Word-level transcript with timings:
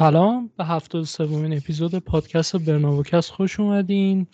سلام 0.00 0.50
به 0.56 0.64
هفتاد 0.64 1.04
سومین 1.04 1.56
اپیزود 1.56 1.94
پادکست 1.94 2.56
برناوکست 2.56 3.30
خوش 3.30 3.60
اومدین. 3.60 4.26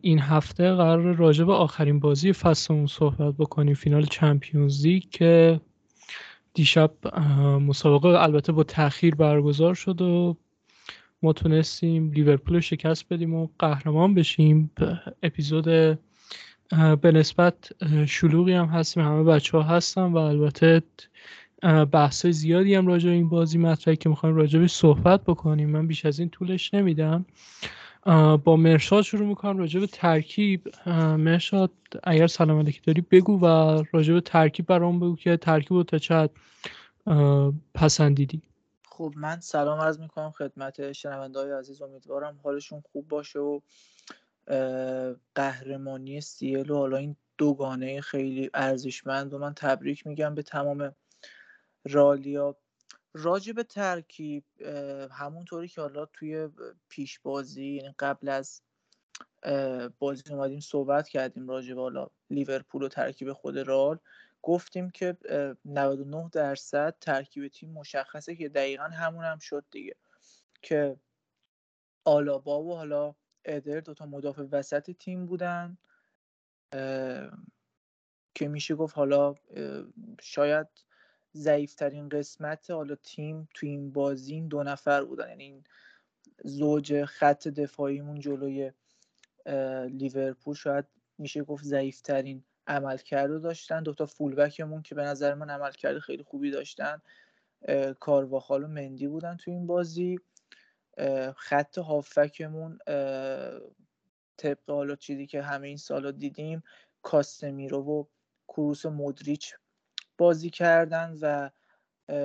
این 0.00 0.18
هفته 0.18 0.74
قرار 0.74 1.14
راجع 1.14 1.44
به 1.44 1.52
آخرین 1.52 2.00
بازی 2.00 2.32
فصلمون 2.32 2.86
صحبت 2.86 3.34
بکنیم 3.34 3.74
فینال 3.74 4.04
چمپیونز 4.04 4.86
لیگ 4.86 5.02
که 5.10 5.60
دیشب 6.54 6.90
مسابقه 7.60 8.08
البته 8.08 8.52
با 8.52 8.62
تاخیر 8.62 9.14
برگزار 9.14 9.74
شد 9.74 10.02
و 10.02 10.36
ما 11.22 11.32
تونستیم 11.32 12.12
لیورپول 12.12 12.54
رو 12.54 12.60
شکست 12.60 13.04
بدیم 13.10 13.34
و 13.34 13.48
قهرمان 13.58 14.14
بشیم. 14.14 14.70
اپیزود 15.22 15.64
به 17.00 17.12
نسبت 17.12 17.72
شلوغی 18.06 18.52
هم 18.52 18.66
هستیم. 18.66 19.04
همه 19.04 19.22
بچه 19.22 19.58
ها 19.58 19.62
هستن 19.62 20.02
و 20.02 20.16
البته 20.16 20.82
بحث 21.92 22.26
زیادی 22.26 22.74
هم 22.74 22.86
راجع 22.86 23.10
این 23.10 23.28
بازی 23.28 23.58
مطرحه 23.58 23.96
که 23.96 24.08
می‌خوایم 24.08 24.36
راجع 24.36 24.58
به 24.58 24.68
صحبت 24.68 25.24
بکنیم. 25.24 25.70
من 25.70 25.86
بیش 25.86 26.06
از 26.06 26.18
این 26.18 26.28
طولش 26.28 26.74
نمیدم. 26.74 27.24
با 28.44 28.56
مرشاد 28.56 29.02
شروع 29.02 29.26
می‌کنم 29.26 29.58
راجع 29.58 29.80
به 29.80 29.86
ترکیب. 29.86 30.68
مرشاد 31.16 31.70
اگر 32.04 32.26
سلام 32.26 32.58
علیکی 32.58 32.80
داری 32.80 33.00
بگو 33.00 33.38
و 33.40 33.46
راجع 33.92 34.14
به 34.14 34.20
ترکیب 34.20 34.66
برام 34.66 35.00
بگو 35.00 35.16
که 35.16 35.36
ترکیب 35.36 35.72
رو 35.72 35.82
تا 35.82 35.98
چقدر 35.98 36.32
پسندیدی. 37.74 38.42
خب 38.84 39.12
من 39.16 39.40
سلام 39.40 39.80
عرض 39.80 40.00
می‌کنم 40.00 40.30
خدمت 40.30 40.92
شنونده 40.92 41.38
های 41.38 41.52
عزیز. 41.52 41.82
امیدوارم 41.82 42.40
حالشون 42.44 42.82
خوب 42.92 43.08
باشه 43.08 43.38
و 43.38 43.60
قهرمانی 45.34 46.20
سیل 46.20 46.70
و 46.70 46.76
حالا 46.76 46.96
این 46.96 47.16
دوگانه 47.38 48.00
خیلی 48.00 48.50
ارزشمند 48.54 49.34
و 49.34 49.38
من 49.38 49.54
تبریک 49.54 50.06
میگم 50.06 50.34
به 50.34 50.42
تمام 50.42 50.92
رالیا 51.84 52.56
راجع 53.14 53.52
به 53.52 53.62
ترکیب 53.62 54.44
همونطوری 55.12 55.68
که 55.68 55.80
حالا 55.80 56.06
توی 56.06 56.48
پیش 56.88 57.18
بازی 57.18 57.66
یعنی 57.66 57.94
قبل 57.98 58.28
از 58.28 58.62
بازی 59.98 60.22
اومدیم 60.30 60.60
صحبت 60.60 61.08
کردیم 61.08 61.48
راجع 61.48 61.74
به 61.74 61.80
حالا 61.80 62.06
لیورپول 62.30 62.82
و 62.82 62.88
ترکیب 62.88 63.32
خود 63.32 63.58
رال 63.58 63.98
گفتیم 64.42 64.90
که 64.90 65.16
99 65.64 66.28
درصد 66.32 66.96
ترکیب 67.00 67.48
تیم 67.48 67.70
مشخصه 67.70 68.36
که 68.36 68.48
دقیقا 68.48 68.84
همون 68.84 69.24
هم 69.24 69.38
شد 69.38 69.64
دیگه. 69.70 69.96
که 70.62 70.96
آلابا 72.04 72.62
و 72.62 72.76
حالا 72.76 73.14
ادر 73.44 73.80
دوتا 73.80 74.06
مدافع 74.06 74.42
وسط 74.42 74.90
تیم 74.90 75.26
بودن. 75.26 75.78
که 78.34 78.48
میشه 78.48 78.74
گفت 78.74 78.96
حالا 78.96 79.34
شاید 80.20 80.66
ضعیفترین 81.34 82.08
قسمت 82.08 82.70
حالا 82.70 82.94
تیم 82.94 83.48
تو 83.54 83.66
این 83.66 83.92
بازی 83.92 84.34
این 84.34 84.48
دو 84.48 84.62
نفر 84.62 85.04
بودن. 85.04 85.28
یعنی 85.28 85.44
این 85.44 85.64
زوج 86.44 87.04
خط 87.04 87.48
دفاعیمون 87.48 88.20
جلوی 88.20 88.72
لیورپول 89.90 90.54
شاید 90.54 90.84
میشه 91.18 91.42
گفت 91.42 91.64
ضعیفترین 91.64 92.44
عملکرد 92.66 93.30
رو 93.30 93.38
داشتن. 93.38 93.82
دوتا 93.82 94.06
فولبکمون 94.06 94.82
که 94.82 94.94
به 94.94 95.02
نظر 95.02 95.34
من 95.34 95.50
عملکرد 95.50 95.98
خیلی 95.98 96.22
خوبی 96.22 96.50
داشتن. 96.50 97.02
کارواخال 98.00 98.64
و 98.64 98.68
مندی 98.68 99.08
بودن 99.08 99.36
تو 99.36 99.50
این 99.50 99.66
بازی. 99.66 100.18
خط 101.36 101.78
هافکمون 101.78 102.78
طبق 104.36 104.70
حالا 104.70 104.96
چیزی 104.96 105.26
که 105.26 105.42
همه 105.42 105.68
این 105.68 105.76
سالا 105.76 106.10
دیدیم 106.10 106.62
کاستمیرو 107.02 107.82
و 107.82 108.04
کروس 108.48 108.84
و 108.84 108.90
مودریچ 108.90 109.54
بازی 110.20 110.50
کردن 110.50 111.16
و 111.20 111.50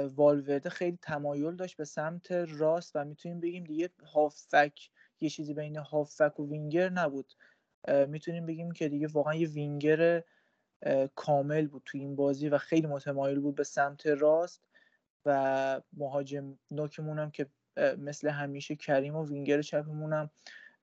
والورده 0.07 0.69
خیلی 0.69 1.00
تمایل 1.01 1.56
داشت 1.56 1.77
به 1.77 1.86
سمت 1.86 2.31
راست 2.31 2.92
و 2.95 3.06
می‌تونیم 3.06 3.39
بگیم 3.39 3.63
دیگه 3.63 3.89
هافک 4.13 4.89
یه 5.21 5.30
چیزی 5.30 5.53
بین 5.53 5.77
هافک 5.77 6.39
و 6.39 6.50
وینگر 6.50 6.89
نبود. 6.89 7.33
می‌تونیم 8.07 8.45
بگیم 8.45 8.71
که 8.71 8.89
دیگه 8.89 9.07
واقعا 9.07 9.36
یه 9.36 9.50
وینگر 9.50 10.24
کامل 11.15 11.68
بود 11.68 11.81
تو 11.86 11.97
این 11.97 12.15
بازی 12.15 12.50
و 12.50 12.57
خیلی 12.57 12.88
متمایل 12.88 13.39
بود 13.39 13.56
به 13.56 13.63
سمت 13.63 14.07
راست 14.07 14.62
و 15.25 15.81
مهاجم 15.94 16.59
نوکمون 16.71 17.19
هم 17.19 17.31
که 17.31 17.48
مثل 17.98 18.30
همیشه 18.30 18.75
کریم 18.75 19.15
و 19.15 19.25
وینگر 19.25 19.62
چپمون 19.62 20.13
هم 20.13 20.30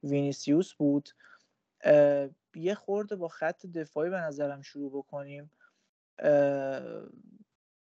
وینیسیوس 0.02 0.74
بود. 0.74 1.08
یه 2.54 2.74
خورده 2.74 3.16
با 3.16 3.28
خط 3.28 3.66
دفاعی 3.66 4.10
به 4.10 4.20
نظرم 4.20 4.62
شروع 4.62 4.90
بکنیم. 4.92 5.50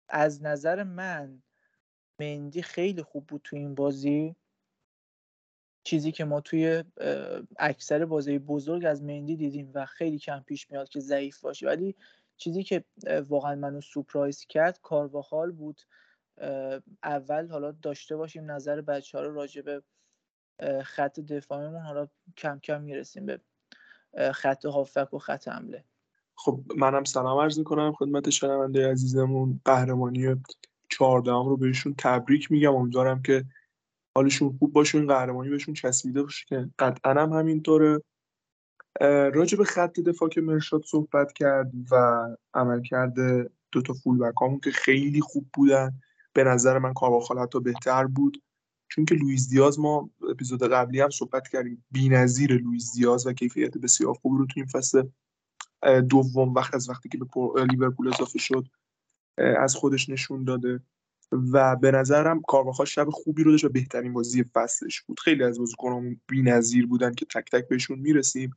از 0.10 0.44
نظر 0.44 0.84
من 0.84 1.44
مندی 2.20 2.62
خیلی 2.62 3.04
خوب 3.04 3.28
بود 3.28 3.42
تو 3.44 3.56
این 3.56 3.76
بازی. 3.76 4.36
چیزی 5.84 6.12
که 6.12 6.26
ما 6.26 6.42
توی 6.42 6.84
اکثر 7.60 8.06
بازی 8.06 8.40
بزرگ 8.40 8.86
از 8.86 9.04
مندی 9.04 9.36
دیدیم 9.36 9.72
و 9.74 9.86
خیلی 9.86 10.20
کم 10.20 10.40
پیش 10.40 10.72
میاد 10.72 10.90
که 10.90 11.00
ضعیف 11.00 11.42
باشه. 11.42 11.66
ولی 11.68 11.96
چیزی 12.38 12.64
که 12.64 12.84
واقعا 13.28 13.56
منو 13.56 13.82
surprise 13.82 14.46
کرد 14.46 14.80
کارواخال 14.82 15.52
بود. 15.52 15.82
اول 17.04 17.48
حالا 17.48 17.72
داشته 17.72 18.16
باشیم 18.16 18.52
نظر 18.52 18.82
بچه 18.82 19.18
ها 19.18 19.24
رو 19.24 19.34
راجع 19.34 19.62
به 19.62 19.84
خط 20.84 21.20
دفاعمون 21.20 21.82
حالا 21.82 22.08
کم 22.38 22.60
کم 22.60 22.82
می‌رسیم 22.82 23.26
به 23.26 23.42
خط 24.32 24.66
هافک 24.66 25.14
و 25.14 25.20
خط 25.20 25.48
حمله. 25.48 25.86
خب 26.42 26.62
منم 26.78 27.04
سلام 27.04 27.40
عرض 27.40 27.60
می‌کنم 27.60 27.94
خدمت 27.94 28.30
شنونده 28.30 28.92
عزیزمون 28.92 29.62
قهرمانی 29.66 30.36
چهاردهم 30.90 31.50
رو 31.50 31.58
بهشون 31.58 31.96
تبریک 31.98 32.52
میگم. 32.52 32.76
امیدوارم 32.76 33.22
که 33.22 33.46
حالشون 34.16 34.58
خوب 34.60 34.74
باشه 34.74 34.98
این 34.98 35.08
قهرمانی 35.08 35.50
بهشون 35.50 35.74
چسبیده 35.74 36.24
باشه 36.24 36.46
که 36.48 36.70
قطعا 36.80 37.14
هم 37.14 37.34
همینطوره. 37.34 38.02
راجع 39.34 39.58
به 39.58 39.64
خط 39.64 40.00
دفاع 40.00 40.30
که 40.30 40.42
مرشاد 40.42 40.84
صحبت 40.84 41.34
کرد 41.34 41.72
و 41.92 42.26
عمل 42.54 42.82
کرده 42.82 43.50
دو 43.72 43.82
تا 43.82 43.94
فول 43.94 44.18
بک 44.18 44.62
که 44.64 44.72
خیلی 44.72 45.22
خوب 45.22 45.48
بودن 45.54 45.92
به 46.34 46.44
نظر 46.44 46.80
من 46.80 46.94
کارواخال 46.94 47.40
حتی 47.40 47.60
بهتر 47.60 48.06
بود. 48.06 48.44
چون 48.92 49.06
که 49.06 49.16
لوئیس 49.16 49.50
دیاز 49.50 49.80
ما 49.80 50.10
اپیزود 50.30 50.64
قبلی 50.64 51.02
هم 51.02 51.10
صحبت 51.10 51.48
کردیم 51.48 51.86
بی‌نظیر 51.92 52.58
لوئیس 52.58 52.94
دیاز 52.96 53.28
و 53.28 53.34
کیفیت 53.34 53.78
بسیار 53.78 54.14
خوبی 54.14 54.38
رو 54.38 54.46
تو 54.46 54.54
این 54.56 54.66
فصل 54.66 55.04
دوم 56.10 56.54
وقت 56.54 56.76
از 56.76 56.90
وقتی 56.90 57.10
که 57.10 57.18
به 57.18 57.26
لیورپول 57.64 58.08
اضافه 58.14 58.40
شد 58.40 58.68
از 59.38 59.76
خودش 59.76 60.10
نشون 60.10 60.44
داده. 60.44 60.80
و 61.52 61.76
به 61.76 61.92
نظرم 61.92 62.42
کارواخال 62.42 62.86
شب 62.86 63.10
خوبی 63.10 63.44
رو 63.44 63.52
داشت 63.52 63.66
و 63.66 63.70
بهترین 63.70 64.14
بازی 64.14 64.44
فصلش 64.44 65.02
بود. 65.02 65.20
خیلی 65.20 65.44
از 65.44 65.60
بازیکنان 65.60 66.22
بی‌نظیر 66.28 66.88
بودن 66.88 67.14
که 67.14 67.26
تک 67.26 67.52
تک 67.52 67.68
بهشون 67.68 68.00
می‌رسیم. 68.00 68.52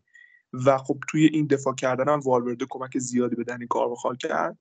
و 0.52 0.78
خب 0.78 0.98
توی 1.08 1.24
این 1.24 1.46
دفاع 1.46 1.74
کردن 1.74 2.08
هم 2.08 2.20
والورده 2.20 2.66
کمک 2.70 2.98
زیادی 2.98 3.36
به 3.36 3.44
دنی 3.44 3.66
کارواخال 3.66 4.16
کرد. 4.16 4.58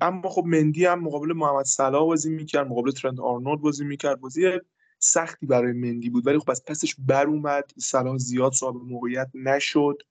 اما 0.00 0.28
خب 0.28 0.44
مندی 0.46 0.84
هم 0.86 1.00
مقابل 1.00 1.32
محمد 1.32 1.64
صلاح 1.64 2.06
بازی 2.06 2.30
می‌کرد 2.30 2.66
مقابل 2.66 2.90
ترند 2.90 3.20
آرنولد 3.20 3.60
بازی 3.60 3.84
می‌کرد. 3.84 4.20
بازی 4.20 4.50
سختی 4.98 5.46
برای 5.46 5.72
مندی 5.72 6.10
بود. 6.10 6.26
ولی 6.26 6.38
خب 6.38 6.50
از 6.50 6.64
پسش 6.64 6.94
بر 6.98 7.26
اومد. 7.26 7.70
صلاح 7.78 8.18
زیاد 8.18 8.52
صاحب 8.52 8.76
موقعیت 8.76 9.30
نشد. 9.34 10.02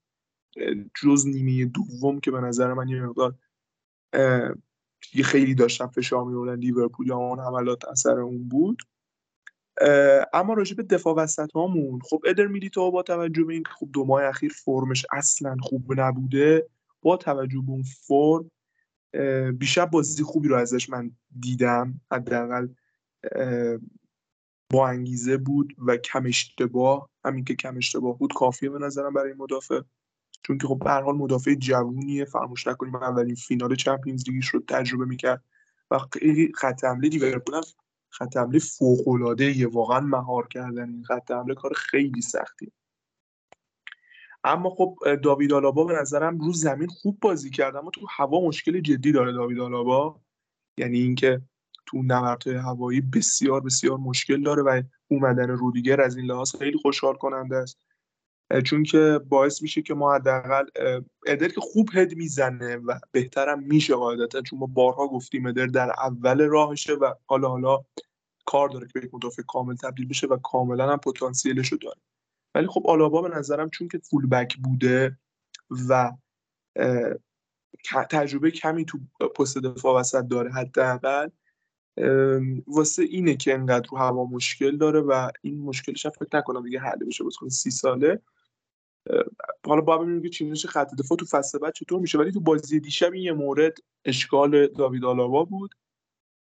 جز 1.01 1.27
نیمه 1.27 1.65
دوم 1.65 2.19
که 2.19 2.31
به 2.31 2.41
نظر 2.41 2.73
من 2.73 2.87
یه 2.87 3.01
مقدار 3.01 3.35
یه 5.13 5.23
خیلی 5.23 5.55
داشتن 5.55 5.87
فشار 5.87 6.25
میوردن 6.25 6.55
لیورپول 6.55 7.07
یا 7.07 7.15
اون 7.15 7.39
حملات 7.39 7.85
اثر 7.85 8.19
اون 8.19 8.49
بود. 8.49 8.81
اما 10.33 10.53
راجع 10.53 10.75
به 10.75 10.83
دفاع 10.83 11.15
وسط 11.15 11.51
هامون 11.51 11.99
خب 12.09 12.21
ادر 12.25 12.47
میلیتو 12.47 12.91
با 12.91 13.03
توجه 13.03 13.43
به 13.43 13.53
این 13.53 13.63
خب 13.65 13.89
دو 13.93 14.05
ماه 14.05 14.23
اخیر 14.23 14.51
فرمش 14.51 15.05
اصلا 15.11 15.57
خوب 15.61 15.99
نبوده 15.99 16.69
با 17.01 17.17
توجه 17.17 17.61
به 17.65 17.71
اون 17.71 17.83
فرم 17.83 18.51
بیشتر 19.51 19.85
بازی 19.85 20.23
خوبی 20.23 20.47
رو 20.47 20.55
ازش 20.55 20.89
من 20.89 21.11
دیدم. 21.39 22.01
حداقل 22.11 22.67
با 24.71 24.87
انگیزه 24.87 25.37
بود 25.37 25.75
و 25.77 25.97
کم 25.97 26.25
اشتباه 26.25 27.09
همین 27.25 27.43
که 27.45 27.55
کم 27.55 27.77
اشتباه 27.77 28.17
بود 28.17 28.33
کافیه 28.33 28.69
به 28.69 28.79
نظرم 28.79 29.13
برای 29.13 29.33
مدافع. 29.33 29.81
چون 30.43 30.57
که 30.57 30.67
خب 30.67 30.79
به 30.79 30.89
هر 30.89 31.01
حال 31.01 31.15
مدافع 31.15 31.53
جوونیه 31.53 32.25
فراموش 32.25 32.67
نکنیم 32.67 32.95
اولین 32.95 33.35
فینال 33.35 33.75
چمپیونز 33.75 34.29
لیگش 34.29 34.47
رو 34.47 34.59
تجربه 34.67 35.05
می‌کرد 35.05 35.43
و 35.91 35.99
خیلی 35.99 36.51
خط 36.55 36.83
حمله 36.83 37.09
لیورپول 37.09 37.55
هم 37.55 37.63
خط 38.09 38.37
حمله 38.37 38.59
فوق 38.59 39.07
العاده 39.07 39.67
واقعا 39.67 39.99
مهار 39.99 40.47
کردن 40.47 40.89
این 40.89 41.03
خط 41.03 41.31
حمله 41.31 41.55
کار 41.55 41.73
خیلی 41.73 42.21
سختیه 42.21 42.71
اما 44.43 44.69
خب 44.69 45.15
داوید 45.23 45.53
آلابا 45.53 45.83
به 45.83 45.93
نظرم 45.93 46.37
رو 46.37 46.53
زمین 46.53 46.87
خوب 46.87 47.17
بازی 47.21 47.49
کرد 47.49 47.75
اما 47.75 47.91
تو 47.91 48.07
هوا 48.09 48.41
مشکل 48.47 48.79
جدی 48.79 49.11
داره 49.11 49.31
داوید 49.31 49.59
آلابا. 49.59 50.21
یعنی 50.77 50.99
اینکه 50.99 51.41
تو 51.85 52.01
نبردهای 52.03 52.55
هوایی 52.55 53.01
بسیار 53.01 53.61
بسیار 53.61 53.97
مشکل 53.97 54.43
داره 54.43 54.63
و 54.63 54.81
اومدن 55.07 55.49
رودیگر 55.49 56.01
از 56.01 56.17
این 56.17 56.25
لحاظ 56.25 56.55
خیلی 56.55 56.77
خوشحال 56.77 57.15
کننده 57.15 57.55
است. 57.55 57.77
چون 58.65 58.83
که 58.83 59.19
باعث 59.29 59.61
میشه 59.61 59.81
که 59.81 59.93
ما 59.93 60.15
حداقل 60.15 60.65
ادر 61.27 61.47
که 61.47 61.61
خوب 61.61 61.89
هد 61.93 62.15
می‌زنه 62.15 62.75
و 62.75 62.99
بهترم 63.11 63.63
میشه 63.63 63.95
قاعدتا 63.95 64.41
چون 64.41 64.59
ما 64.59 64.65
بارها 64.65 65.07
گفتیم 65.07 65.45
ادر 65.45 65.65
در 65.65 65.89
اول 65.89 66.41
راهشه 66.41 66.93
و 66.93 67.13
حالا 67.25 67.49
حالا 67.49 67.85
کار 68.45 68.69
داره 68.69 68.87
که 68.87 68.99
به 68.99 69.05
یک 69.05 69.13
مدافع 69.13 69.41
کامل 69.41 69.75
تبدیل 69.75 70.07
بشه 70.07 70.27
و 70.27 70.37
کاملا 70.37 70.91
هم 70.91 70.97
پتانسیلش 70.97 71.71
رو 71.71 71.77
داره. 71.77 72.01
ولی 72.55 72.67
خب 72.67 72.83
آلابا 72.87 73.21
به 73.21 73.29
نظرم 73.29 73.69
چون 73.69 73.87
که 73.87 73.97
فول 73.97 74.27
بک 74.27 74.57
بوده 74.57 75.17
و 75.89 76.11
تجربه 78.09 78.51
کمی 78.51 78.85
تو 78.85 78.99
پست 79.35 79.57
دفاع 79.57 79.99
وسط 79.99 80.27
داره 80.27 80.51
حداقل 80.51 81.29
واسه 82.67 83.03
اینه 83.03 83.35
که 83.35 83.53
انقدر 83.53 83.87
رو 83.91 83.97
هوا 83.97 84.25
مشکل 84.25 84.77
داره 84.77 85.01
و 85.01 85.29
این 85.41 85.59
مشکلش 85.59 86.05
هم 86.05 86.11
فکر 86.11 86.37
نکنم 86.37 86.63
دیگه 86.63 86.79
حل 86.79 87.05
بشه 87.05 87.23
بازیکن 87.23 87.49
سی 87.49 87.71
ساله. 87.71 88.21
حالا 89.65 89.81
با 89.81 89.97
ببینیم 89.97 90.21
که 90.21 90.29
چینش 90.29 90.65
خط 90.65 90.95
دفاع 90.95 91.17
تو 91.17 91.25
فصل 91.25 91.59
بعد 91.59 91.73
چطور 91.73 91.99
میشه. 91.99 92.17
ولی 92.17 92.31
تو 92.31 92.39
بازی 92.39 92.79
دیشب 92.79 93.13
این 93.13 93.23
یه 93.23 93.33
مورد 93.33 93.77
اشکال 94.05 94.67
داوید 94.67 95.05
آلاوا 95.05 95.43
بود. 95.43 95.75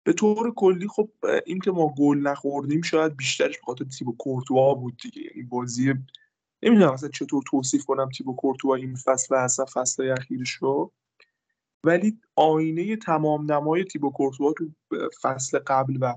به 0.04 0.14
طور 0.14 0.54
کلی 0.54 0.88
خب 0.88 1.10
این 1.46 1.60
که 1.60 1.72
ما 1.72 1.94
گل 1.98 2.18
نخوردیم 2.18 2.82
شاید 2.82 3.18
بیشترش 3.18 3.58
به 3.58 3.64
خاطر 3.66 3.86
تیبو 3.86 4.16
کورتوا 4.18 4.74
بود 4.74 4.98
دیگه. 4.98 5.22
یعنی 5.22 5.44
بازی 5.44 5.94
نمی‌دونم 6.64 6.92
اصلا 6.92 7.10
چطور 7.10 7.44
توصیف 7.48 7.86
کنم 7.86 8.10
تیبو 8.10 8.36
کورتوا 8.36 8.76
این 8.76 8.96
فصل 8.96 9.36
و 9.36 9.38
اصلا 9.38 9.66
فصل 9.74 10.12
اخیرش 10.12 10.52
رو. 10.52 10.92
ولی 11.84 12.20
آینه 12.36 12.96
تمام 12.96 13.52
نمای 13.52 13.84
تیبو 13.84 14.12
کورتوا 14.12 14.54
تو 14.54 14.70
فصل 15.22 15.60
قبل 15.60 15.98
و 16.02 16.16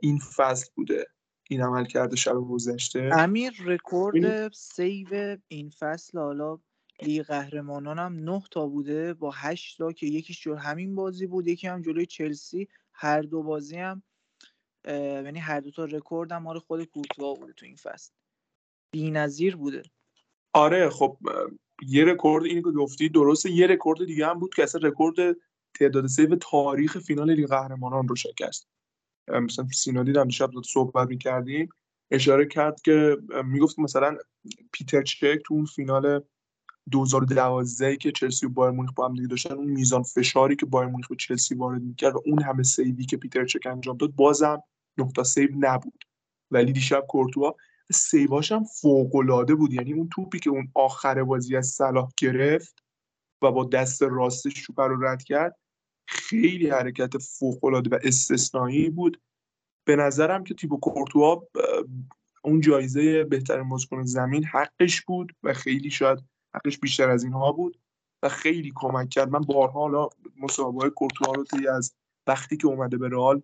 این 0.00 0.18
فصل 0.18 0.70
بوده. 0.74 1.06
این 1.50 1.62
عمل 1.62 1.84
کرده 1.84 2.16
شب 2.16 2.34
گذشته. 2.34 3.10
امیر 3.12 3.52
رکورد 3.64 4.52
save 4.52 5.36
این 5.48 5.70
فصل 5.70 6.18
حالا 6.18 6.58
لیگ 7.02 7.22
قهرمانان 7.22 7.98
هم 7.98 8.14
9 8.14 8.42
تا 8.50 8.66
بوده 8.66 9.14
با 9.14 9.30
8 9.30 9.78
تا 9.78 9.92
که 9.92 10.06
یکیش 10.06 10.42
جلو 10.42 10.56
همین 10.56 10.94
بازی 10.94 11.26
بود 11.26 11.48
یکی 11.48 11.66
هم 11.66 11.82
جلوی 11.82 12.06
چلسی 12.06 12.68
هر 12.92 13.22
دو 13.22 13.42
بازی 13.42 13.76
هم 13.76 14.02
یعنی 14.88 15.38
هر 15.38 15.60
دو 15.60 15.70
تا 15.70 15.84
رکورد 15.84 16.32
هم 16.32 16.42
مال 16.42 16.58
خود 16.58 16.84
کورتوا 16.84 17.34
بوده 17.34 17.52
تو 17.52 17.66
این 17.66 17.76
فصل. 17.76 18.12
بی‌نظیر 18.92 19.56
بوده. 19.56 19.82
آره 20.52 20.90
خب 20.90 21.18
یه 21.88 22.04
رکورد 22.04 22.44
اینی 22.44 22.62
که 22.62 22.70
گفتی 22.70 23.08
درسته 23.08 23.50
یه 23.50 23.66
رکورد 23.66 24.04
دیگه 24.04 24.26
هم 24.26 24.38
بود 24.38 24.54
که 24.54 24.62
اصلا 24.62 24.88
رکورد 24.88 25.36
تعداد 25.74 26.06
save 26.06 26.36
تاریخ 26.36 26.98
فینال 26.98 27.32
لیگ 27.32 27.48
قهرمانان 27.48 28.08
رو 28.08 28.16
شکست. 28.16 28.68
مثلا 29.28 29.66
سینا 29.74 30.02
دیدم 30.02 30.24
دیشب 30.24 30.50
صحبت 30.64 31.08
می‌کردیم. 31.08 31.68
اشاره 32.10 32.46
کرد 32.46 32.80
که 32.80 33.16
می‌گفت 33.44 33.78
مثلا 33.78 34.16
پیتر 34.72 35.02
چک 35.02 35.38
تو 35.44 35.54
اون 35.54 35.64
فینال 35.64 36.20
2012 36.90 37.96
که 37.96 38.12
چلسی 38.12 38.46
و 38.46 38.48
بایر 38.48 38.70
مونیخ 38.70 38.92
با 38.92 39.08
هم 39.08 39.14
دیگه 39.14 39.26
داشتن 39.26 39.54
اون 39.54 39.66
میزان 39.66 40.02
فشاری 40.02 40.56
که 40.56 40.66
بایر 40.66 40.88
مونیخ 40.88 41.08
به 41.08 41.16
چلسی 41.16 41.54
وارد 41.54 41.82
می‌کرد 41.82 42.14
و 42.14 42.22
اون 42.26 42.42
همه 42.42 42.62
save 42.62 42.96
ی 42.96 43.04
که 43.04 43.16
پیتر 43.16 43.44
چک 43.44 43.66
انجام 43.66 43.96
داد 43.96 44.12
بازم 44.12 44.62
نقطه 44.98 45.22
سیو 45.22 45.50
نبود. 45.58 46.04
ولی 46.50 46.72
دیشب 46.72 47.04
کورتوا 47.08 47.56
save 47.92 48.32
اش 48.32 48.52
هم 48.52 48.64
فوق 48.64 49.16
العاده 49.16 49.54
بود. 49.54 49.72
یعنی 49.72 49.92
اون 49.92 50.08
توپی 50.08 50.38
که 50.38 50.50
اون 50.50 50.68
آخر 50.74 51.24
بازی 51.24 51.56
از 51.56 51.66
صلاح 51.66 52.08
گرفت 52.18 52.82
و 53.42 53.52
با 53.52 53.64
دست 53.64 54.02
راستش 54.02 54.64
رو 54.78 55.04
رد 55.04 55.22
کرد 55.22 55.56
خیلی 56.06 56.70
حرکت 56.70 57.18
فوق 57.18 57.64
العاده 57.64 57.96
و 57.96 57.98
استثنایی 58.02 58.90
بود. 58.90 59.20
به 59.86 59.96
نظرم 59.96 60.44
که 60.44 60.54
تیبو 60.54 60.80
کورتوا 60.80 61.48
اون 62.44 62.60
جایزه 62.60 63.24
بهترین 63.24 63.68
بازیکن 63.68 64.02
زمین 64.02 64.44
حقش 64.44 65.00
بود 65.00 65.32
و 65.42 65.52
خیلی 65.52 65.90
شاید 65.90 66.18
حقش 66.54 66.78
بیشتر 66.78 67.10
از 67.10 67.24
اینها 67.24 67.52
بود 67.52 67.78
و 68.22 68.28
خیلی 68.28 68.72
کمک 68.74 69.08
کرد. 69.08 69.30
من 69.30 69.40
بارها 69.40 69.80
حالا 69.80 70.08
مسابقه 70.36 70.90
کورتوا 70.90 71.32
رو 71.32 71.44
طی 71.44 71.68
از 71.68 71.94
وقتی 72.26 72.56
که 72.56 72.66
اومده 72.66 72.98
به 72.98 73.08
رئال 73.08 73.42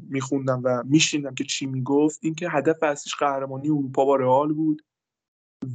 میخوندم 0.00 0.60
و 0.64 0.82
میشنیدم 0.84 1.34
که 1.34 1.44
چی 1.44 1.66
می‌گفت 1.66 2.18
اینکه 2.22 2.50
هدف 2.50 2.82
اصلیش 2.82 3.14
قهرمانی 3.14 3.68
اروپا 3.68 4.04
با 4.04 4.16
رئال 4.16 4.52
بود 4.52 4.82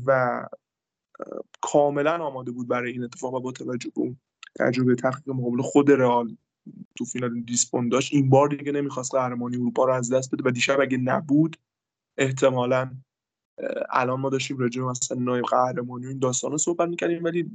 و 0.06 0.42
کاملا 1.62 2.26
آماده 2.26 2.52
بود 2.52 2.68
برای 2.68 2.92
این 2.92 3.04
اتفاق 3.04 3.34
و 3.34 3.40
با 3.40 3.52
توجه 3.52 3.90
به 3.96 4.02
اون 4.02 4.20
تجربه 4.60 4.96
تحقیق 4.96 5.30
مقابل 5.30 5.62
خود 5.62 5.92
رئال 5.92 6.36
تو 6.96 7.06
فینال 7.06 7.42
دیسپون 7.42 7.90
داشت 7.90 8.14
این 8.14 8.30
بار 8.30 8.48
دیگه 8.50 8.72
نمی‌خواست 8.72 9.16
قهرمانی 9.16 9.56
اروپا 9.56 9.86
رو 9.86 9.94
از 9.94 10.14
دست 10.14 10.32
بده 10.32 10.44
و 10.46 10.52
دیشب 10.52 10.80
اگه 10.82 10.98
نبود 10.98 11.58
احتمالا 12.18 12.92
الان 13.90 14.20
ما 14.20 14.30
داشتیم 14.30 14.58
راجع 14.58 14.82
مثلا 14.82 15.18
نایب 15.20 15.46
قهرمانی 15.46 16.06
و 16.06 16.10
این 16.10 16.20
داستان 16.20 16.52
رو 16.52 16.58
صحبت 16.58 16.90
می‌کردیم 16.90 17.24
ولی 17.24 17.52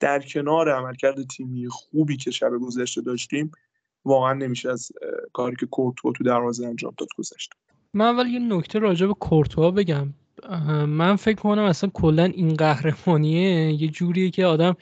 در 0.00 0.20
کنار 0.20 0.70
عملکرد 0.70 1.22
تیمی 1.22 1.68
خوبی 1.68 2.16
که 2.16 2.30
شب 2.30 2.50
گذشته 2.62 3.00
داشتیم 3.00 3.50
واقعا 4.04 4.32
نمیشه 4.32 4.70
از 4.70 4.92
کاری 5.32 5.56
که 5.56 5.66
کورتوا 5.66 6.12
تو 6.12 6.24
دروازه 6.24 6.66
انجام 6.66 6.94
داد 6.98 7.08
گذشت. 7.18 7.50
من 7.94 8.04
اول 8.04 8.26
یه 8.26 8.38
نکته 8.38 8.78
راجع 8.78 9.06
به 9.06 9.14
کورتوا 9.14 9.70
بگم. 9.70 10.08
من 10.86 11.16
فکر 11.16 11.40
کنم 11.40 11.62
اصلا 11.62 11.90
کلا 11.94 12.24
این 12.24 12.54
قهرمانیه 12.54 13.72
یه 13.82 13.88
جوریه 13.88 14.30
که 14.30 14.46
آدم 14.46 14.76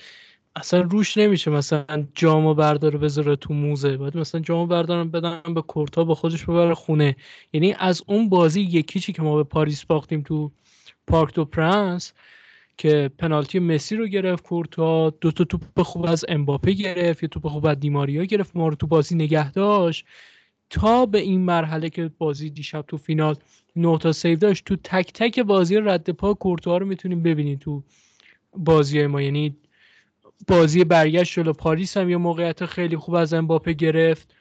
اصلا 0.59 0.81
روش 0.81 1.17
نمیشه 1.19 1.50
مثلا 1.50 2.07
جامو 2.15 2.55
برداره 2.55 2.99
بذاره 2.99 3.37
تو 3.37 3.55
موزه. 3.55 3.97
باید 3.97 4.17
مثلا 4.17 4.41
جامو 4.41 4.67
بردارم 4.67 5.11
بدم 5.11 5.55
به 5.55 5.62
کورتوا 5.62 6.05
با 6.05 6.15
خودش 6.15 6.45
ببره 6.45 6.75
خونه. 6.75 7.17
یعنی 7.53 7.75
از 7.79 8.03
اون 8.07 8.29
بازی 8.29 8.61
یکیچی 8.61 9.12
که 9.12 9.23
ما 9.23 9.37
به 9.37 9.45
پاریس 9.45 9.85
باختیم 9.85 10.23
تو 10.23 10.50
پارک 11.07 11.35
دو 11.35 11.45
پرنس 11.45 12.12
که 12.77 13.11
پنالتی 13.19 13.59
مسی 13.59 13.97
رو 13.97 14.07
گرفت 14.07 14.45
کورتوا 14.45 15.11
دو 15.11 15.31
تا 15.33 15.45
توپ 15.45 15.83
خوب 15.83 16.07
از 16.07 16.25
امباپه 16.29 16.73
گرفت 16.73 17.23
یه 17.23 17.29
توپ 17.29 17.49
خوب 17.49 17.67
از 17.67 17.81
دی‌ماریا 17.81 18.25
گرفت 18.25 18.57
ما 18.57 18.69
رو 18.69 18.75
تو 18.75 18.87
بازی 18.87 19.15
نگه 19.15 19.53
داشت. 19.53 20.05
تا 20.71 21.07
به 21.07 21.19
این 21.19 21.41
مرحله 21.41 21.91
که 21.91 22.11
بازی 22.19 22.50
دیشب 22.50 22.85
تو 22.88 22.97
فینال 22.97 23.37
نه 23.76 24.00
تا 24.00 24.12
save 24.12 24.38
داشت 24.38 24.65
تو 24.65 24.77
تک 24.77 25.12
تک 25.12 25.41
بازی 25.41 25.77
رد 25.77 26.11
پا 26.11 26.35
کورتوا 26.35 26.79
رو 26.79 26.87
می‌تونیم 26.87 27.23
ببینید 27.23 27.59
تو 27.59 27.83
بازی 28.57 29.07
ما. 29.07 29.23
یعنی 29.23 29.57
بازی 30.47 30.85
برگشت 30.85 31.35
جلو 31.35 31.52
پاریس 31.52 31.97
هم 31.97 32.11
یه 32.11 32.16
موقعیت 32.16 32.66
خیلی 32.66 32.97
خوب 32.97 33.14
از 33.14 33.35
امباپه 33.35 33.73
گرفت 33.73 34.35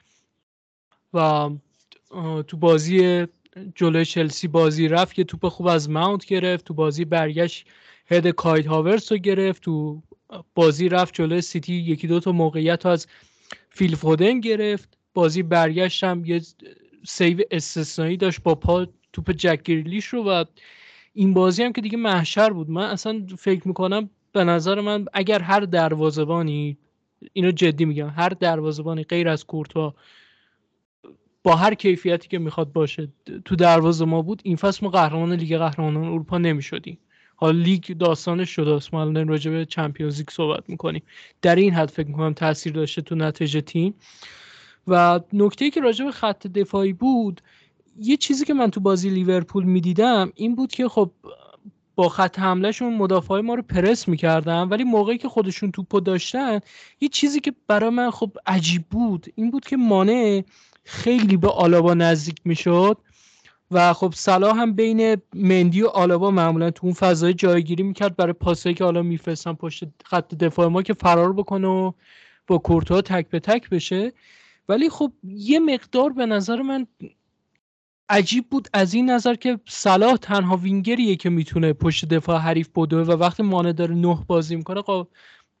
و 1.14 1.50
تو 2.46 2.56
بازی 2.56 3.26
جلوی 3.74 4.04
چلسی 4.04 4.48
بازی 4.48 4.88
رفت 4.88 5.14
یه 5.14 5.24
توپ 5.24 5.48
خوب 5.48 5.66
از 5.66 5.90
ماونت 5.90 6.26
گرفت 6.26 6.64
تو 6.64 6.74
بازی 6.74 7.04
برگشت 7.04 7.66
head 8.06 8.28
کای 8.28 8.66
هاورتز 8.66 9.12
رو 9.12 9.18
گرفت 9.18 9.62
تو 9.62 10.02
بازی 10.54 10.88
رفت 10.88 11.14
جلوی 11.14 11.40
سیتی 11.40 11.74
یکی 11.74 12.06
دو 12.06 12.20
تا 12.20 12.32
موقعیت 12.32 12.86
از 12.86 13.06
فیل 13.70 13.96
فودن 13.96 14.40
گرفت. 14.40 14.98
بازی 15.14 15.42
برگشت 15.42 16.04
هم 16.04 16.24
یه 16.24 16.42
save 17.06 17.40
استثنایی 17.50 18.16
داشت 18.16 18.42
با 18.42 18.54
پا 18.54 18.86
توپ 19.12 19.32
جک 19.32 19.62
گریلیش 19.62 20.06
رو 20.06 20.22
و 20.22 20.44
این 21.12 21.34
بازی 21.34 21.62
هم 21.62 21.72
که 21.72 21.80
دیگه 21.80 21.98
محشر 21.98 22.50
بود. 22.50 22.70
من 22.70 22.90
اصلا 22.90 23.26
فکر 23.38 23.68
می‌کنم 23.68 24.10
به 24.32 24.44
نظر 24.44 24.80
من 24.80 25.06
اگر 25.12 25.42
هر 25.42 25.60
دروازبانی 25.60 26.76
اینو 27.32 27.50
جدی 27.50 27.84
میگم 27.84 28.08
هر 28.08 28.28
دروازبانی 28.28 29.04
غیر 29.04 29.28
از 29.28 29.44
کورتوا 29.44 29.94
با 31.42 31.56
هر 31.56 31.74
کیفیتی 31.74 32.28
که 32.28 32.38
می‌خواد 32.38 32.72
باشه 32.72 33.08
تو 33.44 33.56
دروازه 33.56 34.04
ما 34.04 34.22
بود 34.22 34.40
این 34.44 34.56
فصل 34.56 34.86
ما 34.86 34.90
قهرمان 34.90 35.32
لیگ 35.32 35.56
قهرمانان 35.58 36.04
اروپا 36.04 36.38
نمی‌شدیم. 36.38 36.98
حالا 37.36 37.58
لیگ 37.58 37.96
داستانش 37.98 38.50
جداست. 38.50 38.94
ما 38.94 39.00
الان 39.00 39.28
راجع 39.28 39.50
به 39.50 39.64
Champions 39.64 40.18
League 40.18 40.30
صحبت 40.30 40.70
می‌کنیم. 40.70 41.02
در 41.42 41.56
این 41.56 41.74
حد 41.74 41.90
فکر 41.90 42.06
می‌کنم 42.06 42.32
تاثیر 42.32 42.72
داشته 42.72 43.02
تو 43.02 43.14
نتیجه 43.14 43.60
تیم. 43.60 43.94
و 44.86 45.20
نکته 45.32 45.70
که 45.70 45.80
راجع 45.80 46.04
به 46.04 46.12
خط 46.12 46.46
دفاعی 46.46 46.92
بود 46.92 47.40
یه 48.00 48.16
چیزی 48.16 48.44
که 48.44 48.54
من 48.54 48.70
تو 48.70 48.80
بازی 48.80 49.10
لیورپول 49.10 49.64
می‌دیدم 49.64 50.32
این 50.34 50.54
بود 50.54 50.72
که 50.72 50.88
خب 50.88 51.10
با 51.98 52.08
خط 52.08 52.38
حملهشون 52.38 52.94
مدافعای 52.94 53.42
ما 53.42 53.54
رو 53.54 53.62
پرس 53.62 54.08
می‌کردن 54.08 54.62
ولی 54.62 54.84
موقعی 54.84 55.18
که 55.18 55.28
خودشون 55.28 55.72
توپو 55.72 56.00
داشتن 56.00 56.60
یه 57.00 57.08
چیزی 57.08 57.40
که 57.40 57.52
برای 57.66 57.90
من 57.90 58.10
خب 58.10 58.30
عجیب 58.46 58.84
بود 58.90 59.26
این 59.34 59.50
بود 59.50 59.64
که 59.64 59.76
مانع 59.76 60.44
خیلی 60.84 61.36
به 61.36 61.48
آلابا 61.48 61.94
نزدیک 61.94 62.40
می‌شد 62.44 62.96
و 63.70 63.92
خب 63.92 64.12
صلاح 64.16 64.58
هم 64.58 64.72
بین 64.72 65.16
مندی 65.34 65.82
و 65.82 65.86
آلابا 65.86 66.30
معمولا 66.30 66.70
تو 66.70 66.86
اون 66.86 66.94
فضای 66.94 67.34
جایگیری 67.34 67.82
می‌کرد 67.82 68.16
برای 68.16 68.32
پاسایی 68.32 68.74
که 68.74 68.84
حالا 68.84 69.02
میفرستن 69.02 69.52
پشت 69.52 69.84
خط 70.04 70.34
دفاع 70.34 70.66
ما 70.66 70.82
که 70.82 70.94
فرار 70.94 71.32
بکنه 71.32 71.68
و 71.68 71.92
با 72.46 72.58
کورتوا 72.58 73.00
تک 73.00 73.28
به 73.28 73.40
تک 73.40 73.70
بشه. 73.70 74.12
ولی 74.68 74.90
خب 74.90 75.12
یه 75.22 75.58
مقدار 75.58 76.12
به 76.12 76.26
نظر 76.26 76.62
من 76.62 76.86
عجیب 78.10 78.50
بود 78.50 78.68
از 78.72 78.94
این 78.94 79.10
نظر 79.10 79.34
که 79.34 79.60
صلاح 79.68 80.16
تنها 80.16 80.56
وینگریه 80.56 81.16
که 81.16 81.30
می‌تونه 81.30 81.72
پشت 81.72 82.04
دفاع 82.04 82.38
حریف 82.38 82.68
بدوه 82.76 83.06
و 83.06 83.12
وقتی 83.12 83.42
مانع 83.42 83.72
داره 83.72 83.94
نه 83.94 84.24
بازی 84.26 84.56
می‌کنه 84.56 84.82
خب 84.82 85.08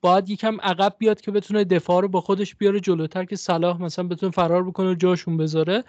باید 0.00 0.30
یکم 0.30 0.60
عقب 0.60 0.94
بیاد 0.98 1.20
که 1.20 1.30
بتونه 1.30 1.64
دفاع 1.64 2.02
رو 2.02 2.08
با 2.08 2.20
خودش 2.20 2.54
بیاره 2.54 2.80
جلوتر 2.80 3.24
که 3.24 3.36
صلاح 3.36 3.82
مثلا 3.82 4.08
بتونه 4.08 4.32
فرار 4.32 4.64
بکنه 4.64 4.90
و 4.90 4.94
جاشون 4.94 5.36
بذاره. 5.36 5.84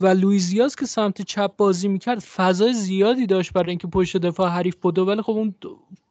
و 0.00 0.06
لویزیاس 0.06 0.76
که 0.76 0.86
سمت 0.86 1.22
چپ 1.22 1.56
بازی 1.56 1.88
می‌کرد 1.88 2.18
فضای 2.18 2.72
زیادی 2.72 3.26
داشت 3.26 3.52
برای 3.52 3.70
اینکه 3.70 3.86
پشت 3.86 4.16
دفاع 4.16 4.50
حریف 4.50 4.76
بدو 4.82 5.04
ولی 5.04 5.22
خب 5.22 5.32
اون 5.32 5.54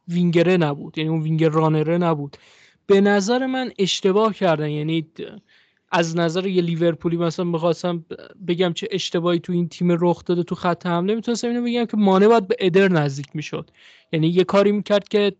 وینگره 0.08 0.56
نبود 0.56 0.98
یعنی 0.98 1.10
اون 1.10 1.22
وینگر 1.22 1.48
رانره 1.48 1.98
نبود. 1.98 2.36
به 2.86 3.00
نظر 3.00 3.46
من 3.46 3.72
اشتباه 3.78 4.34
کردن 4.34 4.70
یعنی 4.70 5.06
از 5.96 6.16
نظر 6.16 6.46
یه 6.46 6.62
لیورپولی 6.62 7.16
مثلا 7.16 7.44
می‌خواستم 7.44 8.04
بگم 8.48 8.72
چه 8.72 8.88
اشتباهی 8.90 9.38
تو 9.38 9.52
این 9.52 9.68
تیم 9.68 9.88
رخ 10.00 10.24
داده 10.24 10.42
تو 10.42 10.54
خط 10.54 10.86
حمله 10.86 11.14
می‌تونستم 11.14 11.48
اینو 11.48 11.62
بگم 11.62 11.84
که 11.84 11.96
مانه 11.96 12.28
باید 12.28 12.48
به 12.48 12.56
ادر 12.58 12.88
نزدیک 12.88 13.26
می‌شد. 13.34 13.70
یعنی 14.12 14.28
یه 14.28 14.44
کاری 14.44 14.72
می‌کرد 14.72 15.08
که 15.08 15.32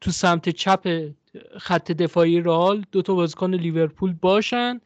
تو 0.00 0.10
سمت 0.10 0.48
چپ 0.48 1.08
خط 1.58 1.92
دفاعی 1.92 2.40
رال 2.40 2.84
دو 2.92 3.02
تا 3.02 3.14
بازیکن 3.14 3.54
لیورپول 3.54 4.12
باشن 4.12 4.80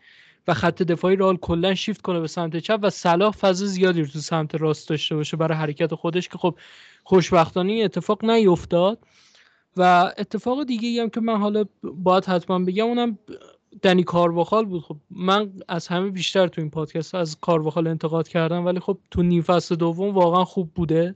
و 0.48 0.54
خط 0.54 0.82
دفاعی 0.82 1.16
رال 1.16 1.36
کلا 1.36 1.74
شیفت 1.74 2.02
کنه 2.02 2.20
به 2.20 2.28
سمت 2.28 2.56
چپ 2.56 2.78
و 2.82 2.90
صلاح 2.90 3.32
فضا 3.32 3.66
زیادی 3.66 4.00
رو 4.00 4.06
تو 4.06 4.18
سمت 4.18 4.54
راست 4.54 4.88
داشته 4.88 5.14
باشه 5.14 5.36
برای 5.36 5.58
حرکت 5.58 5.94
خودش 5.94 6.28
که 6.28 6.38
خب 6.38 6.58
خوشبختانه 7.04 7.72
اتفاق 7.72 8.24
نیفتاد. 8.24 8.98
و 9.76 10.12
اتفاق 10.18 10.64
دیگه 10.64 11.02
هم 11.02 11.10
که 11.10 11.20
من 11.20 11.36
حالا 11.40 11.64
باید 11.82 12.24
حتما 12.24 12.58
بگم 12.58 12.86
اونم 12.86 13.18
دنی 13.82 14.02
کارواخال 14.02 14.64
بود. 14.64 14.82
خب 14.82 14.96
من 15.10 15.52
از 15.68 15.88
همه 15.88 16.10
بیشتر 16.10 16.48
تو 16.48 16.60
این 16.60 16.70
پادکست 16.70 17.14
از 17.14 17.36
کارواخال 17.40 17.86
انتقاد 17.86 18.28
کردم 18.28 18.66
ولی 18.66 18.80
خب 18.80 18.98
تو 19.10 19.22
نیم 19.22 19.42
فصل 19.42 19.74
دوم 19.74 20.14
واقعا 20.14 20.44
خوب 20.44 20.74
بوده 20.74 21.14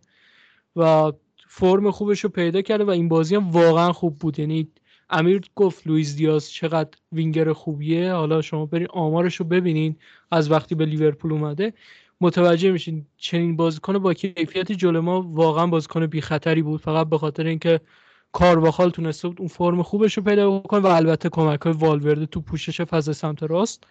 و 0.76 1.12
فرم 1.48 1.90
خوبش 1.90 2.20
رو 2.20 2.30
پیدا 2.30 2.62
کرده 2.62 2.84
و 2.84 2.90
این 2.90 3.08
بازی 3.08 3.34
هم 3.34 3.50
واقعا 3.50 3.92
خوب 3.92 4.18
بود. 4.18 4.38
یعنی 4.38 4.68
امیر 5.10 5.40
گفت 5.54 5.86
لوئیس 5.86 6.16
دیاز 6.16 6.50
چقدر 6.50 6.90
وینگر 7.12 7.52
خوبیه. 7.52 8.12
حالا 8.12 8.42
شما 8.42 8.66
برین 8.66 8.88
آمارش 8.90 9.36
رو 9.36 9.44
ببینین. 9.44 9.96
از 10.30 10.50
وقتی 10.50 10.74
به 10.74 10.86
لیورپول 10.86 11.32
اومده 11.32 11.72
متوجه 12.20 12.70
میشین 12.70 13.06
چنین 13.16 13.56
بازیکن 13.56 13.98
با 13.98 14.14
کیفیت 14.14 14.72
جلو 14.72 15.02
ما 15.02 15.22
واقعا 15.22 15.66
بازیکن 15.66 16.06
بی 16.06 16.20
خطری 16.20 16.62
بود. 16.62 16.80
فقط 16.80 17.08
به 17.08 17.18
خاطر 17.18 17.46
اینکه 17.46 17.80
کارواخال 18.36 18.90
تونسته 18.90 19.28
بود 19.28 19.40
اون 19.40 19.48
فرم 19.48 19.82
خوبش 19.82 20.16
رو 20.16 20.22
پیدا 20.22 20.58
بکنه 20.58 20.80
و 20.80 20.86
البته 20.86 21.28
کمک 21.28 21.60
های 21.60 21.72
والورده 21.72 22.26
تو 22.26 22.40
پوشش 22.40 22.80
فضا 22.80 23.12
سمت 23.12 23.42
راست. 23.42 23.84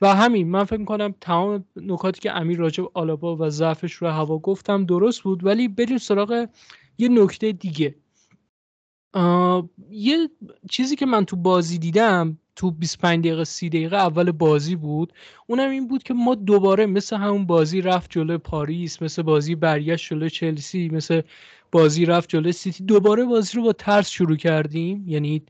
و 0.00 0.14
همین 0.14 0.48
من 0.48 0.64
فکر 0.64 0.84
کنم 0.84 1.14
تمام 1.20 1.64
نکاتی 1.76 2.20
که 2.20 2.36
امیر 2.36 2.58
راجب 2.58 2.84
آلابا 2.94 3.36
و 3.36 3.50
ضعفش 3.50 3.92
رو 3.92 4.08
هوا 4.08 4.38
گفتم 4.38 4.84
درست 4.84 5.22
بود 5.22 5.46
ولی 5.46 5.68
بریم 5.68 5.98
سراغ 5.98 6.48
یه 6.98 7.08
نکته 7.08 7.52
دیگه. 7.52 7.94
یه 9.90 10.28
چیزی 10.70 10.96
که 10.96 11.06
من 11.06 11.24
تو 11.24 11.36
بازی 11.36 11.78
دیدم 11.78 12.38
تو 12.60 12.70
25 12.70 13.24
دقیقه 13.24 13.44
30 13.44 13.68
دقیقه 13.68 13.96
اول 13.96 14.30
بازی 14.30 14.76
بود. 14.76 15.12
اونم 15.46 15.70
این 15.70 15.88
بود 15.88 16.02
که 16.02 16.14
ما 16.14 16.34
دوباره 16.34 16.86
مثل 16.86 17.16
همون 17.16 17.46
بازی 17.46 17.80
رفت 17.80 18.10
جلو 18.10 18.38
پاریس 18.38 19.02
مثل 19.02 19.22
بازی 19.22 19.54
برگشت 19.54 20.10
جلو 20.10 20.28
چلسی 20.28 20.88
مثل 20.88 21.22
بازی 21.72 22.04
رفت 22.04 22.28
جلو 22.28 22.52
سیتی. 22.52 22.84
دوباره 22.84 23.24
بازی 23.24 23.56
رو 23.56 23.62
با 23.62 23.72
ترس 23.72 24.10
شروع 24.10 24.36
کردیم. 24.36 25.04
یعنی 25.08 25.42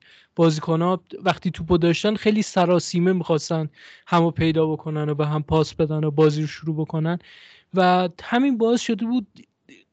ها 0.68 1.00
وقتی 1.24 1.50
توپو 1.50 1.78
داشتن 1.78 2.14
خیلی 2.14 2.42
سراسیمه 2.42 3.12
می‌خواستن 3.12 3.68
همو 4.06 4.30
پیدا 4.30 4.66
بکنن 4.66 5.08
و 5.08 5.14
به 5.14 5.26
هم 5.26 5.42
پاس 5.42 5.74
بدن 5.74 6.04
و 6.04 6.10
بازی 6.10 6.40
رو 6.40 6.46
شروع 6.46 6.76
بکنن. 6.76 7.18
و 7.74 8.08
همین 8.22 8.58
باعث 8.58 8.80
شده 8.80 9.06
بود 9.06 9.26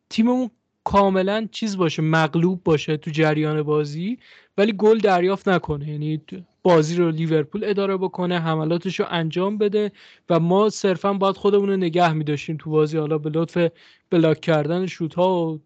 تیممون 0.09 0.49
کاملا 0.83 1.47
چیز 1.51 1.77
باشه 1.77 2.01
مغلوب 2.01 2.63
باشه 2.63 2.97
تو 2.97 3.11
جریان 3.11 3.63
بازی 3.63 4.17
ولی 4.57 4.73
گل 4.77 4.97
دریافت 4.97 5.49
نکنه. 5.49 5.89
یعنی 5.89 6.21
بازی 6.67 6.95
رو 6.95 7.11
لیورپول 7.11 7.63
اداره 7.63 7.97
بکنه 7.97 8.39
حملاتش 8.39 8.99
رو 8.99 9.05
انجام 9.09 9.57
بده 9.57 9.91
و 10.29 10.39
ما 10.39 10.69
صرفا 10.69 11.13
باید 11.13 11.37
خودمون 11.37 11.69
رو 11.69 11.77
نگه 11.77 12.13
میداشتیم 12.13 12.57
تو 12.59 12.69
بازی. 12.69 12.97
حالا 12.97 13.17
به 13.17 13.29
لطف 13.29 13.71
بلاک 14.09 14.41
کردن 14.41 14.85
شوت 14.85 15.13
ها 15.15 15.47
و 15.47 15.59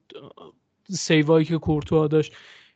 سیوایی 0.90 1.46
که 1.46 1.58
کورتوا 1.58 2.08
داشت. 2.08 2.34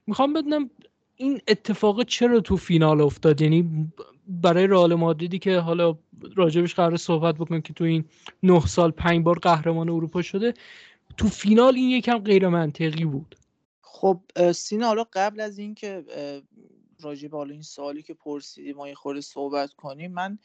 می‌خوام 0.08 0.34
بدونم 0.34 0.70
این 1.16 1.42
اتفاق 1.48 2.04
چرا 2.04 2.40
تو 2.40 2.58
فینال 2.58 3.02
افتاد؟ 3.02 3.42
یعنی 3.42 3.92
برای 4.28 4.68
رئال 4.68 4.96
مادریدی 4.96 5.40
که 5.40 5.60
حالا 5.60 5.98
راجبش 6.36 6.76
قرار 6.76 6.98
صحبت 6.98 7.36
بکنیم 7.36 7.62
که 7.62 7.74
تو 7.74 7.84
این 7.84 8.06
نه 8.44 8.68
سال 8.68 8.92
پنج 8.92 9.24
بار 9.24 9.40
قهرمان 9.40 9.90
اروپا 9.90 10.22
شده 10.22 10.54
تو 11.18 11.28
فینال 11.28 11.76
این 11.76 11.90
یکم 11.90 12.18
غیر 12.18 12.48
منطقی 12.48 13.06
بود. 13.06 13.36
خب 13.82 14.20
سینا 14.52 14.88
حالا 14.88 15.06
قبل 15.14 15.40
از 15.40 15.58
اینکه 15.58 16.04
راجع 17.06 17.28
به 17.28 17.38
این 17.38 17.62
سوالی 17.62 18.04
که 18.04 18.14
پرسیدی 18.14 18.74
ما 18.74 18.88
یه 18.88 18.96
خورده 18.96 19.22
صحبت 19.22 19.74
کنیم 19.74 20.12
من 20.12 20.40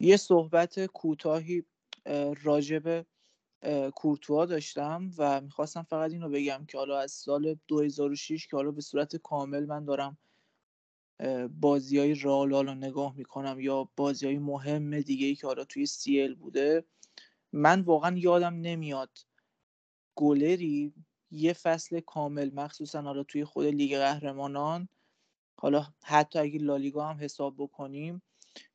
یه 0.00 0.16
صحبت 0.16 0.86
کوتاهی 0.86 1.64
راجع 2.42 2.78
به 2.78 3.06
کورتوا 3.94 4.46
داشتم 4.46 5.10
و 5.18 5.40
می‌خواستم 5.40 5.82
فقط 5.82 6.10
اینو 6.10 6.28
بگم 6.28 6.64
که 6.68 6.78
حالا 6.78 6.98
از 6.98 7.12
سال 7.12 7.56
2006 7.68 8.46
که 8.46 8.56
حالا 8.56 8.70
به 8.70 8.80
صورت 8.80 9.16
کامل 9.16 9.66
من 9.66 9.84
دارم 9.84 10.18
بازی 11.60 11.98
های 11.98 12.14
رال 12.14 12.54
حالا 12.54 12.74
نگاه 12.74 13.16
می‌کنم 13.16 13.60
یا 13.60 13.88
بازی 13.96 14.26
های 14.26 14.38
مهم 14.38 15.00
دیگه 15.00 15.26
ای 15.26 15.34
که 15.34 15.46
حالا 15.46 15.64
توی 15.64 15.86
سیل 15.86 16.34
بوده 16.34 16.84
من 17.52 17.80
واقعا 17.80 18.16
یادم 18.16 18.54
نمیاد 18.54 19.18
گلری 20.16 20.94
یه 21.30 21.52
فصل 21.52 22.00
کامل 22.00 22.50
مخصوصا 22.54 23.02
حالا 23.02 23.22
توی 23.22 23.44
خود 23.44 23.66
لیگ 23.66 23.98
قهرمانان 23.98 24.88
حالا 25.62 25.86
حتی 26.02 26.38
اگه 26.38 26.58
لالیگا 26.58 27.06
هم 27.06 27.16
حساب 27.20 27.54
بکنیم 27.58 28.22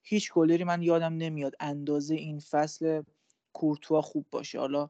هیچ 0.04 0.34
گلری 0.34 0.64
من 0.64 0.82
یادم 0.82 1.14
نمیاد 1.14 1.56
اندازه 1.60 2.16
این 2.16 2.40
فصل 2.40 3.02
کورتوا 3.54 4.02
خوب 4.02 4.26
باشه. 4.32 4.60
حالا 4.60 4.90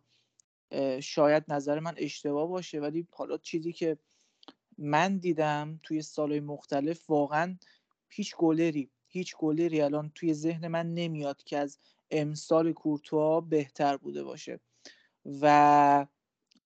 شاید 1.02 1.44
نظر 1.48 1.80
من 1.80 1.94
اشتباه 1.98 2.48
باشه 2.48 2.80
ولی 2.80 3.08
حالا 3.12 3.38
چیزی 3.38 3.74
که 3.74 3.98
من 4.78 5.18
دیدم 5.18 5.80
توی 5.84 6.02
سالهای 6.02 6.40
مختلف 6.40 7.10
واقعا 7.10 7.58
هیچ 8.10 8.36
گلری 8.36 8.90
هیچ 9.08 9.36
گلری 9.38 9.82
الان 9.82 10.12
توی 10.16 10.34
ذهن 10.34 10.68
من 10.68 10.94
نمیاد 10.94 11.44
که 11.44 11.58
از 11.58 11.80
امسال 12.12 12.74
کورتوا 12.74 13.42
بهتر 13.42 13.98
بوده 13.98 14.24
باشه. 14.24 14.60
و 15.42 16.08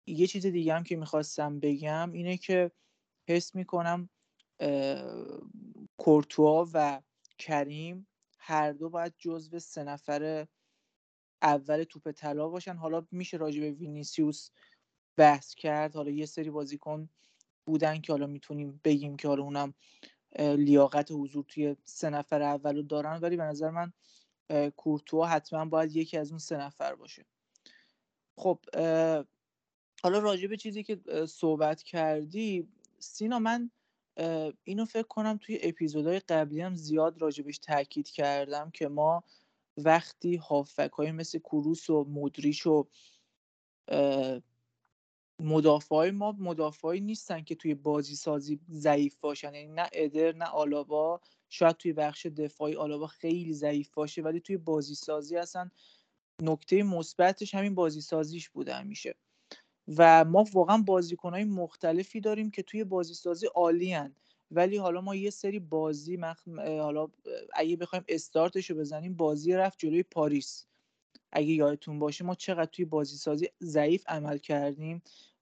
یه 0.07 0.27
چیز 0.27 0.45
دیگه 0.45 0.73
هم 0.73 0.83
که 0.83 0.95
می‌خواستم 0.95 1.59
بگم 1.59 2.11
اینه 2.11 2.37
که 2.37 2.71
حس 3.27 3.55
می‌کنم 3.55 4.09
کورتوا 5.97 6.67
و 6.73 7.01
کریم 7.37 8.07
هر 8.39 8.71
دو 8.71 8.89
باید 8.89 9.13
جزو 9.17 9.59
سه 9.59 9.83
نفر 9.83 10.47
اول 11.41 11.83
توپ 11.83 12.11
طلا 12.11 12.49
باشن. 12.49 12.75
حالا 12.75 13.07
میشه 13.11 13.37
راجع 13.37 13.61
به 13.61 13.71
وینیسیوس 13.71 14.49
بحث 15.17 15.55
کرد. 15.55 15.95
حالا 15.95 16.11
یه 16.11 16.25
سری 16.25 16.49
بازیکن 16.49 17.09
بودن 17.65 18.01
که 18.01 18.13
حالا 18.13 18.27
می‌تونیم 18.27 18.81
بگیم 18.83 19.17
که 19.17 19.27
حالا 19.27 19.43
اونم 19.43 19.73
لیاقت 20.39 21.11
حضور 21.11 21.45
توی 21.47 21.75
سه 21.83 22.09
نفر 22.09 22.41
اول 22.41 22.75
رو 22.75 22.81
دارن. 22.81 23.19
ولی 23.19 23.37
به 23.37 23.43
نظر 23.43 23.69
من 23.69 23.93
کورتوا 24.75 25.25
حتما 25.25 25.65
باید 25.65 25.95
یکی 25.95 26.17
از 26.17 26.29
اون 26.29 26.39
سه 26.39 26.57
نفر 26.57 26.95
باشه. 26.95 27.25
خب 28.37 28.59
حالا 30.03 30.19
راجع 30.19 30.47
به 30.47 30.57
چیزی 30.57 30.83
که 30.83 30.99
صحبت 31.27 31.83
کردی 31.83 32.67
سینا 32.99 33.39
من 33.39 33.71
اینو 34.63 34.85
فکر 34.85 35.07
کنم 35.07 35.37
توی 35.41 35.59
اپیزودهای 35.61 36.19
قبلی 36.19 36.61
هم 36.61 36.75
زیاد 36.75 37.21
راجبش 37.21 37.57
تاکید 37.57 38.09
کردم 38.09 38.71
که 38.71 38.87
ما 38.87 39.23
وقتی 39.77 40.35
هافک 40.35 40.91
های 40.97 41.11
مثل 41.11 41.39
کروس 41.39 41.89
و 41.89 42.03
مدریش 42.09 42.67
و 42.67 42.87
مدافع 45.39 46.09
ما 46.09 46.31
مدافعی 46.31 46.99
نیستن 46.99 47.43
که 47.43 47.55
توی 47.55 47.75
بازی 47.75 48.15
سازی 48.15 48.59
ضعیف 48.69 49.15
باشن 49.21 49.55
یعنی 49.55 49.73
نه 49.73 49.89
ادر 49.93 50.31
نه 50.35 50.45
آلابا 50.45 51.21
شاید 51.49 51.77
توی 51.77 51.93
بخش 51.93 52.25
دفاعی 52.25 52.75
آلابا 52.75 53.07
خیلی 53.07 53.53
ضعیف 53.53 53.89
باشه 53.93 54.21
ولی 54.21 54.39
توی 54.39 54.57
بازی 54.57 54.95
سازی 54.95 55.37
اصلا 55.37 55.69
نکته 56.41 56.83
مثبتش 56.83 57.55
همین 57.55 57.75
بازی 57.75 58.01
سازیش 58.01 58.49
بوده 58.49 58.73
همیشه. 58.73 59.15
و 59.97 60.25
ما 60.25 60.45
واقعا 60.53 60.77
بازیکنهای 60.77 61.43
مختلفی 61.43 62.21
داریم 62.21 62.51
که 62.51 62.63
توی 62.63 62.83
بازی 62.83 63.13
سازی 63.13 63.47
عالی 63.55 63.97
ولی 64.51 64.77
حالا 64.77 65.01
ما 65.01 65.15
یه 65.15 65.29
سری 65.29 65.59
بازی 65.59 66.17
مخ... 66.17 66.47
حالا 66.57 67.07
اگه 67.53 67.75
بخوایم 67.75 68.05
استارتش 68.07 68.69
رو 68.69 68.77
بزنیم 68.77 69.13
بازی 69.15 69.53
رفت 69.53 69.79
جلوی 69.79 70.03
پاریس. 70.03 70.65
اگه 71.31 71.47
یادتون 71.53 71.99
باشه 71.99 72.23
ما 72.25 72.35
چقدر 72.35 72.65
توی 72.71 72.85
بازی 72.85 73.17
سازی 73.17 73.49
ضعیف 73.63 74.03
عمل 74.07 74.37
کردیم 74.37 75.01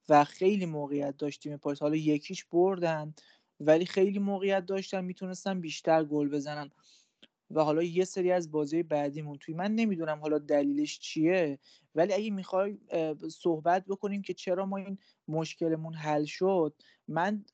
و 0.09 0.23
خیلی 0.23 0.65
موقعیت 0.65 1.17
داشتیم 1.17 1.57
پاریس. 1.57 1.81
حالا 1.81 1.95
یکیش 1.95 2.45
بردن 2.45 3.13
ولی 3.59 3.85
خیلی 3.85 4.19
موقعیت 4.19 4.65
داشتن 4.65 5.05
می‌تونستن 5.05 5.61
بیشتر 5.61 6.03
گل 6.03 6.29
بزنن. 6.29 6.71
و 7.51 7.63
حالا 7.63 7.83
یه 7.83 8.05
سری 8.05 8.31
از 8.31 8.51
بازی 8.51 8.83
بعدیمون. 8.83 9.37
توی 9.37 9.53
من 9.55 9.75
نمی‌دونم 9.75 10.19
حالا 10.19 10.37
دلیلش 10.37 10.99
چیه 10.99 11.59
ولی 11.95 12.13
اگه 12.13 12.31
می‌خوای 12.31 12.77
صحبت 13.31 13.85
بکنیم 13.85 14.21
که 14.21 14.33
چرا 14.33 14.65
ما 14.65 14.77
این 14.77 14.97
مشکلمون 15.27 15.93
حل 15.93 16.25
شد 16.25 16.73
من 17.07 17.45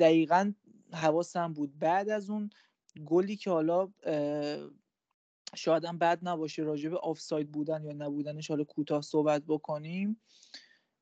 دقیقا 0.00 0.52
حواسم 0.92 1.52
بود. 1.52 1.78
بعد 1.78 2.08
از 2.08 2.30
اون 2.30 2.50
گلی 3.06 3.36
که 3.36 3.50
حالا 3.50 3.92
شاید 5.54 5.84
هم 5.84 5.98
بد 5.98 6.18
نباشه 6.22 6.62
راجع 6.62 6.90
به 6.90 6.96
آفساید 6.96 7.52
بودن 7.52 7.84
یا 7.84 7.92
نبودنش 7.92 8.50
حالا 8.50 8.64
کوتاه 8.64 9.02
صحبت 9.02 9.42
بکنیم. 9.48 10.20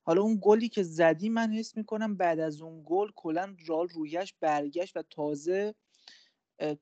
حالا 0.02 0.22
اون 0.22 0.38
گلی 0.42 0.68
که 0.68 0.82
زدی 0.82 1.28
من 1.28 1.52
حس 1.52 1.76
می‌کنم 1.76 2.16
بعد 2.16 2.40
از 2.40 2.62
اون 2.62 2.82
گل 2.86 3.10
کلا 3.16 3.56
رال 3.66 3.88
رویش 3.88 4.34
برگشت 4.40 4.96
و 4.96 5.02
تازه 5.10 5.74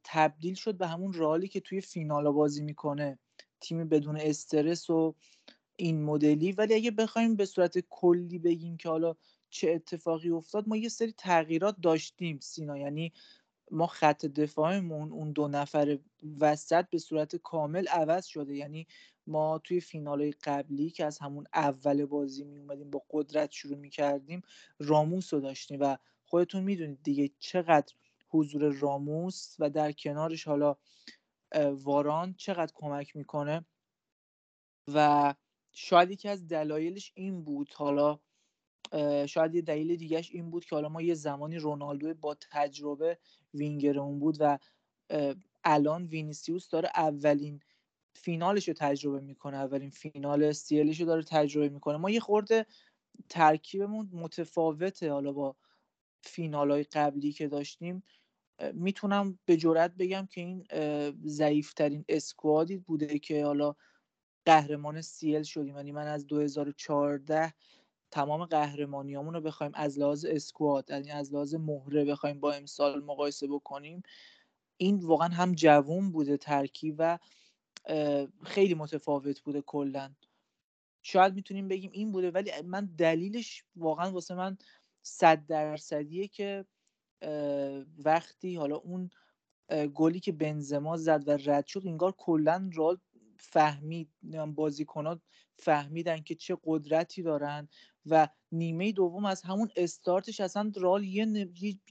تبدیل 0.04 0.54
شد 0.54 0.74
به 0.74 0.86
همون 0.86 1.12
رالی 1.12 1.48
که 1.48 1.60
توی 1.60 1.80
فینال 1.80 2.30
بازی 2.30 2.62
می‌کنه. 2.62 3.18
تیمی 3.60 3.84
بدون 3.84 4.16
استرس 4.16 4.90
و 4.90 5.14
این 5.76 6.02
مدلی. 6.04 6.52
ولی 6.52 6.74
اگه 6.74 6.90
بخوایم 6.90 7.36
به 7.36 7.46
صورت 7.46 7.78
کلی 7.78 8.38
بگیم 8.38 8.76
که 8.76 8.88
حالا 8.88 9.14
چه 9.50 9.70
اتفاقی 9.70 10.30
افتاد 10.30 10.68
ما 10.68 10.76
یه 10.76 10.88
سری 10.88 11.12
تغییرات 11.12 11.76
داشتیم 11.82 12.38
سینا. 12.42 12.78
یعنی 12.78 13.12
ما 13.70 13.86
خط 13.86 14.26
دفاعمون 14.26 15.12
اون 15.12 15.32
دو 15.32 15.48
نفر 15.48 15.98
وسط 16.40 16.84
به 16.90 16.98
صورت 16.98 17.36
کامل 17.36 17.88
عوض 17.88 18.26
شده. 18.26 18.54
یعنی 18.56 18.86
ما 19.26 19.58
توی 19.58 19.80
فینال 19.80 20.32
قبلی 20.44 20.90
که 20.90 21.04
از 21.04 21.18
همون 21.18 21.46
اول 21.54 22.04
بازی 22.04 22.44
می 22.44 22.58
اومدیم 22.58 22.90
با 22.90 23.02
قدرت 23.10 23.50
شروع 23.50 23.76
می 23.76 23.90
کردیم 23.90 24.42
راموس 24.78 25.34
رو 25.34 25.40
داشتیم. 25.40 25.78
و 25.80 25.96
خودتون 26.24 26.62
می‌دونید 26.62 27.02
دیگه 27.02 27.30
چقدر 27.38 27.94
حضور 28.28 28.72
راموس 28.72 29.56
و 29.58 29.70
در 29.70 29.92
کنارش 29.92 30.44
حالا 30.48 30.76
واران 31.72 32.34
چقدر 32.34 32.72
کمک 32.74 33.16
می‌کنه؟ 33.16 33.66
و 34.94 35.34
شاید 35.72 36.10
یکی 36.10 36.28
از 36.28 36.48
دلایلش 36.48 37.12
این 37.14 37.44
بود 37.44 37.72
حالا 37.74 38.18
شاید 39.26 39.54
یه 39.54 39.62
دلیل 39.62 39.96
دیگهش 39.96 40.30
این 40.30 40.50
بود 40.50 40.64
که 40.64 40.76
حالا 40.76 40.88
ما 40.88 41.02
یه 41.02 41.14
زمانی 41.14 41.56
رونالدو 41.56 42.14
با 42.14 42.36
تجربه 42.50 43.18
وینگرمون 43.54 44.18
بود 44.18 44.36
و 44.40 44.58
الان 45.64 46.06
وینیسیوس 46.06 46.68
داره 46.68 46.90
اولین 46.94 47.60
فینالش 48.14 48.68
رو 48.68 48.74
تجربه 48.74 49.20
می‌کنه 49.20 49.56
اولین 49.56 49.90
فینال 49.90 50.52
CL 50.52 50.76
ش 50.76 51.00
رو 51.00 51.06
داره 51.06 51.22
تجربه 51.22 51.68
می‌کنه. 51.68 51.96
ما 51.96 52.10
یه 52.10 52.20
خورده 52.20 52.66
ترکیبمون 53.28 54.10
متفاوته 54.12 55.12
حالا 55.12 55.32
با 55.32 55.56
فینال 56.22 56.70
های 56.70 56.82
قبلی 56.82 57.32
که 57.32 57.48
داشتیم. 57.48 58.02
می‌تونم 58.74 59.38
به 59.44 59.56
جرات 59.56 59.92
بگم 59.98 60.26
که 60.30 60.40
این 60.40 60.66
ضعیفترین 61.26 62.04
squad 62.08 62.65
ی 62.65 62.76
بوده 62.76 63.18
که 63.18 63.44
حالا 63.44 63.74
قهرمان 64.44 65.00
CL 65.00 65.42
شدیم. 65.42 65.76
یعنی 65.76 65.92
من 65.92 66.06
از 66.06 66.26
2014 66.26 67.54
تمام 68.10 68.44
قهرمانیامون 68.44 69.34
رو 69.34 69.40
بخوایم 69.40 69.72
از 69.74 69.98
لحاظ 69.98 70.24
squad 70.24 70.90
یعنی 70.90 71.10
از 71.10 71.32
لحاظ 71.34 71.54
مهره 71.54 72.04
بخوایم 72.04 72.40
با 72.40 72.52
امسال 72.52 73.04
مقایسه 73.04 73.46
بکنیم. 73.46 74.02
این 74.76 74.98
واقعا 74.98 75.28
هم 75.28 75.52
جوون 75.52 76.12
بوده 76.12 76.36
ترکیب 76.36 76.94
و 76.98 77.18
خیلی 78.44 78.74
متفاوت 78.74 79.40
بوده 79.40 79.62
کلا. 79.62 80.14
شاید 81.02 81.34
می‌تونیم 81.34 81.68
بگیم 81.68 81.90
این 81.94 82.12
بوده 82.12 82.30
ولی 82.30 82.50
من 82.64 82.86
دلیلش 82.98 83.64
واقعا 83.76 84.10
واسه 84.10 84.34
من 84.34 84.58
صد 85.02 85.46
درصدیه 85.46 86.28
که 86.28 86.64
وقتی 88.04 88.57
حالا 88.57 88.76
اون 88.76 89.11
گلی 89.94 90.20
که 90.20 90.33
بنزما 90.33 90.96
زد 90.96 91.24
و 91.28 91.31
رد 91.31 91.66
شد 91.66 91.83
انگار 91.87 92.12
کلا 92.12 92.70
رال 92.74 92.98
فهمید 93.38 94.09
بازیکنات 94.54 95.20
فهمیدن 95.57 96.20
که 96.22 96.35
چه 96.35 96.57
قدرتی 96.64 97.22
دارن 97.22 97.68
و 98.07 98.28
نیمه 98.52 98.92
دوم 98.92 99.24
از 99.24 99.42
همون 99.42 99.68
استارتش 99.76 100.40
اصلا 100.40 100.72
رال 100.76 101.04
یه, 101.04 101.48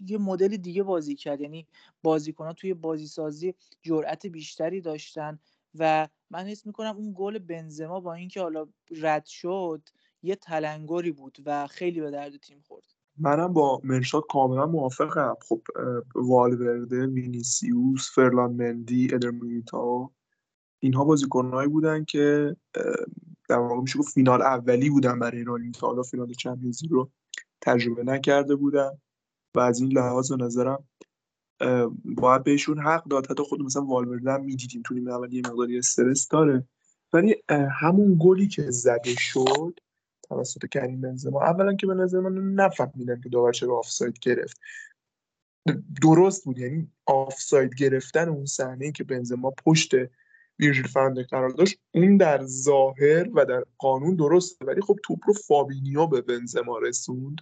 یه 0.07 0.17
مدل 0.17 0.57
دیگه 0.57 0.83
بازی 0.83 1.15
کرد. 1.15 1.41
یعنی 1.41 1.67
بازیکنات 2.03 2.55
توی 2.55 2.73
بازی 2.73 3.07
سازی 3.07 3.53
جرأت 3.81 4.25
بیشتری 4.25 4.81
داشتن 4.81 5.39
و 5.75 6.07
من 6.29 6.47
حس 6.47 6.65
می‌کنم 6.65 6.95
اون 6.97 7.13
گل 7.17 7.39
بنزما 7.39 7.99
با 7.99 8.13
اینکه 8.13 8.41
حالا 8.41 8.67
رد 8.91 9.25
شد 9.25 9.89
یه 10.23 10.35
تلنگری 10.35 11.11
بود 11.11 11.37
و 11.45 11.67
خیلی 11.67 12.01
به 12.01 12.11
درد 12.11 12.37
تیم 12.37 12.61
خورد. 12.61 12.96
منم 13.19 13.53
با 13.53 13.81
مرشاد 13.83 14.23
کاملا 14.29 14.65
موافقم. 14.65 15.35
خب 15.41 15.61
والورده 16.15 17.07
وینیسیوس 17.07 18.11
فرلان 18.15 18.53
مندی 18.53 19.13
ادرمیتا 19.13 20.11
اینها 20.79 21.03
بازیکنهایی 21.03 21.69
بودن 21.69 22.05
که 22.05 22.55
در 23.49 23.57
واقع 23.57 23.81
میشه 23.81 23.99
گفت 23.99 24.13
فینال 24.13 24.41
اولی 24.41 24.89
بودن 24.89 25.19
برای 25.19 25.43
رال 25.43 25.71
تا 25.71 25.87
حالا 25.87 26.03
فینال 26.03 26.33
چمپیونز 26.33 26.83
رو 26.89 27.11
تجربه 27.61 28.03
نکرده 28.03 28.55
بودن 28.55 28.91
و 29.55 29.59
از 29.59 29.81
این 29.81 29.91
لحاظ 29.91 30.31
به 30.31 30.43
نظرم 30.45 30.83
باید 32.05 32.43
بهشون 32.43 32.79
حق 32.79 33.03
داد. 33.03 33.31
حتی 33.31 33.43
خود 33.43 33.61
مثلا 33.61 33.85
والورده 33.85 34.31
هم 34.31 34.45
می‌دیدیم 34.45 34.81
تو 34.85 34.93
نیمه 34.93 35.11
اول 35.11 35.33
یه 35.33 35.41
مقداری 35.47 35.77
استرس 35.77 36.27
داره. 36.27 36.67
ولی 37.13 37.35
همون 37.81 38.17
گلی 38.19 38.47
که 38.47 38.71
زده 38.71 39.15
شد 39.17 39.79
توسط 40.29 40.65
کریم 40.71 41.01
بنزما. 41.01 41.41
اولا 41.41 41.75
که 41.75 41.87
به 41.87 41.93
نظر 41.93 42.19
من 42.19 42.53
نفهمیدم 42.53 43.21
که 43.21 43.29
داور 43.29 43.51
چرا 43.51 43.77
آفساید 43.77 44.19
گرفت. 44.19 44.59
درست 46.01 46.45
بود 46.45 46.57
یعنی 46.57 46.91
آفساید 47.05 47.75
گرفتن 47.75 48.29
اون 48.29 48.45
صحنه 48.45 48.91
که 48.91 49.03
بنزما 49.03 49.53
پشت 49.65 49.91
ویرژیل 50.59 50.87
فن 50.87 51.01
دایک 51.01 51.29
قرار 51.29 51.49
داشت 51.49 51.79
اون 51.93 52.17
در 52.17 52.43
ظاهر 52.45 53.29
و 53.33 53.45
در 53.45 53.63
قانون 53.77 54.15
درسته. 54.15 54.65
ولی 54.65 54.81
خب 54.81 54.95
توپ 55.03 55.19
رو 55.25 55.33
فابینیو 55.33 56.07
به 56.07 56.21
بنزما 56.21 56.77
رسوند 56.77 57.41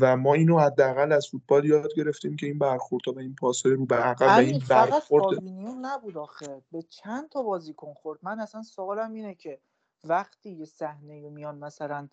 و 0.00 0.16
ما 0.16 0.34
اینو 0.34 0.58
حداقل 0.58 1.12
از 1.12 1.28
فوتبال 1.28 1.64
یاد 1.64 1.94
گرفتیم 1.96 2.36
که 2.36 2.46
این 2.46 2.58
برخورد 2.58 3.08
و 3.08 3.18
این 3.18 3.34
پاسهای 3.34 3.74
رو 3.74 3.86
به 3.86 3.96
عقب 3.96 4.26
و 4.26 4.40
این 4.40 4.62
برخورد 4.68 5.42
نبود 5.82 6.16
آخه. 6.16 6.62
به 6.72 6.82
چند 6.82 7.28
تا 7.28 7.42
بازیکن 7.42 7.94
خورد. 7.94 8.18
من 8.22 8.40
اصلا 8.40 8.62
سوالم 8.62 9.12
اینه 9.12 9.34
که 9.34 9.60
وقتی 10.04 10.50
یه 10.50 10.64
صحنه 10.64 11.30
میان 11.30 11.58
مثلا 11.58 12.08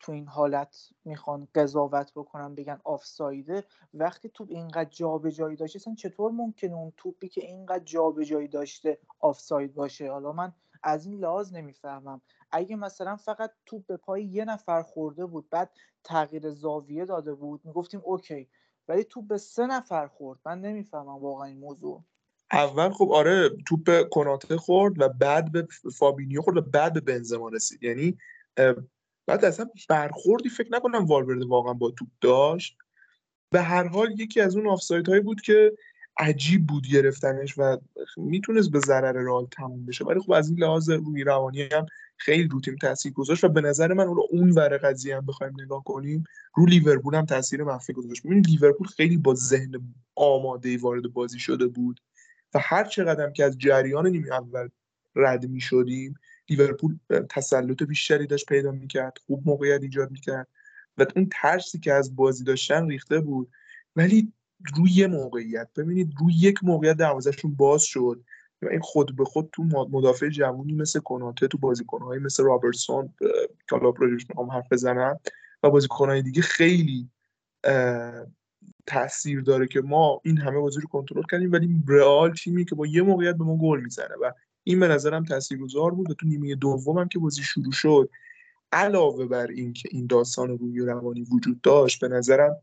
تو 0.00 0.12
این 0.12 0.26
حالت 0.28 0.88
می‌خوان 1.04 1.48
قضاوت 1.54 2.12
بکنن 2.16 2.54
بگن 2.54 2.80
آفسایده 2.84 3.64
وقتی 3.94 4.28
توپ 4.28 4.48
اینقدر 4.50 4.90
جابجایی 4.90 5.56
داشته 5.56 5.76
اصلا 5.76 5.94
چطور 5.94 6.30
ممکنه 6.32 6.74
اون 6.74 6.92
توپی 6.96 7.28
که 7.28 7.40
اینقدر 7.40 7.84
جابجایی 7.84 8.48
داشته 8.48 8.98
آفساید 9.20 9.74
باشه؟ 9.74 10.10
حالا 10.12 10.32
من 10.32 10.52
از 10.82 11.06
این 11.06 11.18
لحاظ 11.20 11.52
نمی‌فهمم. 11.52 12.20
اگه 12.52 12.76
مثلا 12.76 13.16
فقط 13.16 13.52
توپ 13.66 13.86
به 13.86 13.96
پای 13.96 14.24
یه 14.24 14.44
نفر 14.44 14.82
خورده 14.82 15.26
بود 15.26 15.50
بعد 15.50 15.70
تغییر 16.04 16.50
زاویه 16.50 17.04
داده 17.04 17.34
بود 17.34 17.60
می‌گفتیم 17.64 18.00
OK 18.04 18.48
ولی 18.88 19.04
توپ 19.04 19.26
به 19.26 19.38
سه 19.38 19.66
نفر 19.66 20.06
خورد. 20.06 20.40
من 20.46 20.60
نمی‌فهمم 20.60 21.18
واقعا 21.18 21.44
این 21.46 21.58
موضوع. 21.58 22.04
اول 22.52 22.90
خب 22.90 23.10
آره 23.12 23.50
توپ 23.66 24.08
کوناته 24.08 24.56
خورد 24.56 25.00
و 25.00 25.08
بعد 25.08 25.52
به 25.52 25.68
فابینیو 25.94 26.42
خورد 26.42 26.56
و 26.56 26.60
بعد 26.60 26.92
به 26.92 27.00
بنزما 27.00 27.48
رسید. 27.48 27.82
یعنی 27.82 28.18
بعد 29.26 29.44
اصلا 29.44 29.66
برخوردی 29.88 30.48
فکر 30.48 30.68
نکنم 30.72 31.04
والورده 31.04 31.46
واقعا 31.46 31.72
با 31.72 31.90
توپ 31.90 32.08
داشت. 32.20 32.76
به 33.50 33.62
هر 33.62 33.88
حال 33.88 34.20
یکی 34.20 34.40
از 34.40 34.56
اون 34.56 34.68
آفساید 34.68 35.08
هایی 35.08 35.20
بود 35.20 35.40
که 35.40 35.72
عجیب 36.18 36.66
بود 36.66 36.86
گرفتنش 36.92 37.58
و 37.58 37.76
می‌تونست 38.16 38.70
به 38.70 38.78
ضرر 38.78 39.12
رال 39.12 39.46
تموم 39.46 39.86
بشه. 39.86 40.04
ولی 40.04 40.20
خب 40.20 40.32
از 40.32 40.50
این 40.50 40.58
لحاظ 40.58 40.90
روی 40.90 41.24
روانی 41.24 41.62
هم 41.62 41.86
خیلی 42.16 42.48
رو 42.48 42.60
تیم 42.60 42.76
تاثیر 42.76 43.12
گذاشت 43.12 43.44
و 43.44 43.48
به 43.48 43.60
نظر 43.60 43.92
من 43.92 44.06
اون 44.30 44.50
ور 44.50 44.78
قضیه 44.78 45.16
هم 45.16 45.26
بخوایم 45.26 45.52
نگاه 45.60 45.84
کنیم 45.84 46.24
رو 46.54 46.66
لیورپول 46.66 47.14
هم 47.14 47.26
تاثیر 47.26 47.62
منفی 47.64 47.92
گذاشت. 47.92 48.26
ببین 48.26 48.40
لیورپول 48.40 48.86
خیلی 48.86 49.16
با 49.16 49.34
ذهن 49.34 49.94
آماده 50.14 50.78
وارد 50.78 51.12
بازی 51.12 51.38
شده 51.38 51.66
بود. 51.66 52.00
و 52.54 52.58
هر 52.58 52.84
چقدر 52.84 53.30
که 53.30 53.44
از 53.44 53.58
جریان 53.58 54.06
نیمه 54.06 54.32
اول 54.32 54.68
رد 55.14 55.46
می 55.46 55.60
شدیم 55.60 56.14
لیورپول 56.48 56.98
تسلط 57.30 57.82
بیشتری 57.82 58.26
داشت 58.26 58.46
پیدا 58.46 58.70
می‌کرد 58.70 59.18
خوب 59.26 59.42
موقعیت 59.46 59.82
ایجاد 59.82 60.10
می‌کرد 60.10 60.48
و 60.98 61.06
اون 61.16 61.28
ترسی 61.32 61.78
که 61.78 61.92
از 61.92 62.16
بازی 62.16 62.44
داشتن 62.44 62.88
ریخته 62.88 63.20
بود. 63.20 63.50
ولی 63.96 64.32
روی 64.76 64.90
یه 64.90 65.06
موقعیت 65.06 65.68
ببینید 65.76 66.12
روی 66.20 66.34
یک 66.34 66.64
موقعیت 66.64 66.96
دروازهشون 66.96 67.54
باز 67.54 67.82
شد. 67.82 68.24
و 68.62 68.68
این 68.68 68.80
خود 68.80 69.16
به 69.16 69.24
خود 69.24 69.48
تو 69.52 69.62
مدافع 69.62 70.28
جوونی 70.28 70.72
مثل 70.72 71.00
کناته 71.00 71.48
تو 71.48 71.58
بازیکنهای 71.58 72.18
مثل 72.18 72.44
رابرتسون 72.44 73.14
که 73.68 73.76
حالا 73.76 73.92
هم 74.38 74.50
حرف 74.50 74.72
بزنم 74.72 75.20
و 75.62 75.70
بازیکنهای 75.70 76.22
دیگه 76.22 76.42
خیلی 76.42 77.10
تاثیر 78.90 79.40
داره 79.40 79.66
که 79.66 79.80
ما 79.80 80.20
این 80.24 80.38
همه 80.38 80.58
بازی 80.58 80.80
رو 80.80 80.88
کنترل 80.88 81.22
کردیم 81.30 81.52
ولی 81.52 81.82
رئال 81.88 82.32
تیمی 82.32 82.64
که 82.64 82.74
با 82.74 82.86
یه 82.86 83.02
موقعیت 83.02 83.36
به 83.36 83.44
ما 83.44 83.56
گل 83.56 83.80
می‌زنه 83.80 84.14
و 84.22 84.32
این 84.64 84.80
به 84.80 84.88
نظرم 84.88 85.24
تاثیرگذار 85.24 85.90
بود 85.90 86.10
و 86.10 86.14
تو 86.14 86.26
نیمه 86.26 86.54
دومم 86.54 87.08
که 87.08 87.18
بازی 87.18 87.42
شروع 87.42 87.72
شد 87.72 88.10
علاوه 88.72 89.26
بر 89.26 89.46
اینکه 89.46 89.88
این 89.92 90.06
داستان 90.06 90.58
روی 90.58 90.80
روانی 90.80 91.22
وجود 91.22 91.60
داشت 91.60 92.00
به 92.00 92.08
نظرم 92.08 92.56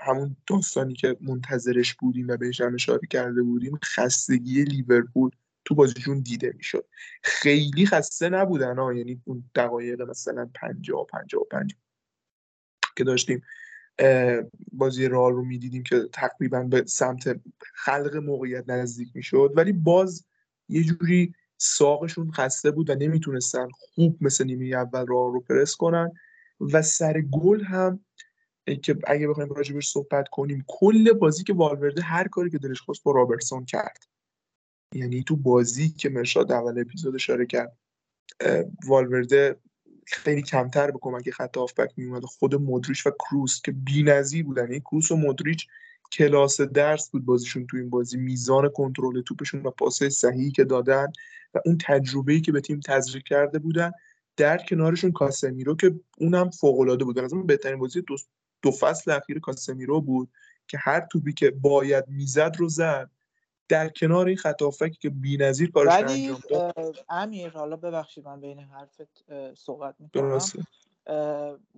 همون 0.00 0.36
داستانی 0.46 0.94
که 0.94 1.16
منتظرش 1.20 1.94
بودیم 1.94 2.28
و 2.28 2.36
بهش 2.36 2.60
هم 2.60 2.74
اشاره 2.74 3.06
کرده 3.10 3.42
بودیم 3.42 3.78
خستگی 3.84 4.64
لیورپول 4.64 5.30
تو 5.64 5.74
بازیشون 5.74 6.20
دیده 6.20 6.52
می‌شد. 6.56 6.84
خیلی 7.22 7.86
خسته 7.86 8.28
نبودن 8.28 8.78
ها 8.78 8.94
یعنی 8.94 9.22
اون 9.24 9.44
دقایق 9.54 10.02
مثلا 10.02 10.50
50 10.54 11.06
55 11.06 11.74
که 12.96 13.04
داشتیم. 13.04 13.42
بازی 14.72 15.08
رال 15.08 15.32
رو 15.32 15.44
می‌دیدیم 15.44 15.82
که 15.82 16.08
تقریبا 16.12 16.62
به 16.62 16.84
سمت 16.86 17.40
خلق 17.60 18.16
موقعیت 18.16 18.64
نزدیک 18.68 19.08
می‌شد. 19.14 19.52
ولی 19.56 19.72
باز 19.72 20.26
یه 20.68 20.84
جوری 20.84 21.34
ساقشون 21.58 22.30
خسته 22.30 22.70
بود 22.70 22.90
و 22.90 22.94
نمی‌تونستن 22.94 23.68
خوب 23.70 24.16
مثل 24.20 24.44
نیمه 24.44 24.66
اول 24.66 25.06
راه 25.06 25.32
رو 25.32 25.40
پرس 25.40 25.76
کنن. 25.76 26.10
و 26.60 26.82
سر 26.82 27.20
گل 27.20 27.64
هم 27.64 28.04
که 28.82 28.98
اگه 29.06 29.28
بخوایم 29.28 29.52
راجبش 29.52 29.88
صحبت 29.88 30.28
کنیم 30.28 30.64
کل 30.68 31.12
بازی 31.12 31.44
که 31.44 31.52
والورده 31.52 32.02
هر 32.02 32.28
کاری 32.28 32.50
که 32.50 32.58
دلش 32.58 32.80
خواست 32.80 33.02
با 33.02 33.12
رابرتسون 33.12 33.64
کرد. 33.64 34.04
یعنی 34.94 35.22
تو 35.22 35.36
بازی 35.36 35.88
که 35.88 36.08
مرشاد 36.08 36.52
اول 36.52 36.80
اپیزود 36.80 37.14
اشاره 37.14 37.46
کرد 37.46 37.76
والورده 38.86 39.56
خیلی 40.12 40.42
کمتر 40.42 40.90
به 40.90 40.98
کمک 41.02 41.30
خط 41.30 41.56
هافبک 41.56 41.92
میومد 41.96 42.24
خود 42.24 42.54
مدریچ 42.54 43.06
و 43.06 43.10
کروس 43.10 43.62
که 43.62 43.72
بی‌نظیر 43.72 44.44
بودن. 44.44 44.62
این 44.62 44.70
یعنی 44.70 44.80
کروس 44.80 45.10
و 45.10 45.16
مدریچ 45.16 45.66
کلاس 46.12 46.60
درس 46.60 47.10
بود 47.10 47.24
بازیشون 47.24 47.66
تو 47.66 47.76
این 47.76 47.90
بازی. 47.90 48.18
میزان 48.18 48.68
کنترل 48.68 49.22
توپشون 49.22 49.62
و 49.62 49.70
پاسه 49.70 50.08
صحیحی 50.08 50.50
که 50.50 50.64
دادن 50.64 51.06
و 51.54 51.60
اون 51.66 51.78
تجربه‌ای 51.86 52.40
که 52.40 52.52
به 52.52 52.60
تیم 52.60 52.80
تزریق 52.80 53.22
کرده 53.22 53.58
بودن 53.58 53.92
در 54.36 54.58
کنارشون 54.58 55.12
کاسمیرو 55.12 55.76
که 55.76 56.00
اونم 56.18 56.50
فوق‌العاده 56.50 57.04
بود. 57.04 57.18
از 57.18 57.34
بهترین 57.46 57.78
بازی 57.78 58.02
دو, 58.02 58.16
دو 58.62 58.70
فصل 58.70 59.10
اخیر 59.10 59.38
کاسمیرو 59.38 60.00
بود 60.00 60.28
که 60.68 60.78
هر 60.78 61.00
توپی 61.00 61.32
که 61.32 61.50
باید 61.50 62.04
می‌زد 62.08 62.52
رو 62.58 62.68
زد. 62.68 63.10
در 63.70 63.88
کنار 63.88 64.26
این 64.26 64.36
خط 64.36 64.62
که 65.00 65.10
بی‌نظیر 65.10 65.70
کارش 65.70 65.92
انجام 65.92 66.40
داد. 66.50 67.04
امیر 67.08 67.50
حالا 67.50 67.76
ببخشید 67.76 68.24
من 68.24 68.40
بین 68.40 68.58
حرفت 68.58 69.32
صحبت 69.54 69.94
می‌کنم 69.98 70.40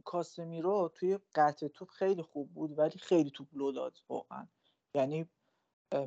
کاسمیرو 0.04 0.92
توی 0.94 1.18
قطع 1.34 1.68
توپ 1.68 1.88
خیلی 1.90 2.22
خوب 2.22 2.52
بود 2.54 2.78
ولی 2.78 2.98
خیلی 2.98 3.30
توپ 3.30 3.46
لو 3.52 3.72
داد 3.72 3.98
واقعا. 4.08 4.46
یعنی 4.94 5.26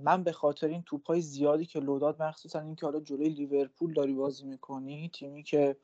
من 0.01 0.23
به 0.23 0.31
خاطر 0.31 0.67
این 0.67 0.83
توپ 0.83 1.07
های 1.07 1.21
زیادی 1.21 1.65
که 1.65 1.79
لو 1.79 1.99
داد 1.99 2.21
مخصوصا 2.21 2.59
اینکه 2.59 2.85
حالا 2.85 2.99
جلوی 2.99 3.29
لیورپول 3.29 3.93
داری 3.93 4.13
بازی 4.13 4.45
می‌کنی 4.45 5.09
تیمی 5.13 5.43
که 5.43 5.75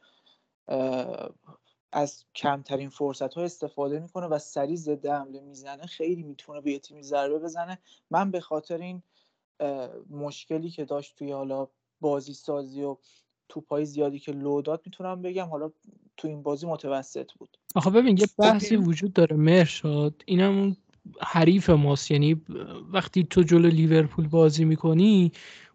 از 1.92 2.26
کمترین 2.36 2.90
فرصت 2.90 3.34
ها 3.34 3.44
استفاده 3.44 4.00
می‌کنه 4.00 4.28
و 4.28 4.40
سریع 4.40 4.76
ضد 4.76 5.06
حمله 5.06 5.40
می‌زنه 5.40 5.86
خیلی 5.86 6.24
می‌تونه 6.24 6.62
به 6.62 6.72
یه 6.72 6.80
تیمی 6.80 7.04
ضربه 7.04 7.40
بزنه. 7.40 7.78
من 8.10 8.32
به 8.32 8.40
خاطر 8.40 8.78
این 8.78 9.04
مشکلی 10.10 10.70
که 10.70 10.86
داشت 10.86 11.16
توی 11.18 11.32
حالا 11.32 11.68
بازی 12.02 12.34
سازی 12.34 12.84
و 12.84 12.98
توپای 13.50 13.86
زیادی 13.86 14.20
که 14.20 14.32
لو 14.32 14.62
داد 14.62 14.82
می‌تونم 14.86 15.22
بگم 15.22 15.46
حالا 15.46 15.72
تو 16.18 16.28
این 16.28 16.44
بازی 16.44 16.68
متوسط 16.68 17.32
بود. 17.34 17.58
آخه 17.76 17.90
ببین 17.90 18.18
یه 18.18 18.28
بحثی 18.38 18.76
وجود 18.76 19.14
داره 19.14 19.36
مرشاد 19.36 20.24
اینم 20.26 20.58
اون 20.58 20.78
حریف 21.22 21.70
ماست. 21.70 22.12
یعنی 22.12 22.42
وقتی 22.94 23.24
تو 23.24 23.44
جلو 23.44 23.68
لیورپول 23.68 24.28
بازی 24.28 24.66
می‌کنی 24.66 25.32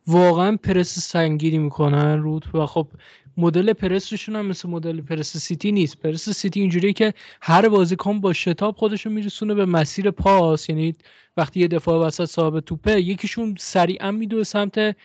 واقعا 0.07 0.57
پرس 0.57 0.99
سنگینی 0.99 1.59
می‌کنن 1.59 2.19
رود 2.19 2.55
و 2.55 2.67
خب 2.67 2.89
مدل 3.37 3.73
پرسشون 3.73 4.37
هم 4.37 4.47
مثل 4.47 4.69
مدل 4.69 5.01
پرس 5.01 5.37
سیتی 5.37 5.73
نیست. 5.73 5.99
پرس 5.99 6.29
سیتی 6.29 6.61
اینجوریه 6.61 6.93
که 6.93 7.15
هر 7.43 7.69
بازیکن 7.69 8.21
با 8.21 8.33
شتاب 8.33 8.77
خودشون 8.77 9.13
میرسونه 9.13 9.55
به 9.55 9.67
مسیر 9.67 10.11
پاس. 10.11 10.69
یعنی 10.69 10.95
وقتی 11.37 11.61
یه 11.61 11.69
دفاع 11.69 12.07
وسط 12.07 12.25
صاحب 12.25 12.61
توپه 12.61 13.01
یکیشون 13.01 13.55
سریعا 13.59 14.11
میدوه 14.11 14.43
سمت 14.43 14.97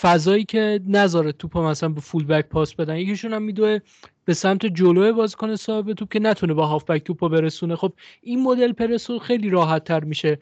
فضایی 0.00 0.44
که 0.44 0.80
نذاره 0.86 1.32
توپ 1.32 1.58
مثلا 1.58 1.88
به 1.88 2.00
فول 2.00 2.24
بک 2.24 2.46
پاس 2.48 2.74
بدن. 2.74 2.96
یکیشون 2.96 3.32
هم 3.32 3.42
میدوه 3.42 3.78
به 4.24 4.34
سمت 4.34 4.66
جلوی 4.66 5.12
بازیکن 5.12 5.56
صاحب 5.56 5.92
توپ 5.92 6.12
که 6.12 6.18
نتونه 6.18 6.54
با 6.54 6.66
هاف 6.66 6.84
بک 6.84 7.04
توپو 7.04 7.28
برسونه. 7.28 7.76
خب 7.76 7.92
این 8.22 8.42
مدل 8.42 8.72
پرسو 8.72 9.18
خیلی 9.18 9.50
راحت 9.50 9.84
تر 9.84 10.04
میشه 10.04 10.38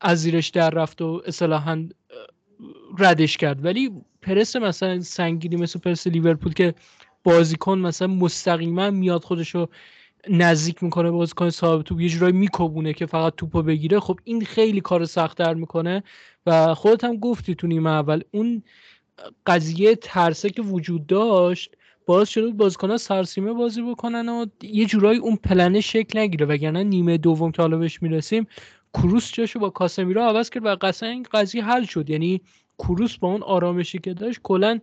از 0.00 0.22
زیرش 0.22 0.48
در 0.48 0.70
رفت 0.70 1.02
و 1.02 1.22
ردش 2.98 3.36
کرد. 3.36 3.64
ولی 3.64 3.90
پرس 4.26 4.56
مثلا 4.56 5.00
سنگینی 5.00 5.56
مثل 5.56 5.78
پرس 5.78 6.06
لیورپول 6.06 6.52
که 6.52 6.74
بازیکن 7.24 7.78
مثلا 7.78 8.08
مستقیما 8.08 8.90
میاد 8.90 9.24
خودشو 9.24 9.66
نزدیک 10.30 10.82
می‌کنه 10.82 11.10
بازیکن 11.10 11.50
صاحب 11.50 11.82
توپ 11.82 12.00
یه 12.00 12.08
جورایی 12.08 12.32
میکوبونه 12.32 12.92
که 12.92 13.06
فقط 13.06 13.34
توپو 13.36 13.62
بگیره. 13.62 14.00
خب 14.00 14.18
این 14.24 14.44
خیلی 14.44 14.80
کار 14.80 15.04
سختتر 15.04 15.54
می‌کنه 15.54 16.02
و 16.46 16.74
خودت 16.74 17.04
هم 17.04 17.16
گفتی 17.16 17.54
تو 17.54 17.66
نیمه 17.66 17.90
اول 17.90 18.22
اون 18.30 18.62
قضیه 19.46 19.94
ترسه 19.94 20.50
که 20.50 20.62
وجود 20.62 21.06
داشت 21.06 21.76
باعث 22.06 22.28
شده 22.28 22.50
بازیکن‌ها 22.50 22.96
سرسیمه 22.96 23.52
بازی 23.52 23.82
بکنن 23.82 24.28
و 24.28 24.46
یه 24.62 24.86
جورایی 24.86 25.18
اون 25.18 25.36
پلنه 25.36 25.80
شکل 25.80 26.18
نگیره. 26.18 26.46
وگرنه 26.46 26.84
نیمه 26.84 27.18
دوم 27.18 27.52
که 27.52 27.62
حالا 27.62 27.76
بهش 27.76 28.02
می‌رسیم 28.02 28.46
کروس 28.94 29.32
جاشو 29.32 29.58
با 29.58 29.70
کاسمیرو 29.70 30.20
عوض 30.20 30.50
کرد 30.50 30.66
و 30.66 30.76
قصلا 30.80 31.08
این 31.08 31.26
قضیه 31.32 31.64
حل 31.64 31.84
شد. 31.84 32.10
یعنی 32.10 32.40
کروس 32.78 33.16
با 33.18 33.28
اون 33.28 33.42
آرامشی 33.42 33.98
که 33.98 34.14
داشت 34.14 34.40
کلا 34.42 34.80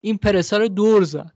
این 0.00 0.16
پرسه 0.18 0.58
رو 0.58 0.68
دور 0.68 1.04
زد. 1.04 1.32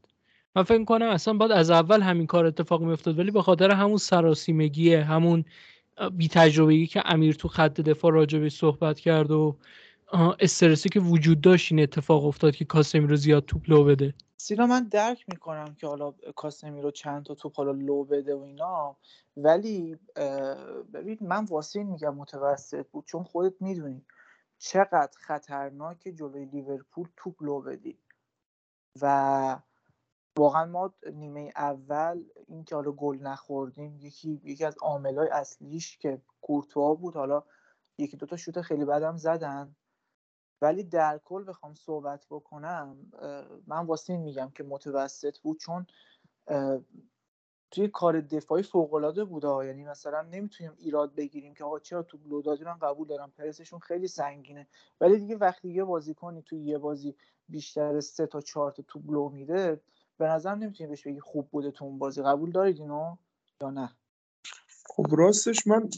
من 0.57 0.62
فکر 0.62 0.85
کنم 0.85 1.09
اصلا 1.09 1.35
باید 1.35 1.52
از 1.52 1.70
اول 1.70 2.00
همین 2.00 2.26
کار 2.26 2.46
اتفاق 2.46 2.83
میافتاد 2.83 3.18
ولی 3.18 3.31
به 3.31 3.42
خاطر 3.42 3.70
همون 3.70 3.96
سراسیمگیه 3.96 5.05
همون 5.05 5.44
بی 6.12 6.28
تجربه‌ای 6.28 6.87
که 6.87 7.02
امیر 7.05 7.35
تو 7.35 7.48
خط 7.48 7.81
دفاع 7.81 8.12
راجبه 8.12 8.48
صحبت 8.48 9.00
کرد 9.00 9.31
و 9.31 9.57
استرسی 10.40 10.88
که 10.88 11.00
وجود 11.00 11.40
داشت 11.40 11.72
این 11.72 11.83
اتفاق 11.83 12.26
افتاد 12.26 12.57
که 12.57 12.64
کاسمی 12.64 13.07
رو 13.07 13.16
زیاد 13.16 13.44
توپ 13.44 13.70
لو 13.70 13.85
بده. 13.85 14.14
سینا 14.37 14.66
من 14.66 14.88
درک 14.88 15.24
می‌کنم 15.28 15.74
که 15.81 15.87
حالا 15.87 16.14
کاسمی 16.37 16.83
رو 16.83 16.90
چند 16.90 17.24
تا 17.24 17.35
توپ 17.35 17.57
حالا 17.57 17.72
لو 17.72 18.05
بده 18.05 18.35
و 18.35 18.42
اینا 18.42 18.96
ولی 19.37 19.96
ببین 20.94 21.18
من 21.20 21.44
واسه 21.44 21.85
میگم 21.85 22.14
متوسط 22.14 22.87
بود 22.92 23.05
چون 23.07 23.24
خودت 23.24 23.55
می‌دونی 23.61 24.02
چقدر 24.62 25.12
خطرناک 25.14 26.09
جلوی 26.09 26.44
لیورپول 26.44 27.09
توپ 27.16 27.42
لو 27.42 27.61
بدی 27.61 27.98
و 29.03 29.61
واقعا 30.38 30.64
ما 30.64 30.94
نیمه 31.12 31.53
اول 31.57 32.25
این 32.48 32.64
که 32.64 32.75
حالا 32.75 32.92
گل 32.92 33.18
نخوردیم 33.22 33.98
یکی 34.01 34.40
یکی 34.44 34.64
از 34.64 34.77
عاملای 34.83 35.29
اصلیش 35.29 35.98
که 35.98 36.22
کورتوا 36.40 36.94
بود 36.94 37.14
حالا 37.14 37.42
یکی 37.98 38.16
دوتا 38.16 38.37
شوت 38.37 38.61
خیلی 38.61 38.85
بدم 38.85 39.16
زدن. 39.16 39.77
ولی 40.62 40.85
در 40.85 41.20
کل 41.25 41.44
بخوام 41.48 41.75
صحبت 41.75 42.27
بکنم 42.31 43.12
من 43.66 43.87
واسه 43.87 44.12
این 44.12 44.22
میگم 44.22 44.51
که 44.51 44.64
متوسط 44.64 45.38
بود 45.38 45.59
چون 45.59 45.87
توی 47.73 47.89
کار 47.89 48.21
دفاعی 48.21 48.63
فوق 48.63 48.95
العاده 48.95 49.25
بود 49.25 49.45
یعنی 49.45 49.85
مثلا 49.85 50.23
نمی‌تونیم 50.23 50.73
ایراد 50.79 51.15
بگیریم 51.15 51.55
که 51.55 51.65
آقا 51.65 51.79
چرا 51.79 52.03
تو 52.03 52.43
دادی 52.43 52.65
من 52.65 52.79
قبول 52.79 53.09
دارم 53.09 53.33
پرسشون 53.39 53.79
خیلی 53.79 54.09
سنگینه. 54.09 54.67
ولی 55.01 55.19
دیگه 55.19 55.37
وقتی 55.37 55.69
یه 55.69 55.85
بازی 55.85 56.15
کنی 56.15 56.43
توی 56.43 56.61
یه 56.61 56.79
بازی 56.79 57.15
بیشتر 57.49 58.01
سه 58.01 58.27
تا 58.27 58.41
چهار 58.41 58.71
تا 58.71 58.85
تو 58.89 58.99
بلو 58.99 59.29
میده 59.29 59.81
به 60.19 60.27
نظر 60.27 60.55
نمی‌تونی 60.55 60.89
بهش 60.89 61.07
بگی 61.07 61.21
خوب 61.21 61.49
بوده 61.51 61.71
تو 61.71 61.85
اون 61.85 61.99
بازی. 61.99 62.23
قبول 62.23 62.51
دارید 62.51 62.81
اینو 62.81 63.17
یا 63.61 63.71
نه؟ 63.71 63.91
خب 64.87 65.07
راستش 65.11 65.67
من 65.67 65.91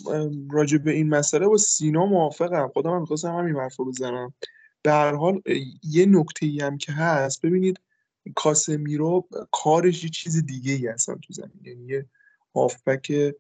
راجع 0.51 0.79
به 0.79 0.91
این 0.91 1.09
مسئله 1.09 1.49
با 1.49 1.57
سینا 1.57 2.07
موافقم. 2.07 2.69
خودم 2.69 2.91
هم 2.91 3.01
می‌خواستم 3.01 3.35
همین 3.35 3.57
حرف 3.57 3.81
بزنم. 3.81 4.35
به 4.83 4.93
هر 4.93 5.15
حال 5.15 5.43
یه 5.83 6.07
نکته 6.07 6.47
ای 6.47 6.61
هم 6.61 6.79
که 6.79 6.93
هست. 6.93 7.47
ببینید 7.47 7.81
کاسمیرو 8.37 9.29
کارش 9.53 10.05
یه 10.05 10.11
چیز 10.11 10.47
دیگه 10.47 10.73
ای 10.73 10.87
هستن 10.87 11.15
تو 11.15 11.33
زمین. 11.33 11.61
یعنی 11.63 11.87
یه 11.87 12.07
هافبک 12.55 13.35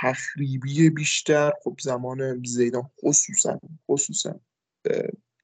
تخریبی 0.00 0.90
بیشتر. 0.90 1.52
خب 1.64 1.76
زمان 1.82 2.42
زیدان 2.44 2.90
خصوصا 3.04 3.60
خصوصا 3.90 4.40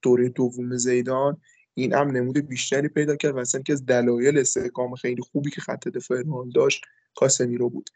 دوره 0.02 0.28
دوم 0.28 0.76
زیدان 0.76 1.40
این 1.74 1.92
هم 1.94 2.10
نمود 2.10 2.38
بیشتری 2.38 2.88
پیدا 2.88 3.16
کرد 3.16 3.34
و 3.34 3.38
اصلا 3.38 3.62
که 3.62 3.72
از 3.72 3.86
دلایل 3.86 4.38
استحکام 4.38 4.94
خیلی 4.94 5.22
خوبی 5.22 5.50
که 5.50 5.60
خط 5.60 5.88
دفاع 5.88 6.22
رئال 6.22 6.50
داشت 6.50 6.84
کاسمیرو 7.14 7.70
بود. 7.70 7.90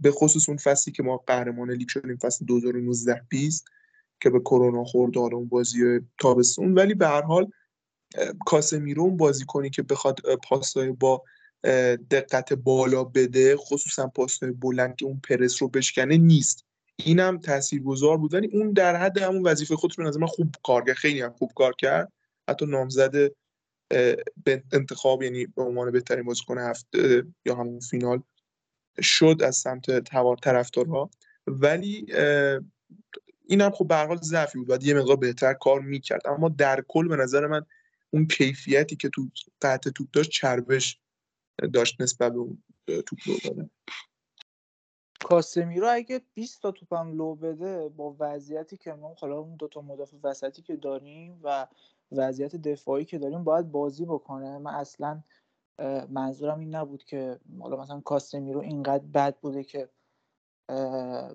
به 0.00 0.10
خصوص 0.10 0.48
اون 0.48 0.58
فصلی 0.58 0.92
که 0.92 1.02
ما 1.02 1.16
قهرمان 1.16 1.70
لیگ 1.70 1.88
شدیم 1.88 2.16
فصل 2.16 2.44
2019 2.44 3.22
20 3.28 3.64
که 4.20 4.30
به 4.30 4.40
کرونا 4.40 4.84
خورد 4.84 5.18
اون 5.18 5.48
بازی 5.48 6.00
تابستون. 6.20 6.74
ولی 6.74 6.94
به 6.94 7.08
هر 7.08 7.22
حال 7.22 7.50
کاسمیرو 8.46 9.02
اون 9.02 9.16
بازی 9.16 9.44
کنی 9.44 9.70
که 9.70 9.82
بخواد 9.82 10.20
پاسای 10.48 10.92
با 10.92 11.22
دقت 12.10 12.52
بالا 12.52 13.04
بده 13.04 13.56
خصوصا 13.56 14.06
پاسای 14.06 14.50
بلند 14.50 14.96
که 14.96 15.06
اون 15.06 15.20
پرس 15.28 15.62
رو 15.62 15.68
بشکنه 15.68 16.16
نیست. 16.16 16.64
اینم 16.96 17.38
تاثیرگذار 17.38 18.16
بود. 18.16 18.34
ولی 18.34 18.50
اون 18.52 18.72
در 18.72 18.96
حد 18.96 19.18
همون 19.18 19.42
وظیفه 19.42 19.76
خودش 19.76 19.96
به 19.96 20.02
نظر 20.02 20.20
من 20.20 20.26
خوب 20.26 20.54
کار 20.62 20.84
کرد 20.84 20.96
خیلی 20.96 21.20
هم 21.20 21.32
خوب 21.32 21.52
کار 21.56 21.74
کرد. 21.78 22.12
حتی 22.48 22.66
نامزد 22.66 23.12
به 24.44 24.62
انتخاب 24.72 25.22
یعنی 25.22 25.46
به 25.46 25.62
عنوان 25.62 25.90
بهترین 25.90 26.24
بازیکن 26.24 26.58
هفته 26.58 27.24
یا 27.46 27.54
همون 27.54 27.80
فینال 27.80 28.22
شد 29.00 29.36
از 29.44 29.56
سمت 29.56 29.98
توار 29.98 30.36
طرفدارها. 30.36 31.10
ولی 31.46 32.06
این 33.46 33.60
هم 33.60 33.70
خب 33.70 33.88
به 33.88 33.96
حال 33.96 34.16
ضعفی 34.16 34.58
بود. 34.58 34.68
باید 34.68 34.82
یه 34.82 34.94
مقدار 34.94 35.16
بهتر 35.16 35.54
کار 35.54 35.80
می‌کرد. 35.80 36.26
اما 36.26 36.48
در 36.48 36.84
کل 36.88 37.08
به 37.08 37.16
نظر 37.16 37.46
من 37.46 37.66
اون 38.14 38.26
کیفیتی 38.26 38.96
که 38.96 39.08
تو 39.08 39.28
قطع 39.62 39.90
توپ 39.90 40.10
داشت 40.10 40.30
چربش 40.30 41.00
داشت 41.72 42.00
نسبت 42.00 42.32
به 42.32 42.38
اون 42.38 42.62
توپ 42.86 43.18
لو 43.26 43.34
دادن 43.44 43.70
کاسمیرو 45.24 45.88
اگه 45.90 46.20
20 46.34 46.62
تا 46.62 46.70
توپم 46.70 47.12
لو 47.12 47.34
بده 47.34 47.88
با 47.88 48.16
وضعیتی 48.18 48.76
که 48.76 48.92
ما 48.92 49.14
حالا 49.20 49.38
اون 49.38 49.56
دو 49.56 49.68
تا 49.68 49.80
مدافع 49.80 50.16
وسطی 50.22 50.62
که 50.62 50.76
داریم 50.76 51.40
و 51.42 51.66
وضعیت 52.12 52.56
دفاعی 52.56 53.04
که 53.04 53.18
داریم 53.18 53.44
باید 53.44 53.72
بازی 53.72 54.04
بکنه. 54.04 54.58
من 54.58 54.74
اصلا 54.74 55.22
منظورم 56.08 56.58
این 56.58 56.74
نبود 56.74 57.04
که 57.04 57.40
حالا 57.60 57.76
مثلا 57.76 58.00
کاسمیرو 58.00 58.60
اینقدر 58.60 59.04
بد 59.04 59.36
بوده 59.36 59.64
که 59.64 59.88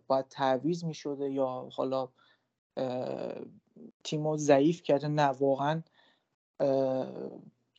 باید 0.07 0.27
تعویز 0.29 0.83
می 0.83 0.93
شده 0.93 1.29
یا 1.29 1.69
حالا 1.73 2.09
تیم 4.03 4.37
ضعیف 4.37 4.83
کرده. 4.83 5.07
نه 5.07 5.23
واقعا 5.23 5.81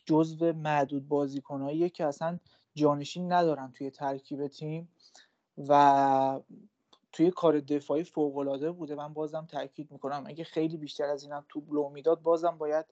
جزو 0.05 0.53
معدود 0.53 1.07
بازیکنهاییه 1.07 1.89
که 1.89 2.05
اصلا 2.05 2.39
جانشین 2.75 3.31
ندارن 3.31 3.71
توی 3.71 3.89
ترکیب 3.89 4.47
تیم 4.47 4.89
و 5.57 6.39
توی 7.11 7.31
کار 7.31 7.59
دفاعی 7.59 8.03
فوق 8.03 8.71
بوده. 8.71 8.95
من 8.95 9.13
بازم 9.13 9.47
تاکید 9.51 9.91
می‌کنم 9.91 10.23
اگه 10.27 10.43
خیلی 10.43 10.77
بیشتر 10.77 11.03
از 11.03 11.23
اینم 11.23 11.45
تو 11.49 11.63
لو 11.71 11.89
می‌داد 11.89 12.21
بازم 12.21 12.57
باید 12.57 12.85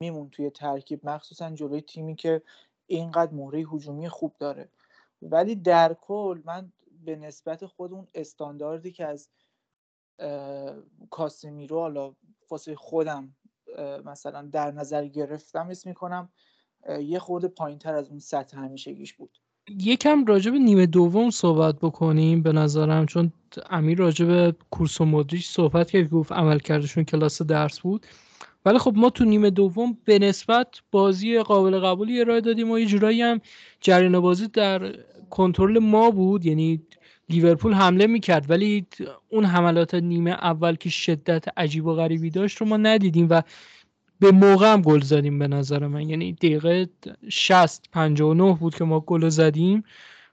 میمون 0.00 0.30
توی 0.30 0.50
ترکیب 0.50 1.08
مخصوصا 1.08 1.50
جلوی 1.50 1.80
تیمی 1.80 2.16
که 2.16 2.42
اینقدر 2.86 3.32
مهره 3.32 3.58
هجومی 3.58 4.08
خوب 4.08 4.34
داره. 4.38 4.68
ولی 5.22 5.54
در 5.54 5.94
کل 5.94 6.40
من 6.44 6.72
به 7.04 7.16
نسبت 7.16 7.66
خود 7.66 7.92
اون 7.92 8.08
استانداردی 8.14 8.92
که 8.92 9.06
از 9.06 9.28
کاسمیرو 11.10 11.80
حالا 11.80 12.14
واسه 12.50 12.74
خودم 12.74 13.34
مثلا 14.04 14.48
در 14.52 14.70
نظر 14.70 15.06
گرفتم 15.06 15.68
اسم 15.70 15.88
می‌کنم 15.88 16.28
یه 17.00 17.18
خورده 17.18 17.48
پایین 17.48 17.78
تر 17.78 17.94
از 17.94 18.08
اون 18.08 18.18
سطح 18.18 18.58
همیشگیش 18.58 19.14
بود. 19.14 19.38
یکم 19.68 20.24
راجع 20.24 20.50
به 20.50 20.58
نیمه 20.58 20.86
دوم 20.86 21.30
صحبت 21.30 21.76
بکنیم 21.76 22.42
به 22.42 22.52
نظرم 22.52 23.06
چون 23.06 23.32
امیر 23.70 23.98
راجع 23.98 24.24
به 24.24 24.54
کورس 24.70 25.00
و 25.00 25.04
مدریش 25.04 25.48
صحبت 25.48 25.90
کرد 25.90 26.10
گفت 26.10 26.32
عمل 26.32 26.58
کردشون 26.58 27.04
کلاس 27.04 27.42
درس 27.42 27.80
بود. 27.80 28.06
ولی 28.64 28.78
خب 28.78 28.92
ما 28.96 29.10
تو 29.10 29.24
نیمه 29.24 29.50
دوم 29.50 29.98
به 30.04 30.18
نسبت 30.18 30.68
بازی 30.90 31.38
قابل 31.38 31.78
قبولی 31.78 32.20
ارائه 32.20 32.40
دادیم 32.40 32.70
و 32.70 32.78
یه 32.78 32.86
جورایی 32.86 33.22
هم 33.22 33.40
جریان 33.80 34.20
بازی 34.20 34.48
در 34.48 34.96
کنترل 35.30 35.78
ما 35.78 36.10
بود. 36.10 36.46
یعنی 36.46 36.82
لیورپول 37.32 37.72
حمله 37.72 38.06
می‌کرد 38.06 38.50
ولی 38.50 38.86
اون 39.28 39.44
حملات 39.44 39.94
نیمه 39.94 40.30
اول 40.30 40.74
که 40.74 40.90
شدت 40.90 41.44
عجیب 41.56 41.86
و 41.86 41.94
غریبی 41.94 42.30
داشت 42.30 42.56
رو 42.58 42.66
ما 42.66 42.76
ندیدیم 42.76 43.26
و 43.30 43.42
به 44.20 44.30
موقع 44.30 44.72
هم 44.72 44.82
گل 44.82 45.00
زدیم 45.00 45.38
به 45.38 45.48
نظر 45.48 45.86
من. 45.86 46.10
یعنی 46.10 46.32
دقیقه 46.32 46.88
60 47.28 47.88
59 47.92 48.56
بود 48.60 48.74
که 48.74 48.84
ما 48.84 49.00
گل 49.00 49.28
زدیم 49.28 49.84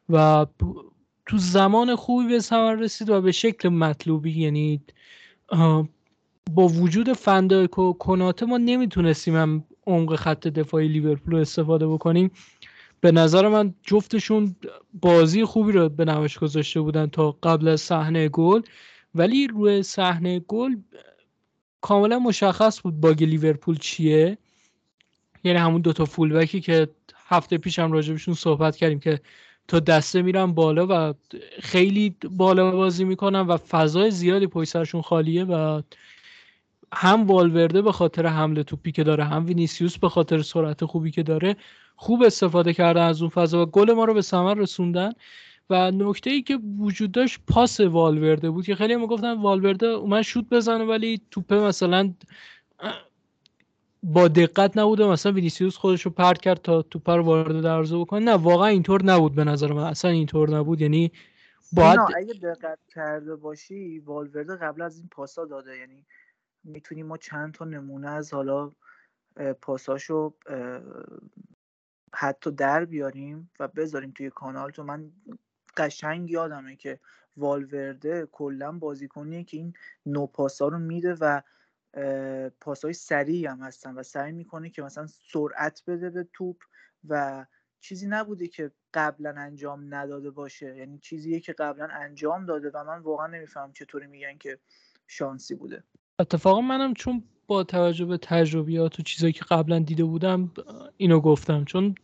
و 0.10 0.46
تو 1.26 1.38
زمان 1.38 1.96
خوبی 1.96 2.28
به 2.28 2.40
ثمر 2.40 2.76
رسید 2.76 3.10
و 3.10 3.22
به 3.22 3.32
شکل 3.32 3.70
مطلوبی. 3.70 4.32
یعنی 4.32 4.82
با 6.54 6.68
وجود 6.68 7.14
فندایک 7.14 7.80
و 7.80 7.94
کناته 7.94 8.46
ما 8.46 8.58
نمی‌تونستیم 8.58 9.36
هم 9.36 9.64
عمق 9.88 10.16
خط 10.16 10.48
دفاعی 10.48 10.88
لیورپول 10.88 11.34
رو 11.34 11.40
استفاده 11.40 11.88
بکنیم. 11.88 12.32
به 13.02 13.12
نظر 13.12 13.48
من 13.48 13.74
جفتشون 13.84 14.56
بازی 14.94 15.46
خوبی 15.46 15.72
رو 15.72 15.90
به 15.90 16.06
نمایش 16.06 16.38
گذاشته 16.40 16.82
بودن 16.82 17.08
تا 17.08 17.32
قبل 17.32 17.68
از 17.68 17.82
صحنه 17.82 18.30
گل. 18.30 18.62
ولی 19.16 19.48
روی 19.48 19.84
صحنه 19.84 20.40
گل 20.40 20.76
کاملا 21.82 22.20
مشخص 22.20 22.82
بود 22.82 23.02
باگ 23.02 23.24
لیورپول 23.24 23.78
چیه. 23.78 24.38
یعنی 25.44 25.60
همون 25.60 25.82
دوتا 25.82 26.06
فولبکی 26.06 26.62
که 26.62 26.88
هفته 27.26 27.58
پیش 27.58 27.80
هم 27.80 27.92
راجبشون 27.92 28.34
صحبت 28.34 28.76
کردیم 28.76 29.00
که 29.00 29.20
تا 29.68 29.80
دسته 29.80 30.22
میرن 30.22 30.52
بالا 30.52 30.88
و 30.90 31.14
خیلی 31.60 32.16
بالا 32.32 32.72
بازی 32.72 33.04
می‌کنن 33.04 33.42
و 33.42 33.58
فضای 33.58 34.12
زیادی 34.12 34.48
پای 34.48 34.66
سرشون 34.66 35.02
خالیه 35.02 35.44
و 35.44 35.82
هم 36.94 37.28
والورده 37.28 37.82
به 37.82 37.92
خاطر 37.92 38.26
حمله 38.26 38.64
توپی 38.64 38.92
که 38.92 39.04
داره 39.04 39.24
هم 39.24 39.46
وینیسیوس 39.46 39.98
به 39.98 40.10
خاطر 40.10 40.42
سرعت 40.42 40.86
خوبی 40.86 41.12
که 41.12 41.24
داره. 41.24 41.56
خوب 42.02 42.24
استفاده 42.24 42.74
کردن 42.74 43.02
از 43.02 43.22
اون 43.22 43.30
فضا 43.30 43.62
و 43.62 43.66
گل 43.66 43.94
ما 43.94 44.06
رو 44.06 44.14
به 44.14 44.22
ثمر 44.22 44.54
رسوندن 44.54 45.12
و 45.70 45.92
نکته 45.92 46.30
ای 46.30 46.42
که 46.42 46.60
وجود 46.80 47.12
داشت 47.12 47.40
پاس 47.48 47.80
والورده 47.80 48.50
بود 48.50 48.66
که 48.66 48.76
خیلی 48.76 48.94
هم 48.94 49.06
گفتن 49.06 49.42
والورده 49.42 49.86
اومد 49.86 50.22
شوت 50.22 50.50
بزنه 50.50 50.84
ولی 50.84 51.22
توپه 51.32 51.56
مثلا 51.56 52.14
با 54.04 54.28
دقت 54.28 54.78
نبوده 54.78 55.08
مثلا 55.08 55.32
وینیسیوس 55.32 55.78
خودش 55.78 56.02
رو 56.02 56.12
پرت 56.12 56.42
کرد 56.42 56.62
تا 56.62 56.82
توپ 56.82 57.10
رو 57.10 57.24
وارد 57.24 57.62
دروازه 57.62 57.98
بکنه. 57.98 58.20
نه 58.20 58.34
واقعا 58.34 58.68
اینطور 58.68 59.04
نبود 59.04 59.36
به 59.36 59.44
نظر 59.44 59.74
من 59.74 59.84
اصلا 59.84 60.12
اینطور 60.12 60.50
نبود. 60.50 60.82
یعنی 60.82 61.12
باید 61.74 62.00
اگه 62.18 62.34
دقت 62.34 62.80
کرده 62.96 63.36
باشی 63.36 64.00
والورده 64.00 64.56
قبل 64.56 64.82
از 64.82 64.98
این 64.98 65.08
پاسا 65.12 65.46
داده. 65.46 65.78
یعنی 65.78 66.06
می‌تونیم 66.64 67.06
ما 67.06 67.18
چند 67.18 67.54
تا 67.54 67.66
نمونه 67.66 68.10
از 68.10 68.34
حالا 68.34 68.72
پاساشو 69.62 70.34
حتی 72.16 72.52
در 72.52 72.86
بیاریم 72.86 73.52
و 73.60 73.68
بذاریم 73.68 74.12
توی 74.12 74.30
کانال. 74.30 74.72
تو 74.72 74.84
من 74.84 75.12
قشنگ 75.78 76.32
یادمه 76.32 76.76
که 76.76 77.00
والورده 77.38 78.28
کلا 78.32 78.72
بازیکنیه 78.72 79.44
که 79.44 79.58
این 79.58 79.74
نو 80.06 80.28
پاسا 80.28 80.68
رو 80.68 80.80
میده 80.80 81.16
و 81.22 81.42
پاسای 82.62 82.94
سریع 82.94 83.50
هم 83.50 83.62
هستن 83.62 83.96
و 83.96 84.04
سعی 84.04 84.32
می‌کنه 84.32 84.70
که 84.70 84.82
مثلا 84.82 85.08
سرعت 85.08 85.84
بده 85.88 86.10
به 86.10 86.28
توپ 86.34 86.64
و 87.10 87.46
چیزی 87.80 88.08
نبوده 88.08 88.48
که 88.48 88.72
قبلا 88.94 89.34
انجام 89.38 89.96
نداده 89.96 90.32
باشه. 90.32 90.78
یعنی 90.78 91.00
چیزیه 91.00 91.40
که 91.40 91.54
قبلا 91.54 91.88
انجام 91.92 92.46
داده 92.46 92.72
و 92.74 92.84
من 92.84 93.00
واقعا 93.00 93.28
نمیفهم 93.28 93.74
چطوری 93.74 94.08
میگن 94.08 94.38
که 94.38 94.60
شانسی 95.08 95.56
بوده. 95.56 95.84
اتفاقا 96.20 96.62
منم 96.62 96.94
چون 96.94 97.24
با 97.50 97.64
توجه 97.64 98.06
به 98.06 98.18
تجربیات 98.18 99.00
و 99.00 99.04
چیزایی 99.04 99.34
که 99.34 99.46
قبلا 99.46 99.80
دیده 99.80 100.04
بودم 100.04 100.52
اینو 100.98 101.20
گفتم. 101.20 101.66
چون 101.66 101.96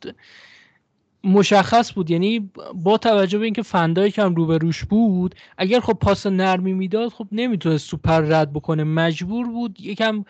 مشخص 1.24 1.94
بود. 1.94 2.12
یعنی 2.12 2.52
با 2.74 2.98
توجه 2.98 3.38
به 3.38 3.46
اینکه 3.46 3.62
فندای 3.62 4.12
کم 4.12 4.36
روبروش 4.36 4.84
بود 4.84 5.36
اگر 5.58 5.80
خب 5.80 5.94
پاس 5.94 6.28
نرمی 6.28 6.74
می‌داد 6.74 7.10
خب 7.10 7.28
نمی‌تونست 7.32 7.90
سوپر 7.90 8.22
رد 8.22 8.54
بکنه. 8.54 8.84
مجبور 8.84 9.48
بود 9.48 9.82
یکم 9.82 10.26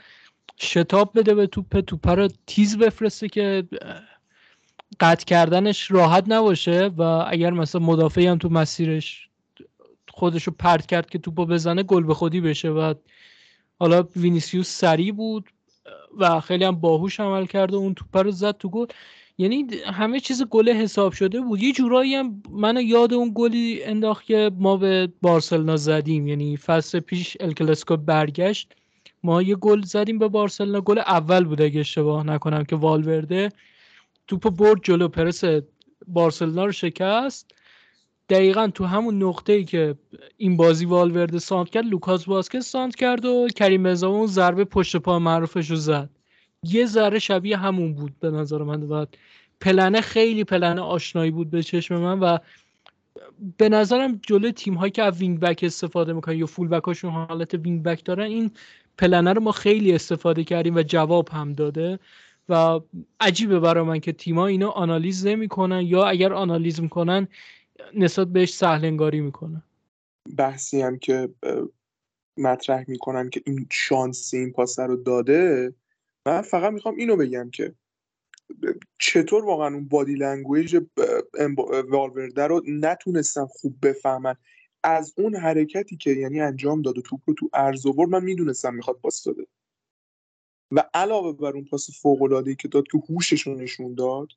شتاب 0.62 1.12
بده 1.20 1.36
به 1.36 1.48
توپ 1.48 1.80
توپ 1.80 2.08
رو 2.08 2.28
تیز 2.48 2.78
بفرسته 2.78 3.30
که 3.30 3.68
قطع 5.00 5.26
کردنش 5.26 5.92
راحت 5.92 6.24
نباشه 6.28 6.88
و 6.98 7.02
اگر 7.02 7.52
مثلا 7.52 7.82
مدافعی 7.82 8.28
هم 8.28 8.38
تو 8.38 8.50
مسیرش 8.50 9.30
خودشو 10.10 10.52
پرت 10.52 10.86
کرد 10.86 11.10
که 11.10 11.20
توپو 11.20 11.46
بزنه 11.46 11.84
گل 11.84 12.04
به 12.04 12.14
خودی 12.14 12.42
بشه. 12.42 12.70
و 12.70 12.94
حالا 13.80 14.04
وینیسیوس 14.16 14.70
سریع 14.70 15.12
بود 15.12 15.50
و 16.18 16.40
خیلی 16.40 16.66
هم 16.66 16.76
باهوش 16.76 17.20
عمل 17.20 17.46
کرد 17.46 17.74
و 17.74 17.78
اون 17.78 17.94
توپ 17.94 18.18
رو 18.18 18.32
زد 18.32 18.58
تو 18.58 18.70
گل. 18.70 18.86
یعنی 19.38 19.68
همه 19.86 20.20
چیز 20.20 20.44
گله 20.44 20.74
حساب 20.74 21.14
شده 21.14 21.42
بود. 21.42 21.64
یه 21.64 21.72
جورایی 21.72 22.16
هم 22.16 22.44
منو 22.50 22.82
یاد 22.82 23.14
اون 23.14 23.32
گلی 23.36 23.84
انداخت 23.84 24.26
که 24.26 24.52
ما 24.58 24.78
به 24.78 25.10
بارسلونا 25.22 25.78
زدیم. 25.78 26.28
یعنی 26.28 26.58
فصل 26.58 27.00
پیش 27.00 27.38
الکلاسیکو 27.40 27.98
برگشت 27.98 28.74
ما 29.24 29.42
یه 29.42 29.56
گل 29.56 29.82
زدیم 29.82 30.20
به 30.20 30.28
بارسلونا. 30.28 30.82
گل 30.82 31.00
اول 31.00 31.44
بود 31.44 31.62
اگه 31.62 31.80
اشتباه 31.80 32.24
نکنم 32.24 32.64
که 32.64 32.76
والورده 32.76 33.50
توپ 34.28 34.50
برد 34.50 34.80
جلو. 34.84 35.08
پرس 35.08 35.44
بارسلونا 36.08 36.66
رو 36.66 36.72
شکست. 36.72 37.55
دقیقا 38.30 38.68
تو 38.68 38.86
همون 38.86 39.24
نقطه 39.24 39.54
ای 39.54 39.64
که 39.64 39.96
این 40.38 40.58
بازی 40.58 40.86
والورده 40.86 41.40
سانتر 41.40 41.70
کرد 41.70 41.86
لوکاس 41.86 42.28
واسکز 42.28 42.66
سانتر 42.66 42.96
کرد 42.96 43.26
و 43.26 43.48
کریم 43.56 43.84
بنزما 43.84 44.10
اون 44.10 44.28
ضربه 44.28 44.66
پشت 44.66 44.98
پا 44.98 45.20
معروفش 45.20 45.70
رو 45.70 45.76
زد. 45.76 46.10
یه 46.64 46.86
ذره 46.86 47.20
شبیه 47.20 47.58
همون 47.58 47.94
بود 47.94 48.20
به 48.20 48.32
نظر 48.32 48.58
من 48.58 48.84
و 48.84 49.06
پلنه 49.62 50.02
خیلی 50.02 50.44
پلنه 50.44 50.82
آشنایی 50.82 51.32
بود 51.32 51.50
به 51.50 51.64
چشم 51.64 51.96
من 51.98 52.20
و 52.20 52.38
به 53.58 53.70
نظرم 53.70 54.20
جلو 54.28 54.52
تیم 54.52 54.74
هایی 54.74 54.92
که 54.92 55.04
از 55.04 55.18
wing 55.18 55.40
back 55.40 55.60
استفاده 55.64 56.14
می‌کنن 56.14 56.38
یا 56.38 56.46
full 56.46 56.68
back 56.68 56.84
هاشون 56.84 57.12
حالت 57.12 57.54
wing 57.54 57.84
back 57.84 58.06
دارن 58.06 58.24
این 58.24 58.52
پلنه 58.98 59.34
رو 59.34 59.42
ما 59.42 59.52
خیلی 59.52 59.94
استفاده 59.94 60.44
کردیم 60.44 60.76
و 60.76 60.82
جواب 60.82 61.30
هم 61.30 61.54
داده 61.54 62.00
و 62.50 62.80
عجیبه 63.20 63.60
برای 63.60 63.84
من 63.84 64.00
که 64.00 64.12
تیما 64.12 64.48
اینو 64.48 64.70
آنالیز 64.70 65.28
نمی‌کنن 65.28 65.82
یا 65.82 66.06
اگر 66.06 66.34
آنالیز 66.34 66.82
می‌کنن 66.82 67.28
نسبت 67.94 68.28
بهش 68.28 68.54
سهل 68.54 68.86
انگاری 68.86 69.22
می‌کنن 69.22 69.64
بحثی 70.38 70.82
هم 70.82 70.98
که 71.00 71.30
مطرح 72.38 72.86
می‌کنن 72.88 73.30
که 73.30 73.42
این 73.46 73.68
شانسی 73.72 74.38
این 74.38 74.52
پاسه 74.52 74.84
رو 74.84 74.96
داده 74.96 75.74
من 76.26 76.42
فقط 76.42 76.74
می‌خوام 76.74 76.96
اینو 76.96 77.16
بگم 77.16 77.50
که 77.50 77.76
چطور 79.00 79.46
واقعا 79.46 79.68
اون 79.68 79.88
body 79.88 80.14
language 80.14 80.82
والورده 81.88 82.48
رو 82.48 82.64
نتونستن 82.68 83.46
خوب 83.46 83.78
بفهمن؟ 83.82 84.36
از 84.84 85.14
اون 85.18 85.36
حرکتی 85.36 85.98
که 85.98 86.12
یعنی 86.12 86.42
انجام 86.42 86.82
داد 86.82 86.98
و 86.98 87.02
توپ 87.02 87.22
رو 87.26 87.34
تو 87.34 87.50
عرض 87.54 87.88
برد 87.88 88.10
من 88.10 88.24
می‌دونستم 88.24 88.74
می‌خواد 88.74 88.98
پاس 88.98 89.24
بده 89.24 89.48
و 90.72 90.84
علاوه 90.94 91.38
بر 91.38 91.52
اون 91.52 91.66
پاس 91.66 92.02
فوق 92.02 92.22
العاده 92.22 92.56
که 92.56 92.68
داد 92.68 92.84
که 92.92 92.98
هوشش 93.10 93.48
نشون 93.48 93.96
داد 93.96 94.28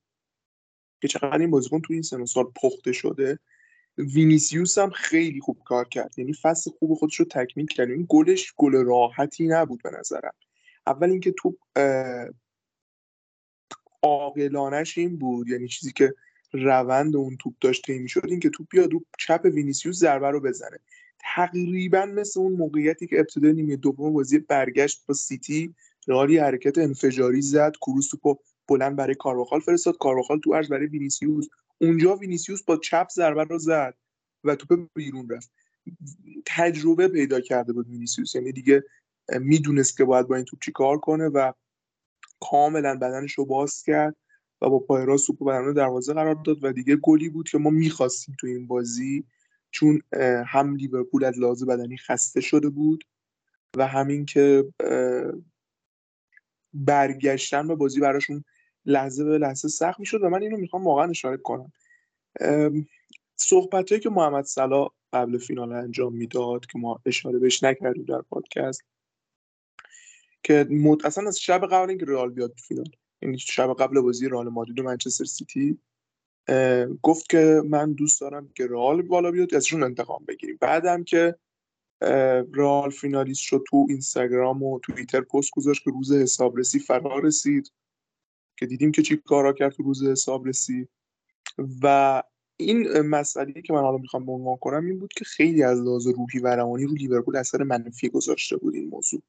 که 1.00 1.08
چقدر 1.08 1.38
این 1.38 1.50
بازیکن 1.50 1.80
تو 1.80 1.92
این 1.92 2.02
سن 2.02 2.24
سال 2.24 2.44
پخته 2.62 2.92
شده 2.92 3.38
وینیسیوس 3.98 4.78
هم 4.78 4.90
خیلی 4.90 5.40
خوب 5.40 5.58
کار 5.64 5.88
کرد. 5.88 6.18
یعنی 6.18 6.32
فصل 6.32 6.70
خوب 6.70 6.94
خودش 6.94 7.16
رو 7.16 7.24
تکمیل 7.24 7.66
کرد. 7.66 7.90
این 7.90 8.06
گلش 8.08 8.52
گل 8.56 8.72
راحتی 8.72 9.46
نبود 9.46 9.82
به 9.82 9.90
نظرم. 9.98 10.34
اول 10.87 11.11
اینکه 11.11 11.34
تو 11.38 11.56
عاقلانش 14.02 14.98
این 14.98 15.16
بود. 15.18 15.48
یعنی 15.48 15.68
چیزی 15.68 15.92
که 15.92 16.14
روند 16.52 17.16
اون 17.16 17.37
توپ 17.37 17.54
داشت 17.61 17.87
طی 17.87 17.98
می‌شد 17.98 18.26
این 18.28 18.40
که 18.40 18.50
توپ 18.50 18.66
بیاد 18.70 18.92
رو 18.92 19.04
چپ 19.18 19.40
وینیسیوس 19.44 19.96
ضربه 19.96 20.30
رو 20.30 20.40
بزنه. 20.40 20.78
تقریبا 21.18 22.07
مثل 22.07 22.40
اون 22.40 22.53
موقعیتی 22.53 23.07
که 23.07 23.18
ابتدای 23.18 23.53
نیمه 23.53 23.76
دوم 23.76 24.12
بازی 24.12 24.38
برگشت 24.38 25.07
با 25.07 25.14
سیتی 25.14 25.74
رئالی 26.07 26.38
حرکت 26.38 26.78
انفجاری 26.78 27.42
زد 27.42 27.72
کروس 27.80 28.09
توپو 28.09 28.38
بلند 28.69 28.97
برای 28.97 29.14
کارواخال 29.14 29.61
فرستاد. 29.61 29.99
کارواخال 29.99 30.39
تو 30.39 30.53
عرض 30.53 30.68
برای 30.69 30.87
وینیسیوس. 30.87 31.49
اونجا 31.79 32.16
وینیسیوس 32.16 32.62
با 32.62 32.77
چپ 32.77 33.09
ضربه 33.11 33.45
رو 33.45 33.59
زد 33.59 33.95
و 34.45 34.55
توپ 34.55 34.89
بیرون 34.95 35.29
رفت. 35.29 35.53
تجربه 36.47 37.09
پیدا 37.09 37.41
کرده 37.41 37.73
بود 37.73 37.89
وینیسیوس. 37.89 38.35
یعنی 38.35 38.53
دیگه 38.53 38.85
می‌دونست 39.41 39.97
که 39.97 40.05
باید 40.05 40.27
با 40.27 40.37
این 40.37 40.45
توپ 40.45 40.61
چی 40.64 40.73
کار 40.73 40.99
کنه 40.99 41.29
و 41.29 41.53
کاملا 42.41 42.95
بدنش 42.95 43.33
رو 43.33 43.45
باز 43.45 43.83
کرد 43.83 44.16
و 44.62 44.71
با 44.71 44.79
پای 44.79 45.07
راست 45.07 45.27
توپ 45.27 45.49
بدن 45.49 45.73
دروازه 45.73 46.14
قرار 46.14 46.35
داد 46.35 46.64
و 46.64 46.73
دیگه 46.73 46.97
گلی 46.97 47.29
بود 47.29 47.49
که 47.49 47.59
ما 47.59 47.71
می‌خواستیم 47.71 48.37
تو 48.41 48.47
این 48.47 48.66
بازی 48.66 49.25
چون 49.71 50.03
هم 50.47 50.77
لیورپول 50.77 51.25
از 51.25 51.39
لحاظ 51.39 51.64
بدنی 51.64 51.97
خسته 51.97 52.41
شده 52.41 52.69
بود 52.69 53.05
و 53.77 53.87
همین 53.87 54.27
که 54.27 54.64
برگشتن 56.75 57.69
به 57.69 57.75
بازی 57.75 58.01
براشون 58.01 58.45
لحظه 58.87 59.24
به 59.24 59.39
لحظه 59.39 59.68
سخت 59.68 60.01
می‌شد 60.01 60.22
و 60.22 60.29
من 60.29 60.43
اینو 60.43 60.57
می‌خوام 60.57 60.85
واقعا 60.85 61.11
اشاره 61.11 61.37
کنم. 61.37 61.72
صحبت 63.37 64.01
که 64.01 64.11
محمد 64.11 64.45
صلاح 64.45 64.91
قبل 65.12 65.39
فینال 65.39 65.72
انجام 65.72 66.14
می‌داد 66.14 66.66
که 66.66 66.79
ما 66.79 67.01
اشاره 67.07 67.39
بهش 67.39 67.62
نکردیم 67.62 68.05
در 68.05 68.22
پادکست 68.22 68.83
که 70.43 70.66
مد... 70.70 71.07
اصلا 71.07 71.29
از 71.29 71.41
شب 71.41 71.66
قبل 71.66 71.89
اینکه 71.89 72.07
رئال 72.07 72.31
بیاد 72.31 72.55
فینال 72.68 72.91
یعنی 73.22 73.39
شب 73.39 73.74
قبل 73.79 74.01
بازی 74.01 74.29
رئال 74.29 74.49
مادرید 74.49 74.81
و 74.81 74.83
منچستر 74.83 75.24
سیتی 75.24 75.79
گفت 77.03 77.29
که 77.29 77.62
من 77.64 77.93
دوست 77.93 78.20
دارم 78.20 78.49
که 78.49 78.66
رئال 78.66 79.03
بالا 79.03 79.31
بیاد 79.31 79.55
ازشون 79.55 79.83
انتقام 79.83 80.24
بگیریم. 80.29 80.59
بعدم 80.61 81.05
که 81.05 81.39
رئال 82.55 82.91
فینالیست 82.91 83.41
شد 83.41 83.64
تو 83.68 83.87
اینستاگرام 83.89 84.62
و 84.62 84.81
توییتر 84.81 85.20
پست 85.20 85.51
گذاشت 85.51 85.85
که 85.85 85.91
روز 85.91 86.12
حسابرسی 86.12 86.79
فرا 86.79 87.18
رسید. 87.18 87.72
که 88.59 88.66
دیدیم 88.66 88.92
که 88.92 89.02
چی 89.02 89.16
کارا 89.16 89.52
کرد 89.52 89.72
تو 89.72 89.82
روز 89.82 90.04
حسابرسی 90.04 90.88
و 91.82 92.22
این 92.56 93.00
مسئله 93.00 93.62
که 93.62 93.72
من 93.72 93.80
حالا 93.80 93.98
می‌خوام 93.98 94.26
به 94.26 94.32
عنوان 94.32 94.56
کنم 94.56 94.86
این 94.86 94.98
بود 94.98 95.12
که 95.12 95.24
خیلی 95.24 95.62
از 95.62 95.80
لحاظ 95.80 96.06
روحی 96.06 96.38
و 96.38 96.56
روانی 96.56 96.84
رو 96.84 96.94
لیورپول 96.94 97.36
اثر 97.36 97.62
منفی 97.62 98.09
گذاشته 98.09 98.56
بود 98.56 98.74
این 98.74 98.88
موضوع. 98.88 99.22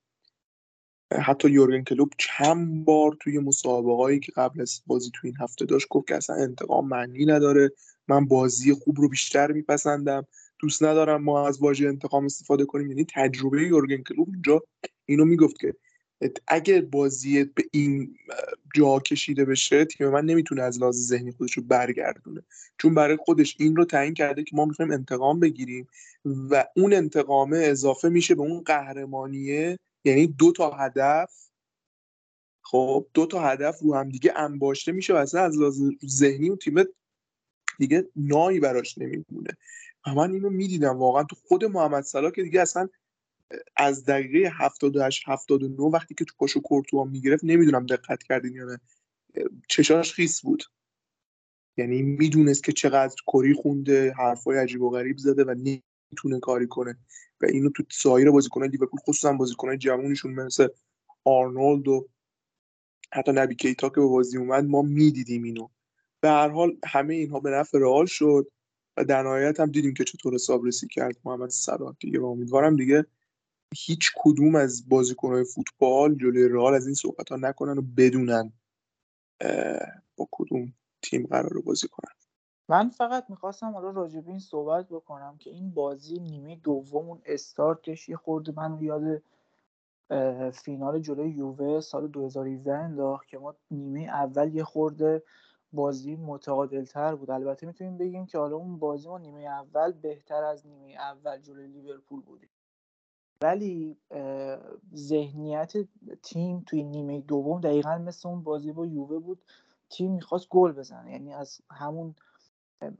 حتی 1.11 1.49
یورگن 1.49 1.83
کلوب 1.83 2.13
چند 2.17 2.85
بار 2.85 3.17
توی 3.19 3.39
مسابقه 3.39 3.95
هایی 3.95 4.19
که 4.19 4.31
قبل 4.31 4.61
از 4.61 4.81
بازی 4.87 5.11
تو 5.13 5.27
این 5.27 5.35
هفته 5.39 5.65
داشت 5.65 5.87
گفت 5.89 6.07
که 6.07 6.15
اصلا 6.15 6.35
انتقام 6.35 6.87
معنی 6.87 7.25
نداره 7.25 7.71
من 8.07 8.25
بازی 8.25 8.73
خوب 8.73 9.01
رو 9.01 9.09
بیشتر 9.09 9.51
میپسندم 9.51 10.27
دوست 10.59 10.83
ندارم 10.83 11.23
ما 11.23 11.47
از 11.47 11.61
واژه 11.61 11.87
انتقام 11.87 12.25
استفاده 12.25 12.65
کنیم. 12.65 12.87
یعنی 12.87 13.05
تجربه 13.15 13.63
یورگن 13.63 14.03
کلوب 14.03 14.29
اینجا 14.33 14.63
اینو 15.05 15.25
می‌گفت 15.25 15.59
که 15.59 15.75
اگه 16.47 16.81
بازی 16.81 17.43
به 17.43 17.63
این 17.71 18.17
جا 18.75 18.99
کشیده 18.99 19.45
بشه 19.45 19.85
تیم 19.85 20.09
من 20.09 20.25
نمی‌تونه 20.25 20.61
از 20.61 20.79
لحاظ 20.79 20.97
ذهنی 21.07 21.31
خودش 21.31 21.53
رو 21.53 21.63
برگردونه. 21.63 22.41
چون 22.77 22.93
برای 22.93 23.17
خودش 23.17 23.55
این 23.59 23.75
رو 23.75 23.85
تعیین 23.85 24.13
کرده 24.13 24.43
که 24.43 24.55
ما 24.55 24.65
می‌خوایم 24.65 24.91
انتقام 24.91 25.39
بگیریم 25.39 25.87
و 26.25 26.65
اون 26.75 26.93
انتقامه 26.93 27.57
اضافه 27.57 28.09
میشه 28.09 28.35
به 28.35 28.41
اون 28.41 28.61
قهرمانیه. 28.61 29.79
یعنی 30.05 30.27
دو 30.27 30.51
تا 30.51 30.71
هدف. 30.71 31.49
خب 32.61 33.07
دو 33.13 33.25
تا 33.25 33.41
هدف 33.41 33.79
رو 33.79 33.95
هم 33.95 34.09
دیگه 34.09 34.33
انباشته 34.35 34.91
میشه 34.91 35.13
و 35.13 35.17
اصلا 35.17 35.41
از 35.41 35.57
لحاظ 35.57 35.81
ذهنی 36.05 36.47
اون 36.49 36.57
تیم 36.57 36.83
دیگه 37.79 38.07
نایی 38.15 38.59
براش 38.59 38.97
نمیمونه. 38.97 39.57
و 40.07 40.13
من 40.13 40.31
اینو 40.31 40.49
می‌دیدم. 40.49 40.97
واقعا 40.97 41.23
تو 41.23 41.35
خود 41.35 41.65
محمد 41.65 42.03
صلاح 42.03 42.31
که 42.31 42.43
دیگه 42.43 42.61
اصلا 42.61 42.89
از 43.77 44.05
دقیقه 44.05 44.51
78 44.53 45.23
79 45.27 45.81
وقتی 45.81 46.15
که 46.15 46.25
تو 46.25 46.33
پاشو 46.37 46.61
کورتوا 46.61 47.03
می‌گرفت 47.03 47.43
نمی‌دونم 47.43 47.85
دقت 47.85 48.23
کردین 48.23 48.53
یا 48.53 48.65
نه. 48.65 48.79
چشاش 49.67 50.13
خیس 50.13 50.41
بود. 50.41 50.63
یعنی 51.77 52.01
می‌دونست 52.01 52.63
که 52.63 52.71
چقدر 52.71 53.15
کری 53.27 53.53
خونده 53.53 54.13
حرفای 54.17 54.57
عجیب 54.57 54.81
و 54.81 54.89
غریب 54.89 55.17
زده 55.17 55.43
و 55.43 55.49
نمی‌تونه 55.53 56.39
کاری 56.41 56.67
کنه. 56.67 56.97
و 57.41 57.45
اینو 57.45 57.69
تو 57.69 57.83
سایر 57.91 58.31
بازیکنان 58.31 58.69
لیورپول 58.69 58.99
خصوصا 58.99 59.33
بازیکنان 59.33 59.77
جوونشون 59.77 60.33
مثل 60.33 60.67
آرنولد 61.23 61.87
و 61.87 62.07
حتی 63.13 63.31
نبی 63.31 63.55
کیتا 63.55 63.89
که 63.89 63.95
به 63.95 64.07
بازی 64.07 64.37
اومد 64.37 64.65
ما 64.65 64.81
می‌دیدیم 64.81 65.43
اینو. 65.43 65.67
به 66.21 66.29
هر 66.29 66.49
حال 66.49 66.77
همه 66.85 67.15
اینها 67.15 67.39
به 67.39 67.49
نفع 67.49 67.79
رئال 67.79 68.05
شد 68.05 68.51
و 68.97 69.05
در 69.05 69.23
نهایت 69.23 69.59
هم 69.59 69.71
دیدیم 69.71 69.93
که 69.93 70.03
چطور 70.03 70.33
حسابرسی 70.33 70.87
کرد 70.87 71.17
محمد 71.25 71.49
صلاح 71.49 71.95
دیگه. 71.99 72.19
و 72.19 72.25
امیدوارم 72.25 72.75
دیگه 72.75 73.05
هیچ 73.75 74.11
کدوم 74.17 74.55
از 74.55 74.89
بازیکنهای 74.89 75.43
فوتبال 75.43 76.15
جلوی 76.15 76.49
رئال 76.49 76.73
از 76.73 76.85
این 76.85 76.95
صحبت 76.95 77.29
ها 77.29 77.35
نکنن 77.35 77.77
و 77.77 77.81
بدونن 77.81 78.53
با 80.15 80.27
کدوم 80.31 80.73
تیم 81.01 81.27
قرار 81.27 81.61
بازی 81.61 81.87
کنن. 81.87 82.13
من 82.69 82.89
فقط 82.89 83.29
می‌خواستم 83.29 83.71
حالا 83.73 83.89
راجع 83.89 84.21
این 84.27 84.39
صحبت 84.39 84.89
بکنم 84.89 85.37
که 85.37 85.49
این 85.49 85.71
بازی 85.71 86.19
نیمه 86.19 86.55
دوم 86.55 87.09
اون 87.09 87.21
استارتش 87.25 88.09
یه 88.09 88.15
خورده 88.15 88.53
من 88.55 88.77
یاد 88.81 89.21
فینال 90.51 90.99
جلوی 90.99 91.31
یووه 91.31 91.81
سال 91.81 92.07
2017 92.07 92.73
انداخت 92.73 93.27
که 93.27 93.37
ما 93.37 93.55
نیمه 93.71 94.01
اول 94.01 94.55
یه 94.55 94.63
خورده 94.63 95.23
بازی 95.73 96.15
متعادل 96.15 96.85
تر 96.85 97.15
بود. 97.15 97.31
البته 97.31 97.67
می‌تونیم 97.67 97.97
بگیم 97.97 98.25
که 98.25 98.37
حالا 98.37 98.55
اون 98.55 98.79
بازی 98.79 99.07
ما 99.07 99.17
نیمه 99.17 99.41
اول 99.41 99.91
بهتر 99.91 100.43
از 100.43 100.67
نیمه 100.67 100.93
اول 100.93 101.41
جلوی 101.41 101.67
لیورپول 101.67 102.21
بودیم. 102.21 102.49
ولی 103.43 103.97
ذهنیت 104.95 105.73
تیم 106.23 106.63
توی 106.67 106.83
نیمه 106.83 107.21
دوم 107.21 107.61
دقیقا 107.61 107.97
مثل 107.97 108.29
اون 108.29 108.43
بازی 108.43 108.71
با 108.71 108.85
یووه 108.85 109.19
بود 109.19 109.41
تیم 109.89 110.11
می‌خواست 110.11 110.49
گل 110.49 110.71
بزنه. 110.71 111.11
یعنی 111.11 111.33
از 111.33 111.61
همون 111.71 112.15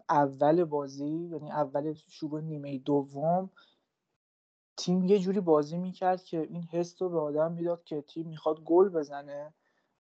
اول 0.10 0.64
بازی 0.64 1.08
یعنی 1.08 1.52
اول 1.52 1.94
شروع 1.94 2.42
نیمه 2.42 2.78
دوم 2.78 3.50
تیم 4.78 5.04
یه 5.04 5.20
جوری 5.20 5.40
بازی 5.40 5.78
می‌کرد 5.78 6.24
که 6.24 6.42
این 6.42 6.64
حس 6.64 7.02
رو 7.02 7.10
به 7.10 7.20
آدم 7.20 7.52
می‌داد 7.52 7.84
که 7.84 8.02
تیم 8.02 8.28
می‌خواد 8.28 8.64
گل 8.64 8.90
بزنه 8.90 9.54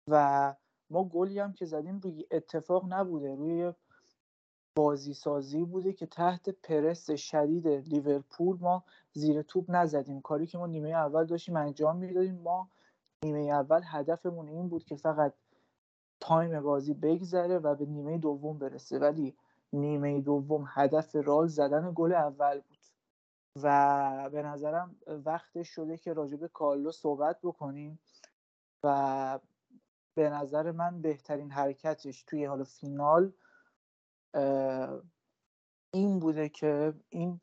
و 0.10 0.56
ما 0.90 1.04
گلی 1.04 1.40
هم 1.40 1.54
که 1.54 1.66
زدیم 1.66 2.00
روی 2.00 2.26
اتفاق 2.32 2.94
نبوده. 2.94 3.36
روی 3.36 3.74
بازی 4.76 5.13
سازی 5.13 5.63
بوده 5.63 5.93
که 5.93 6.05
تحت 6.05 6.49
پرس 6.49 7.11
شدید 7.11 7.67
لیورپول 7.67 8.57
ما 8.61 8.84
زیر 9.13 9.41
توپ 9.41 9.65
نزدیم. 9.69 10.21
کاری 10.21 10.47
که 10.47 10.57
ما 10.57 10.67
نیمه 10.67 10.89
اول 10.89 11.26
داشتیم 11.26 11.55
انجام 11.55 11.97
می‌دادیم. 11.97 12.41
ما 12.41 12.69
نیمه 13.23 13.39
اول 13.39 13.82
هدفمون 13.86 14.47
این 14.47 14.69
بود 14.69 14.84
که 14.84 14.95
فقط 14.95 15.34
time 16.20 16.62
بازی 16.61 16.93
بگذره 16.93 17.59
و 17.59 17.76
به 17.76 17.86
نیمه 17.86 18.17
دوم 18.17 18.59
برسه. 18.59 18.99
ولی 18.99 19.36
نیمه 19.73 20.21
دوم 20.21 20.65
هدف 20.67 21.15
رئال 21.16 21.47
زدن 21.47 21.91
گل 21.95 22.13
اول 22.13 22.59
بود. 22.59 22.78
و 23.63 24.30
به 24.30 24.43
نظرم 24.43 24.95
وقتش 25.07 25.69
شده 25.69 25.97
که 25.97 26.13
راجب 26.13 26.47
کارلو 26.47 26.91
صحبت 26.91 27.39
بکنیم 27.43 27.99
و 28.84 29.39
به 30.15 30.30
نظر 30.30 30.71
من 30.71 31.01
بهترین 31.01 31.51
حرکتش 31.51 32.23
توی 32.23 32.45
حال 32.45 32.63
فینال 32.63 33.32
این 35.94 36.20
بوده 36.20 36.50
که 36.50 36.94
این 37.10 37.42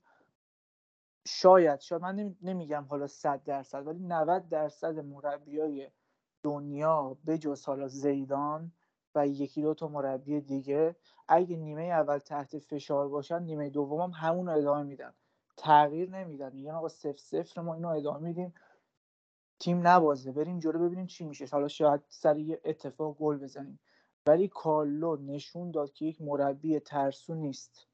شاید 1.27 1.81
شاید 1.81 2.03
من 2.03 2.37
نمیگم 2.43 2.85
حالا 2.91 3.07
100 3.07 3.45
درصد 3.45 3.87
ولی 3.87 3.99
90 4.01 4.49
درصد 4.49 4.99
مربیای 4.99 5.91
دنیا 6.43 7.19
به 7.25 7.39
جز 7.39 7.65
حالا 7.67 7.89
زیدان 7.89 8.73
و 9.15 9.29
یکی 9.29 9.63
دو 9.63 9.75
تا 9.75 9.89
مربی 9.89 10.41
دیگه 10.41 10.97
اگه 11.29 11.57
نیمه 11.57 11.83
اول 11.83 12.19
تحت 12.19 12.59
فشار 12.59 13.09
باشن 13.09 13.43
نیمه 13.43 13.71
دوم 13.71 14.01
هم 14.01 14.11
همون 14.11 14.47
رو 14.47 14.59
ادامه 14.59 14.83
میدن. 14.83 15.15
تغییر 15.57 16.11
نمیدن. 16.11 16.53
میگن 16.55 16.71
آقا 16.73 16.89
صفر 16.89 17.19
صفر 17.19 17.61
ما 17.61 17.75
اینو 17.75 17.89
ادامه 17.89 18.21
میدیم. 18.21 18.55
تیم 19.61 19.89
نبازه. 19.89 20.33
بریم 20.33 20.59
جلو 20.59 20.79
ببینیم 20.87 21.07
چی 21.07 21.25
میشه. 21.25 21.47
حالا 21.53 21.69
شاید 21.69 22.01
سر 22.09 22.39
یه 22.39 22.61
اتفاق 22.65 23.19
گل 23.19 23.39
بزنیم. 23.39 23.81
ولی 24.29 24.49
کارلو 24.49 25.17
نشون 25.17 25.71
داد 25.71 25.93
که 25.93 26.05
یک 26.05 26.23
مربی 26.23 26.81
ترسو 26.81 27.35
نیست. 27.35 27.87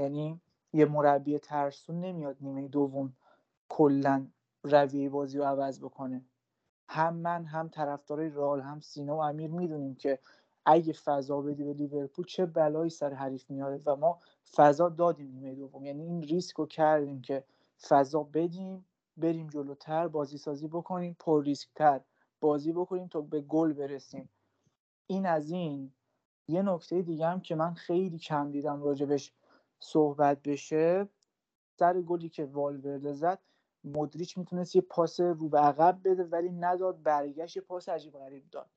یعنی 0.00 0.40
یه 0.72 0.84
مربی 0.84 1.38
ترسون 1.38 2.00
نمیاد 2.00 2.36
نیمه 2.40 2.68
دوم 2.68 3.12
کلا 3.68 4.26
رویه 4.64 5.08
بازی 5.08 5.38
رو 5.38 5.44
عوض 5.44 5.80
بکنه. 5.80 6.24
هم 6.88 7.14
من 7.16 7.44
هم 7.44 7.68
طرفدارای 7.68 8.30
رال 8.30 8.60
هم 8.60 8.80
سینا 8.80 9.16
و 9.16 9.20
امیر 9.22 9.50
می‌دونیم 9.50 9.94
که 9.94 10.18
اگه 10.66 10.92
فضا 10.92 11.40
بدی 11.40 11.64
به 11.64 11.72
لیورپول 11.72 12.24
چه 12.24 12.46
بلایی 12.46 12.90
سر 12.90 13.14
حریف 13.14 13.50
میاره 13.50 13.80
و 13.86 13.96
ما 13.96 14.18
فضا 14.54 14.88
دادیم 14.88 15.30
نیمه 15.32 15.54
دوم. 15.54 15.86
یعنی 15.86 16.02
این 16.02 16.22
ریسک 16.22 16.56
رو 16.56 16.66
کردیم 16.66 17.22
که 17.22 17.44
فضا 17.88 18.22
بدیم 18.22 18.86
بریم 19.16 19.46
جلوتر 19.48 20.08
بازی 20.08 20.38
سازی 20.38 20.68
بکنیم 20.68 21.16
پر 21.20 21.44
ریسک 21.44 21.68
تر 21.74 22.00
بازی 22.40 22.72
بکنیم 22.72 23.08
تا 23.08 23.20
به 23.20 23.40
گل 23.40 23.72
برسیم. 23.72 24.28
این 25.10 25.26
از 25.26 25.50
این. 25.50 25.92
یه 26.48 26.62
نکته 26.62 27.02
دیگه 27.02 27.26
هم 27.26 27.40
که 27.40 27.54
من 27.54 27.74
خیلی 27.74 28.18
کم 28.18 28.50
دیدم 28.50 28.82
راجبش 28.82 29.32
صحبت 29.78 30.42
بشه 30.42 31.08
سر 31.78 32.00
گلی 32.00 32.28
که 32.28 32.44
والورده 32.44 33.12
زد 33.12 33.38
مدریچ 33.84 34.38
می‌تونست 34.38 34.76
یه 34.76 34.82
پاس 34.82 35.20
رو 35.20 35.48
به 35.48 35.58
عقب 35.58 36.00
بده 36.04 36.24
ولی 36.24 36.50
نداد 36.50 37.02
برگشت 37.02 37.56
یه 37.56 37.62
پاس 37.62 37.88
عجیب 37.88 38.12
غریب 38.12 38.50
داد. 38.50 38.70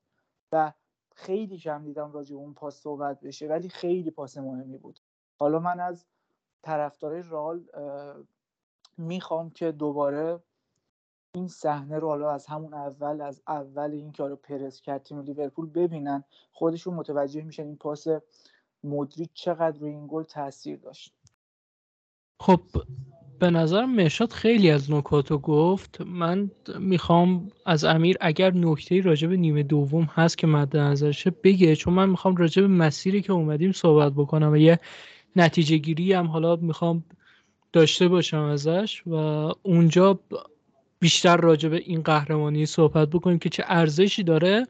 و 0.52 0.72
خیلی 1.14 1.58
کم 1.58 1.84
دیدم 1.84 2.12
راجع 2.12 2.36
اون 2.36 2.54
پاس 2.54 2.80
صحبت 2.80 3.20
بشه 3.20 3.48
ولی 3.48 3.68
خیلی 3.68 4.10
پاس 4.10 4.38
مهمی 4.38 4.78
بود. 4.78 5.00
حالا 5.38 5.58
من 5.58 5.80
از 5.80 6.06
طرفدارای 6.62 7.22
رال 7.22 7.64
می‌خوام 8.98 9.50
که 9.50 9.72
دوباره 9.72 10.42
این 11.34 11.48
صحنه 11.48 11.98
رو 11.98 12.08
حالا 12.08 12.30
از 12.30 12.46
همون 12.46 12.74
اول 12.74 13.20
از 13.20 13.42
اول 13.48 13.90
این 13.90 14.12
که 14.12 14.22
پرس 14.22 14.80
کرد 14.80 15.02
تیم 15.02 15.20
لیورپول 15.20 15.70
ببینن 15.70 16.24
خودشون 16.52 16.94
متوجه 16.94 17.42
میشن 17.42 17.62
این 17.62 17.76
پاس 17.76 18.06
مدریک 18.84 19.30
چقدر 19.34 19.78
روی 19.78 19.90
این 19.90 20.06
گل 20.10 20.22
تاثیر 20.22 20.78
داشت. 20.78 21.12
خب 22.40 22.60
به 23.38 23.50
نظر 23.50 23.84
مرشاد 23.84 24.32
خیلی 24.32 24.70
از 24.70 24.90
نکاتو 24.90 25.38
گفت. 25.38 26.00
من 26.00 26.50
می‌خوام 26.78 27.50
از 27.66 27.84
امیر 27.84 28.16
اگر 28.20 28.54
نکته 28.54 29.00
راجع 29.00 29.28
به 29.28 29.36
نیمه 29.36 29.62
دوم 29.62 30.02
هست 30.02 30.38
که 30.38 30.46
مد 30.46 30.76
نظرشه 30.76 31.30
بگه 31.30 31.76
چون 31.76 31.94
من 31.94 32.10
می‌خوام 32.10 32.36
راجع 32.36 32.62
به 32.62 32.68
مسیری 32.68 33.22
که 33.22 33.32
اومدیم 33.32 33.72
صحبت 33.72 34.12
بکنم 34.12 34.52
و 34.52 34.56
یه 34.56 34.80
نتیجه 35.36 35.76
گیری 35.76 36.12
هم 36.12 36.26
حالا 36.26 36.56
می‌خوام 36.56 37.04
داشته 37.72 38.08
باشم 38.08 38.42
ازش 38.42 39.06
و 39.06 39.14
اونجا 39.62 40.20
بیشتر 41.04 41.36
راجع 41.36 41.68
به 41.68 41.76
این 41.76 42.02
قهرمانی 42.02 42.66
صحبت 42.66 43.08
بکنیم 43.08 43.38
که 43.38 43.48
چه 43.48 43.64
ارزشی 43.66 44.22
داره 44.22 44.66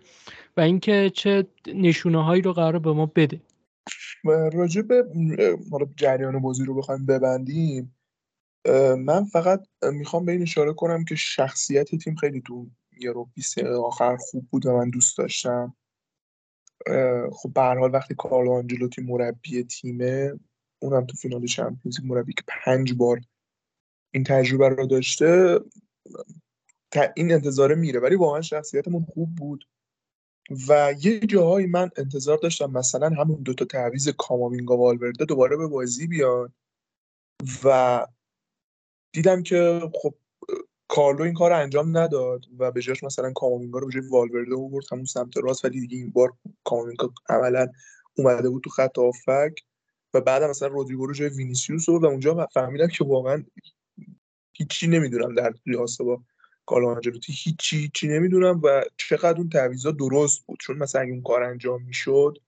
و 0.57 0.61
اینکه 0.61 1.11
چه 1.14 1.47
نشونه 1.66 2.24
هایی 2.24 2.43
رو 2.43 2.53
قرار 2.53 2.78
به 2.78 2.93
ما 2.93 3.07
بده. 3.07 3.41
راجع 4.53 4.82
به 4.82 5.05
جریان 5.97 6.39
بازی 6.39 6.64
رو 6.64 6.74
بخوایم 6.74 7.07
ببندیم 7.07 7.97
من 8.99 9.24
فقط 9.24 9.66
می‌خوام 9.93 10.24
به 10.24 10.32
این 10.32 10.43
اشاره 10.43 10.72
کنم 10.72 11.05
که 11.05 11.14
شخصیت 11.14 11.95
تیم 11.95 12.14
خیلی 12.14 12.41
تو 12.41 12.66
یه 13.01 13.12
رو 13.12 13.28
آخر 13.85 14.16
خوب 14.16 14.49
بود 14.51 14.66
و 14.66 14.76
من 14.76 14.91
دوست 14.91 15.18
داشتم. 15.18 15.76
خب 17.32 17.53
به 17.55 17.61
حال 17.61 17.95
وقتی 17.95 18.14
کارلو 18.14 18.53
آنجلوتی 18.53 19.03
مربی 19.03 19.62
تیمه 19.62 20.32
اونم 20.82 21.07
تو 21.07 21.16
فینال 21.16 21.47
چمپیونز 21.47 22.05
مربی 22.05 22.32
که 22.32 22.43
پنج 22.47 22.93
بار 22.93 23.20
این 24.14 24.24
تجربه 24.24 24.68
رو 24.68 24.87
داشته 24.87 25.61
این 27.16 27.32
انتظاره 27.32 27.74
میره 27.74 28.00
ولی 28.00 28.16
واقعا 28.16 28.42
شخصیتمون 28.42 29.05
خوب 29.05 29.34
بود. 29.34 29.64
و 30.68 30.94
یه 31.02 31.20
جاهایی 31.20 31.66
من 31.66 31.90
انتظار 31.96 32.38
داشتم 32.38 32.70
مثلا 32.70 33.09
همون 33.09 33.42
دوتا 33.42 33.64
تعویز 33.64 34.09
کامامینگا 34.09 34.76
والورده 34.76 35.24
دوباره 35.24 35.57
به 35.57 35.66
بازی 35.66 36.07
بیان. 36.07 36.52
و 37.64 38.07
دیدم 39.12 39.42
که 39.42 39.90
خب 39.94 40.14
کارلو 40.88 41.22
این 41.22 41.34
کار 41.34 41.52
انجام 41.52 41.98
نداد 41.98 42.44
و 42.59 42.72
به 42.72 42.82
جاش 42.82 43.05
مثلا 43.05 43.32
کامامینگا 43.32 43.78
رو 43.78 43.86
به 43.86 43.92
جای 43.92 44.09
والورده 44.11 44.55
آورد 44.55 44.84
همون 44.92 45.05
سمت 45.05 45.36
راست. 45.36 45.64
ولی 45.64 45.80
دیگه 45.80 45.96
این 45.96 46.11
بار 46.11 46.32
کامامینگا 46.64 47.12
عملا 47.28 47.68
اومده 48.16 48.50
بود 48.50 48.62
تو 48.62 48.70
خط 48.70 48.98
آفک 48.98 49.55
و 50.14 50.20
بعد 50.20 50.42
مثلا 50.42 50.68
رودریگو 50.68 51.07
رو 51.07 51.14
جای 51.14 51.28
وینیسیوس 51.28 51.88
و 51.88 52.07
اونجا 52.07 52.48
فهمیدم 52.55 52.86
که 52.86 53.05
واقعا 53.05 53.44
هیچی 54.57 54.86
نمی‌دونم 54.86 55.34
در 55.34 55.55
ریاسه 55.66 56.05
با 56.05 56.22
کارلو 56.66 56.88
آنجلوتی. 56.88 57.32
هیچی 57.36 57.90
چی 57.94 58.09
نمی‌دونم 58.09 58.61
و 58.64 58.84
چقدر 58.96 59.38
اون 59.38 59.48
تعویضا 59.48 59.90
درست 59.90 60.46
بود. 60.46 60.59
چون 60.61 60.78
مثلا 60.78 61.00
اگه 61.00 61.12
اون 61.12 61.22
کار 61.22 61.42
انجام 61.42 61.82
می‌شد 61.82 62.38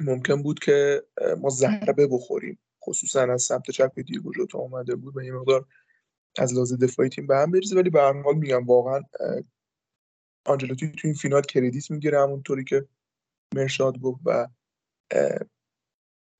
ممکن 0.00 0.42
بود 0.42 0.58
که 0.58 1.02
ما 1.38 1.48
ضربه 1.50 2.06
بخوریم. 2.06 2.58
خصوصا 2.84 3.22
از 3.22 3.42
سمت 3.42 3.70
چپ 3.70 4.00
دیگو 4.00 4.32
جوتا 4.32 4.58
اومده 4.58 4.94
بود 4.94 5.16
و 5.16 5.22
یه 5.22 5.32
مقدار 5.32 5.66
از 6.38 6.54
لحاظ 6.54 6.72
دفاعی 6.72 7.08
تیم 7.08 7.26
به 7.26 7.36
هم 7.36 7.50
بریزه. 7.50 7.76
ولی 7.76 7.90
به 7.90 8.00
هر 8.00 8.22
حال 8.22 8.34
میگم 8.34 8.66
واقعا 8.66 9.00
آنجلوتی 10.46 10.92
تو 10.92 11.08
این 11.08 11.14
فینال 11.14 11.42
کردیت 11.42 11.90
می‌گیره 11.90 12.22
همونطوری 12.22 12.64
که 12.64 12.86
مرشاد 13.54 13.98
گفت 13.98 14.20
و 14.24 14.48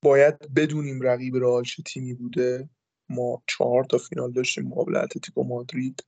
باید 0.05 0.55
بدونیم 0.55 1.01
رقیب 1.01 1.37
رئال 1.37 1.63
چه 1.63 1.83
تیمی 1.83 2.15
بوده. 2.15 2.69
ما 3.13 3.43
چهار 3.47 3.85
تا 3.85 3.99
فینال 3.99 4.33
داشتیم 4.33 4.69
مقابل 4.69 4.97
اتلتیکو 4.97 5.45
مادرید 5.45 6.05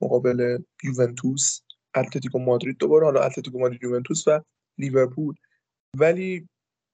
مقابل 0.00 0.58
یوونتوس. 0.84 1.60
اتلتیکو 1.94 2.38
مادرید 2.38 2.78
دوباره 2.78 3.04
حالا 3.04 3.20
اتلتیکو 3.20 3.58
مادرید 3.58 3.82
یوونتوس 3.82 4.28
و 4.28 4.40
لیورپول. 4.78 5.34
ولی 5.96 6.48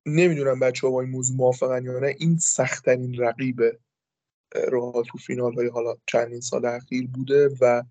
نمی‌دونم 0.06 0.60
بچه 0.60 0.86
ها 0.86 0.92
با 0.92 1.00
این 1.00 1.10
موضوع 1.10 1.36
موافقن 1.36 1.84
یا 1.84 1.98
نه. 1.98 2.14
این 2.18 2.38
سختترین 2.38 3.14
رقیب 3.20 3.60
رئال 4.54 5.04
تو 5.04 5.18
فینال 5.18 5.54
های 5.54 5.68
حالا 5.68 5.94
چندین 6.06 6.40
سال 6.40 6.66
اخیر 6.66 7.06
بوده 7.06 7.48
و 7.60 7.82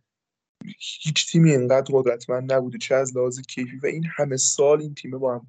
هیچ 1.03 1.31
تیمی 1.31 1.51
اینقدر 1.51 1.93
قدرتمند 1.93 2.53
نبوده 2.53 2.77
چه 2.77 2.95
از 2.95 3.17
لحاظ 3.17 3.39
کیفی 3.39 3.77
و 3.77 3.85
این 3.85 4.05
همه 4.15 4.37
سال 4.37 4.81
این 4.81 4.93
تیمه 4.93 5.17
با 5.17 5.35
هم 5.35 5.47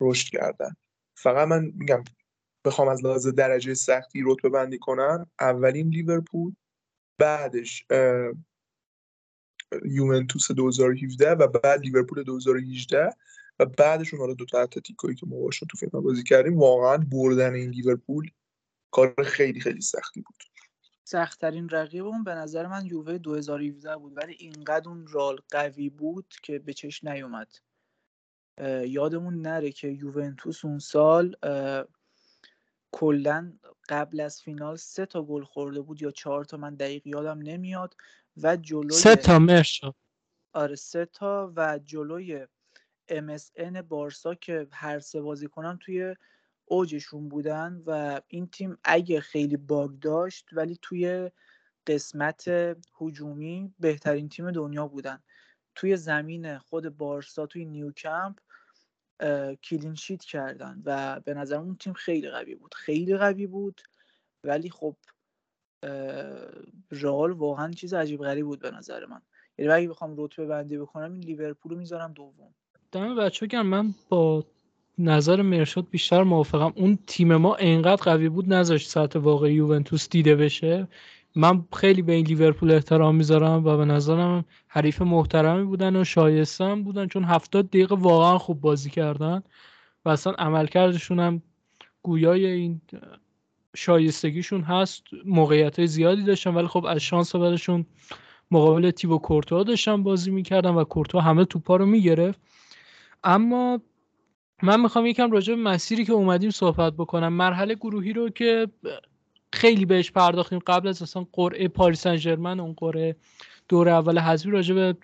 رشد 0.00 0.28
کردن. 0.28 0.76
فقط 1.16 1.48
من 1.48 1.72
میگم 1.74 2.04
بخوام 2.64 2.88
از 2.88 3.04
لحاظ 3.04 3.26
درجه 3.26 3.74
سختی 3.74 4.22
رتبه 4.26 4.48
بندی 4.48 4.78
کنم 4.78 5.30
اولین 5.40 5.88
لیورپول 5.88 6.52
بعدش 7.18 7.86
یوونتوس 9.84 10.52
2017 10.52 11.30
و 11.30 11.46
بعد 11.46 11.80
لیورپول 11.80 12.22
2018 12.22 13.10
و 13.58 13.66
بعدشون 13.66 14.20
حالا 14.20 14.34
دو 14.34 14.44
تا 14.44 14.60
اتلتیکویی 14.60 15.14
که 15.14 15.26
ما 15.26 15.50
تو 15.70 15.76
فینال 15.78 16.02
بازی 16.02 16.22
کردیم 16.22 16.58
واقعا 16.58 16.96
بردن 16.96 17.54
این 17.54 17.70
لیورپول 17.70 18.30
کار 18.90 19.14
خیلی 19.24 19.60
خیلی 19.60 19.80
سختی 19.80 20.20
بود. 20.20 20.36
سختترین 21.04 21.68
رقیبمون 21.68 22.24
به 22.24 22.34
نظر 22.34 22.66
من 22.66 22.86
یووه 22.86 23.18
2017 23.18 23.96
بود 23.96 24.16
ولی 24.16 24.34
اینقدر 24.38 24.88
اون 24.88 25.06
رال 25.06 25.38
قوی 25.50 25.88
بود 25.88 26.34
که 26.42 26.58
به 26.58 26.72
چش 26.72 27.04
نیومد. 27.04 27.48
یادمون 28.86 29.42
نره 29.42 29.72
که 29.72 29.88
یوونتوس 29.88 30.64
اون 30.64 30.78
سال 30.78 31.36
کلا 32.94 33.52
قبل 33.88 34.20
از 34.20 34.42
فینال 34.42 34.76
سه 34.76 35.06
تا 35.06 35.22
گل 35.22 35.44
خورده 35.44 35.80
بود 35.80 36.02
یا 36.02 36.10
چهار 36.10 36.44
تا 36.44 36.56
من 36.56 36.74
دقیق 36.74 37.06
یادم 37.06 37.38
نمیاد. 37.38 37.96
و 38.42 38.56
جلوی 38.56 38.90
سه 38.90 39.16
تا 39.16 39.38
مرشا 39.38 39.94
آره 40.54 40.74
سه 40.74 41.06
تا 41.06 41.52
و 41.56 41.78
جلوی 41.78 42.46
MSN 43.10 43.76
بارسا 43.76 44.34
که 44.34 44.68
هر 44.72 44.98
سه 44.98 45.20
بازی 45.20 45.46
کنن 45.48 45.78
توی 45.78 46.16
اوجشون 46.64 47.28
بودن. 47.28 47.82
و 47.86 48.20
این 48.28 48.46
تیم 48.48 48.78
اگه 48.84 49.20
خیلی 49.20 49.56
باگ 49.56 49.90
داشت 50.00 50.48
ولی 50.52 50.78
توی 50.82 51.30
قسمت 51.86 52.48
هجومی 53.00 53.74
بهترین 53.78 54.28
تیم 54.28 54.50
دنیا 54.50 54.88
بودن. 54.88 55.22
توی 55.74 55.96
زمین 55.96 56.58
خود 56.58 56.98
بارسا 56.98 57.46
توی 57.46 57.64
نیوکمپ 57.64 58.38
کلینشیت 59.64 60.24
کردن 60.24 60.82
و 60.84 61.20
به 61.20 61.34
نظر 61.34 61.56
اون 61.56 61.76
تیم 61.76 61.92
خیلی 61.92 62.30
قوی 62.30 62.54
بود. 62.54 62.74
خیلی 62.74 63.16
قوی 63.16 63.46
بود 63.46 63.80
ولی 64.44 64.70
خب 64.70 64.96
رئال 66.90 67.30
واقعا 67.30 67.70
چیز 67.72 67.94
عجیب 67.94 68.20
غریب 68.20 68.46
بود 68.46 68.58
به 68.58 68.70
نظر 68.70 69.06
من. 69.06 69.20
یعنی 69.58 69.72
اگه 69.72 69.88
بخوام 69.88 70.14
رتبه 70.18 70.46
بندی 70.46 70.78
بکنم 70.78 71.12
این 71.12 71.22
لیورپول 71.22 71.72
رو 71.72 71.78
می‌ذارم 71.78 72.12
دوم. 72.12 72.54
دم 72.92 73.16
بچه 73.16 73.46
گرم 73.46 73.66
من 73.66 73.94
با 74.08 74.44
نظر 74.98 75.42
مرشاد 75.42 75.90
بیشتر 75.90 76.22
موافقم 76.22 76.72
اون 76.76 76.98
تیم 77.06 77.36
ما 77.36 77.54
انقدر 77.54 78.02
قوی 78.02 78.28
بود 78.28 78.52
نذاشت 78.52 78.88
سطح 78.88 79.18
واقعی 79.18 79.54
یوونتوس 79.54 80.08
دیده 80.08 80.36
بشه. 80.36 80.88
من 81.36 81.64
خیلی 81.76 82.02
به 82.02 82.12
این 82.12 82.26
لیورپول 82.26 82.70
احترام 82.70 83.16
می‌ذارم 83.16 83.64
و 83.64 83.76
به 83.76 83.84
نظرم 83.84 84.44
حریف 84.68 85.02
محترمی 85.02 85.64
بودن 85.64 85.96
و 85.96 86.04
شایسته 86.04 86.74
بودن 86.74 87.06
چون 87.06 87.24
هفتاد 87.24 87.68
دقیقه 87.68 87.94
واقعا 87.94 88.38
خوب 88.38 88.60
بازی 88.60 88.90
کردن 88.90 89.42
و 90.04 90.08
اصلا 90.08 90.32
عملکردشون 90.32 91.20
هم 91.20 91.42
گویای 92.02 92.46
این 92.46 92.80
شایستگیشون 93.76 94.62
هست 94.62 95.02
موقعیت 95.24 95.86
زیادی 95.86 96.22
داشتن 96.22 96.54
ولی 96.54 96.66
خب 96.66 96.84
از 96.84 97.00
شانس 97.00 97.36
بعدشون 97.36 97.86
مقابل 98.50 98.90
تیبو 98.90 99.18
کورتوا 99.18 99.62
داشتن 99.62 100.02
بازی 100.02 100.30
می‌کردن 100.30 100.70
و 100.70 100.84
کورتوا 100.84 101.20
همه 101.20 101.44
توپا 101.44 101.76
رو 101.76 101.86
می‌گرفت. 101.86 102.40
اما 103.24 103.80
من 104.62 104.80
می‌خوام 104.80 105.06
یکم 105.06 105.30
راجع 105.30 105.54
به 105.54 105.62
مسیری 105.62 106.04
که 106.04 106.12
اومدیم 106.12 106.50
صحبت 106.50 106.92
بکنم. 106.92 107.32
مرحله 107.32 107.74
گروهی 107.74 108.12
رو 108.12 108.28
که 108.28 108.68
خیلی 109.54 109.84
بهش 109.84 110.10
پرداختیم. 110.10 110.58
قبل 110.66 110.88
از 110.88 111.02
اصلا 111.02 111.26
قرعه 111.32 111.68
پاریس 111.68 112.06
سن 112.06 112.60
اون 112.60 112.74
قرعه 112.76 113.16
دور 113.68 113.88
اول 113.88 114.18
حذفی 114.18 114.50
راجع 114.50 114.74
به 114.74 114.96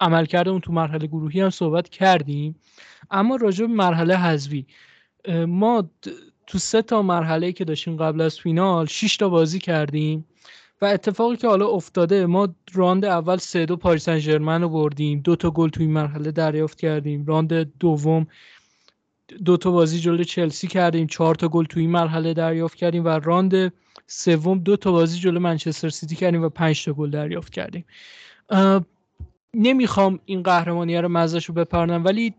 عملکرد 0.00 0.48
اون 0.48 0.60
تو 0.60 0.72
مرحله 0.72 1.06
گروهی 1.06 1.40
هم 1.40 1.50
صحبت 1.50 1.88
کردیم. 1.88 2.56
اما 3.10 3.36
راجع 3.36 3.66
به 3.66 3.72
مرحله 3.72 4.16
حذفی 4.16 4.66
ما 5.46 5.90
تو 6.46 6.58
سه 6.58 6.82
تا 6.82 7.02
مرحله 7.02 7.52
که 7.52 7.64
داشتیم 7.64 7.96
قبل 7.96 8.20
از 8.20 8.38
فینال 8.38 8.86
6 8.86 9.16
تا 9.16 9.28
بازی 9.28 9.58
کردیم 9.58 10.26
و 10.82 10.84
اتفاقی 10.84 11.36
که 11.36 11.48
حالا 11.48 11.68
افتاده 11.68 12.26
ما 12.26 12.48
راند 12.74 13.04
اول 13.04 13.36
سه 13.36 13.66
دو 13.66 13.76
پاریس 13.76 14.04
سن 14.04 14.62
رو 14.62 14.68
بردیم. 14.68 15.20
دو 15.20 15.36
تا 15.36 15.50
گل 15.50 15.68
تو 15.68 15.80
این 15.80 15.92
مرحله 15.92 16.30
دریافت 16.30 16.78
کردیم. 16.78 17.26
راند 17.26 17.78
دوم 17.78 18.26
دو 19.44 19.56
تا 19.56 19.70
بازی 19.70 19.98
جلوی 20.00 20.24
چلسی 20.24 20.66
کردیم 20.68 21.06
چهار 21.06 21.34
تا 21.34 21.48
گل 21.48 21.64
تو 21.64 21.80
این 21.80 21.90
مرحله 21.90 22.34
دریافت 22.34 22.74
کردیم 22.74 23.04
و 23.04 23.08
راند 23.08 23.72
سوم 24.06 24.58
دو 24.58 24.76
تا 24.76 24.92
بازی 24.92 25.18
جلو 25.18 25.40
منچستر 25.40 25.88
سیتی 25.88 26.16
کردیم 26.16 26.42
و 26.42 26.48
پنج 26.48 26.84
تا 26.84 26.92
گل 26.92 27.10
دریافت 27.10 27.52
کردیم. 27.52 27.84
نمی‌خوام 29.54 30.18
این 30.24 30.42
قهرمانی 30.42 30.96
رو 30.96 31.08
مزش 31.08 31.44
رو 31.44 31.54
بپرنم 31.54 32.04
ولی 32.04 32.34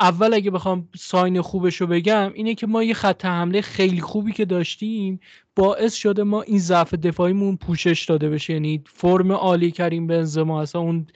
اول 0.00 0.34
اگه 0.34 0.50
بخوام 0.50 0.88
ساین 0.96 1.40
خوبش 1.40 1.76
رو 1.76 1.86
بگم 1.86 2.32
اینه 2.34 2.54
که 2.54 2.66
ما 2.66 2.82
یه 2.82 2.94
خط 2.94 3.24
حمله 3.24 3.60
خیلی 3.60 4.00
خوبی 4.00 4.32
که 4.32 4.44
داشتیم 4.44 5.20
باعث 5.56 5.94
شده 5.94 6.22
ما 6.22 6.42
این 6.42 6.58
ضعف 6.58 6.94
دفاعیمون 6.94 7.56
پوشش 7.56 8.04
داده 8.04 8.30
بشه. 8.30 8.52
یعنی 8.52 8.84
فرم 8.86 9.32
عالی 9.32 9.70
کریم 9.70 10.06
بنزما 10.06 10.62
اصلا 10.62 10.80
اون 10.80 11.06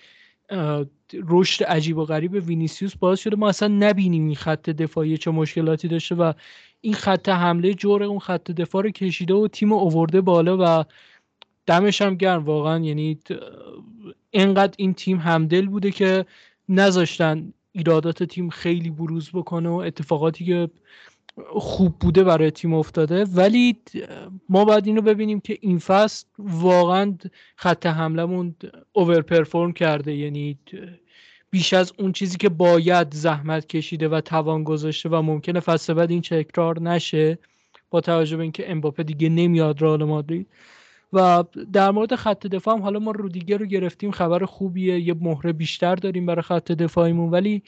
رشد 1.15 1.65
عجیب 1.65 1.99
و 1.99 2.05
غریب 2.05 2.33
وینیسیوس 2.33 2.97
باعث 2.97 3.21
شده 3.21 3.37
ما 3.37 3.49
اصلا 3.49 3.69
نبینیم 3.69 4.27
این 4.27 4.35
خط 4.35 4.71
دفاعی 4.71 5.19
چه 5.19 5.31
مشکلاتی 5.31 5.89
داشته 5.89 6.15
و 6.15 6.33
این 6.81 6.95
خط 6.95 7.29
حمله 7.29 7.75
جور 7.75 8.03
اون 8.03 8.19
خط 8.19 8.51
دفاع 8.51 8.83
رو 8.83 8.91
کشیده 8.91 9.35
و 9.35 9.49
تیم 9.49 9.73
اوورده 9.73 10.21
بالا 10.21 10.57
و 10.61 10.85
دمش 11.67 12.03
هم 12.03 12.15
گرم. 12.15 12.45
واقعا 12.45 12.79
یعنی 12.79 13.19
انقدر 14.33 14.75
این 14.79 14.95
تیم 14.95 15.19
همدل 15.19 15.67
بوده 15.67 15.91
که 15.91 16.27
نذاشتن 16.69 17.53
ایرادات 17.73 18.23
تیم 18.23 18.51
خیلی 18.51 18.91
بروز 18.91 19.31
بکنه 19.31 19.69
و 19.69 19.75
اتفاقاتی 19.75 20.45
که 20.45 20.71
خوب 21.45 21.99
بوده 21.99 22.25
برای 22.25 22.51
تیم 22.51 22.75
افتاده. 22.75 23.25
ولی 23.25 23.77
ما 24.49 24.65
باید 24.65 24.87
اینو 24.87 25.01
ببینیم 25.01 25.41
که 25.41 25.59
این 25.61 25.79
فصل 25.79 26.27
واقعا 26.39 27.15
خط 27.57 27.87
حملمون 27.87 28.55
اوور 28.93 29.21
پرفورم 29.21 29.73
کرده. 29.73 30.15
یعنی 30.15 30.59
بیش 31.51 31.73
از 31.73 31.93
اون 31.99 32.13
چیزی 32.13 32.37
که 32.37 32.49
باید 32.49 33.15
زحمت 33.15 33.67
کشیده 33.67 34.09
و 34.09 34.21
توان 34.21 34.65
گذاشته 34.65 35.09
و 35.09 35.23
ممکنه 35.23 35.61
فصل 35.61 35.95
بعد 35.95 36.11
این 36.11 36.21
تکرار 36.21 36.83
نشه 36.83 37.39
با 37.91 38.01
توجه 38.01 38.37
به 38.37 38.43
اینکه 38.43 38.71
امباپه 38.71 39.03
دیگه 39.03 39.29
نمیاد 39.29 39.83
رئال 39.83 40.05
مادرید. 40.05 40.47
و 41.13 41.45
در 41.73 41.91
مورد 41.91 42.15
خط 42.15 42.47
دفاع 42.47 42.75
هم 42.75 42.83
حالا 42.83 42.99
ما 42.99 43.11
رودیگر 43.11 43.59
رو 43.59 43.67
گرفتیم. 43.67 44.11
خبر 44.11 44.45
خوبیه. 44.45 45.01
یه 45.01 45.15
مهره 45.21 45.53
بیشتر 45.53 45.95
داریم 45.95 46.27
برای 46.27 46.43
خط 46.43 46.73
دفاعیمون. 46.73 47.31
ولی 47.31 47.63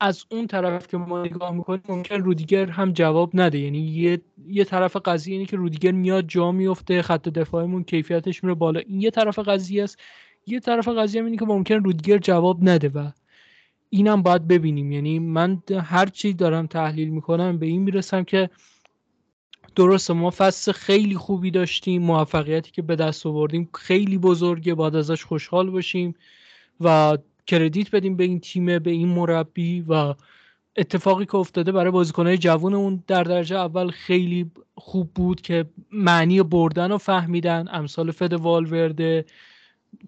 از 0.00 0.24
اون 0.30 0.46
طرف 0.46 0.88
که 0.88 0.96
ما 0.96 1.22
نگاه 1.22 1.50
می‌کنیم 1.50 1.82
ممکن 1.88 2.14
رودیگر 2.14 2.66
هم 2.66 2.92
جواب 2.92 3.30
نده. 3.34 3.58
یعنی 3.58 3.78
یه, 3.78 4.20
یه 4.48 4.64
طرف 4.64 4.96
قضیه 4.96 5.34
اینه 5.34 5.46
که 5.46 5.56
رودیگر 5.56 5.92
میاد 5.92 6.26
جا 6.26 6.52
میفته 6.52 7.02
خط 7.02 7.28
دفاعیمون 7.28 7.84
کیفیتش 7.84 8.44
میره 8.44 8.54
بالا. 8.54 8.80
این 8.80 9.00
یه 9.00 9.10
طرف 9.10 9.38
قضیه 9.38 9.82
است. 9.82 9.98
یه 10.46 10.60
طرف 10.60 10.88
قضیه 10.88 11.24
اینه 11.24 11.36
که 11.36 11.44
ممکن 11.44 11.74
رودیگر 11.74 12.18
جواب 12.18 12.68
نده 12.68 12.88
و 12.88 13.10
اینم 13.90 14.22
باید 14.22 14.48
ببینیم. 14.48 14.92
یعنی 14.92 15.18
من 15.18 15.62
هر 15.82 16.06
چی 16.06 16.32
دارم 16.32 16.66
تحلیل 16.66 17.08
می‌کنم 17.08 17.58
به 17.58 17.66
این 17.66 17.82
می‌رسم 17.82 18.24
که 18.24 18.50
درسته 19.76 20.14
ما 20.14 20.30
فصل 20.30 20.72
خیلی 20.72 21.14
خوبی 21.14 21.50
داشتیم. 21.50 22.02
موفقیتی 22.02 22.70
که 22.70 22.82
به 22.82 22.96
دست 22.96 23.26
آوردیم 23.26 23.68
خیلی 23.74 24.18
بزرگه. 24.18 24.74
باید 24.74 24.96
ازش 24.96 25.24
خوشحال 25.24 25.70
باشیم 25.70 26.14
و 26.80 27.18
کردیت 27.48 27.90
بدیم 27.90 28.16
به 28.16 28.24
این 28.24 28.40
تیم 28.40 28.78
به 28.78 28.90
این 28.90 29.08
مربی 29.08 29.84
و 29.88 30.14
اتفاقی 30.76 31.26
که 31.26 31.36
افتاده 31.36 31.72
برای 31.72 31.90
بازیکنهای 31.90 32.38
جوون 32.38 32.74
اون 32.74 33.04
در 33.06 33.24
درجه 33.24 33.56
اول 33.56 33.90
خیلی 33.90 34.50
خوب 34.74 35.14
بود 35.14 35.40
که 35.40 35.64
معنی 35.92 36.42
بردن 36.42 36.90
رو 36.90 36.98
فهمیدن. 36.98 37.68
امثال 37.72 38.10
فد 38.10 38.32
والورده 38.32 39.24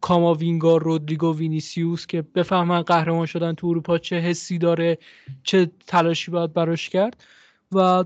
کاماوینگا 0.01 0.77
رودریگو 0.77 1.37
وینیسیوس 1.37 2.07
که 2.07 2.23
بفهمن 2.23 2.83
قهرمان 2.83 3.27
شدن 3.27 3.55
تو 3.55 3.67
اروپا 3.67 3.99
چه 3.99 4.17
حسی 4.17 4.59
داره 4.59 4.99
چه 5.43 5.71
تلاشی 5.87 6.31
باید 6.31 6.53
براش 6.53 6.89
کرد. 6.89 7.25
و 7.73 8.05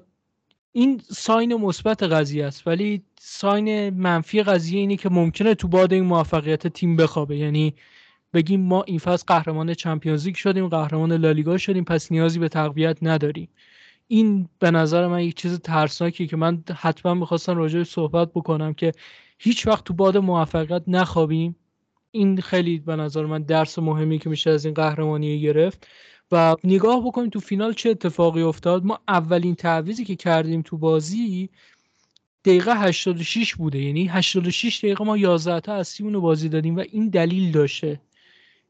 این 0.73 1.01
ساین 1.11 1.55
مثبت 1.55 2.03
قضیه 2.03 2.47
است 2.47 2.67
ولی 2.67 3.03
ساین 3.21 3.91
منفی 3.91 4.43
قضیه 4.43 4.81
اینه 4.81 4.97
که 4.97 5.09
ممکنه 5.09 5.55
تو 5.55 5.69
باد 5.69 5.93
این 5.93 6.05
موفقیت 6.05 6.67
تیم 6.67 6.97
بخوابه. 6.97 7.37
یعنی 7.37 7.75
بگیم 8.35 8.61
ما 8.61 8.83
این 8.83 8.99
فصل 8.99 9.25
قهرمان 9.27 9.75
چمپیونز 9.75 10.27
لیگ 10.27 10.35
شدیم 10.35 10.69
قهرمان 10.69 11.13
لالیگا 11.13 11.59
شدیم 11.59 11.85
پس 11.85 12.13
نیازی 12.13 12.39
به 12.39 12.49
تقویت 12.49 12.99
نداریم. 13.03 13.49
این 14.09 14.49
به 14.59 14.71
نظر 14.71 15.07
من 15.07 15.21
یک 15.21 15.37
چیز 15.37 15.61
ترسناکیه 15.61 16.27
که 16.27 16.37
من 16.37 16.65
حتما 16.77 17.15
می‌خواستم 17.15 17.57
راجع 17.57 17.83
صحبت 17.83 18.31
بکنم 18.31 18.75
که 18.75 18.93
هیچ 19.39 19.67
وقت 19.67 19.85
تو 19.85 19.95
باد 19.95 20.17
موفقیت 20.17 20.83
نخوابیم. 20.87 21.57
این 22.11 22.41
خیلی 22.41 22.79
به 22.79 22.97
نظر 22.97 23.27
من 23.27 23.43
درس 23.43 23.79
مهمی 23.79 24.19
که 24.19 24.31
میشه 24.31 24.51
از 24.51 24.65
این 24.65 24.75
قهرمانی 24.75 25.41
گرفت. 25.41 25.87
و 26.33 26.57
نگاه 26.65 27.07
بکنیم 27.07 27.31
تو 27.31 27.41
فینال 27.41 27.73
چه 27.73 27.91
اتفاقی 27.91 28.43
افتاد. 28.43 28.85
ما 28.85 29.01
اولین 29.09 29.55
تعویزی 29.55 30.05
که 30.05 30.17
کردیم 30.17 30.63
تو 30.63 30.79
بازی 30.79 31.51
دقیقه 32.45 32.75
86 32.81 33.55
بوده. 33.55 33.79
یعنی 33.83 34.07
86 34.07 34.79
دقیقه 34.79 35.05
ما 35.05 35.17
11 35.17 35.61
تا 35.61 35.75
اصلیمون 35.75 36.15
رو 36.15 36.21
بازی 36.21 36.49
دادیم 36.49 36.77
و 36.77 36.81
این 36.81 37.09
دلیل 37.09 37.53
داشته. 37.53 38.01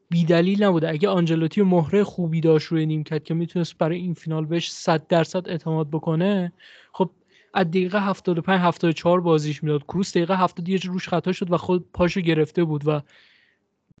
بی 0.09 0.25
دلیل 0.25 0.63
نبوده. 0.63 0.89
اگه 0.89 1.09
آنجلوتی 1.09 1.61
مهره 1.61 2.03
خوبی 2.03 2.41
داشت 2.41 2.67
روی 2.67 2.85
نیمکت 2.85 3.25
که 3.25 3.33
می‌تونست 3.33 3.77
برای 3.77 3.97
این 3.97 4.13
فینال 4.13 4.45
بهش 4.45 4.71
100 4.71 5.07
درصد 5.07 5.49
اعتماد 5.49 5.89
بکنه 5.89 6.53
خب 6.93 7.09
از 7.53 7.67
دقیقه 7.67 7.99
75 7.99 8.61
74 8.61 9.21
بازیش 9.21 9.63
می‌داد. 9.63 9.83
کروس 9.83 10.11
دقیقه 10.11 10.35
70 10.37 10.69
یه 10.69 10.79
روش 10.83 11.09
خطا 11.09 11.31
شد 11.31 11.51
و 11.51 11.57
خود 11.57 11.85
پاشو 11.93 12.21
گرفته 12.21 12.63
بود 12.63 12.87
و 12.87 13.01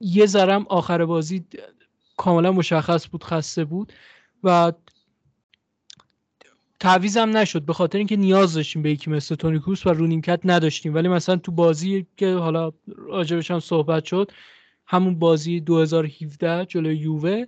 یه 0.01 0.25
ذرم 0.25 0.65
آخر 0.69 1.05
بازی 1.05 1.45
کاملا 2.17 2.51
مشخص 2.51 3.07
بود 3.11 3.23
خسته 3.23 3.65
بود 3.65 3.93
و 4.43 4.73
تعویزم 6.79 7.37
نشد 7.37 7.61
به 7.61 7.73
خاطر 7.73 7.97
اینکه 7.97 8.15
نیاز 8.15 8.53
داشتیم 8.53 8.81
به 8.81 8.91
یکی 8.91 9.09
مثل 9.09 9.35
تونی 9.35 9.59
کروس 9.59 9.87
و 9.87 9.89
رونیمکت 9.89 10.39
نداشتیم. 10.43 10.93
ولی 10.93 11.07
مثلا 11.07 11.35
تو 11.35 11.51
بازی 11.51 12.07
که 12.17 12.33
حالا 12.33 12.71
راجبش 12.87 13.51
هم 13.51 13.59
صحبت 13.59 14.05
شد 14.05 14.31
همون 14.87 15.19
بازی 15.19 15.59
2017 15.59 16.65
جلوی 16.65 16.97
یووه 16.97 17.45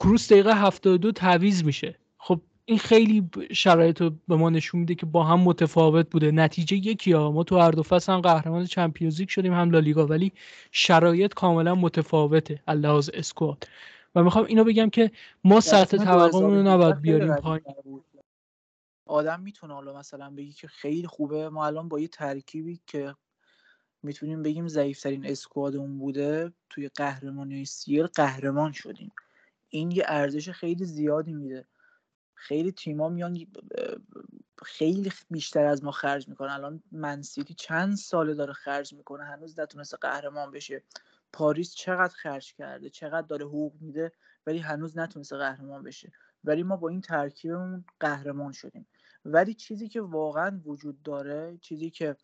کروس 0.00 0.32
دقیقه 0.32 0.54
72 0.54 1.12
تعویز 1.12 1.64
میشه. 1.64 1.98
خب 2.18 2.40
این 2.64 2.78
خیلی 2.78 3.30
شرایط 3.52 4.00
رو 4.00 4.10
به 4.28 4.36
ما 4.36 4.50
نشون 4.50 4.80
میده 4.80 4.94
که 4.94 5.06
با 5.06 5.24
هم 5.24 5.40
متفاوت 5.40 6.10
بوده. 6.10 6.30
نتیجه 6.30 6.76
یکی 6.76 7.12
ها 7.12 7.30
ما 7.30 7.44
تو 7.44 7.58
هر 7.58 7.70
دو 7.70 7.82
فصل 7.82 8.12
هم 8.12 8.20
قهرمان 8.20 8.66
چمپیونز 8.66 9.20
لیگ 9.20 9.28
شدیم 9.28 9.54
هم 9.54 9.70
لالیگا 9.70 10.06
ولی 10.06 10.32
شرایط 10.72 11.34
کاملا 11.34 11.74
متفاوته. 11.74 12.62
لحاظ 12.68 13.10
اسکواد. 13.14 13.68
و 14.14 14.22
می‌خوام 14.22 14.44
اینو 14.44 14.64
بگم 14.64 14.90
که 14.90 15.10
ما 15.44 15.60
سطح 15.60 15.96
توقعمون 15.96 16.54
رو 16.54 16.62
نباید 16.62 17.00
بیاریم 17.00 17.34
پایین. 17.36 17.64
آدم 19.06 19.40
می‌تونه 19.40 19.74
حالا 19.74 19.98
مثلا 19.98 20.30
بگی 20.30 20.52
که 20.52 20.68
خیلی 20.68 21.06
خوبه. 21.06 21.48
ما 21.48 21.66
الان 21.66 21.88
با 21.88 22.00
یه 22.00 22.08
ترکیبی 22.08 22.80
که 22.86 23.14
می‌تونیم 24.02 24.42
بگیم 24.42 24.68
ضعیفترین 24.68 25.26
اسکوادمون 25.26 25.98
بوده 25.98 26.52
توی 26.70 26.88
قهرمانی 26.88 27.64
سیر 27.64 28.06
قهرمان 28.06 28.72
شدیم. 28.72 29.12
این 29.68 29.90
یه 29.90 30.04
ارزش 30.06 30.50
خیلی 30.50 30.84
زیادی 30.84 31.32
میده. 31.32 31.66
خیلی 32.34 32.72
تیما 32.72 33.08
میان 33.08 33.46
خیلی 34.64 35.12
بیشتر 35.30 35.64
از 35.64 35.84
ما 35.84 35.90
خرج 35.90 36.28
می‌کنه 36.28 36.52
الان 36.52 36.82
منسیتی 36.92 37.54
چند 37.54 37.96
ساله 37.96 38.34
داره 38.34 38.52
خرج 38.52 38.94
می‌کنه 38.94 39.24
هنوز 39.24 39.60
نتونسته 39.60 39.96
قهرمان 39.96 40.50
بشه. 40.50 40.82
پاریس 41.32 41.74
چقدر 41.74 42.14
خرج 42.14 42.54
کرده 42.54 42.90
چقدر 42.90 43.26
داره 43.26 43.46
حقوق 43.46 43.74
میده 43.80 44.12
ولی 44.46 44.58
هنوز 44.58 44.98
نتونسته 44.98 45.36
قهرمان 45.36 45.82
بشه. 45.82 46.12
ولی 46.44 46.62
ما 46.62 46.76
با 46.76 46.88
این 46.88 47.00
ترکیبمون 47.00 47.84
قهرمان 48.00 48.52
شدیم. 48.52 48.86
ولی 49.24 49.54
چیزی 49.54 49.88
که 49.88 50.00
واقعا 50.00 50.60
وجود 50.64 51.02
داره 51.02 51.58
چیزی 51.62 51.90
که 51.90 52.16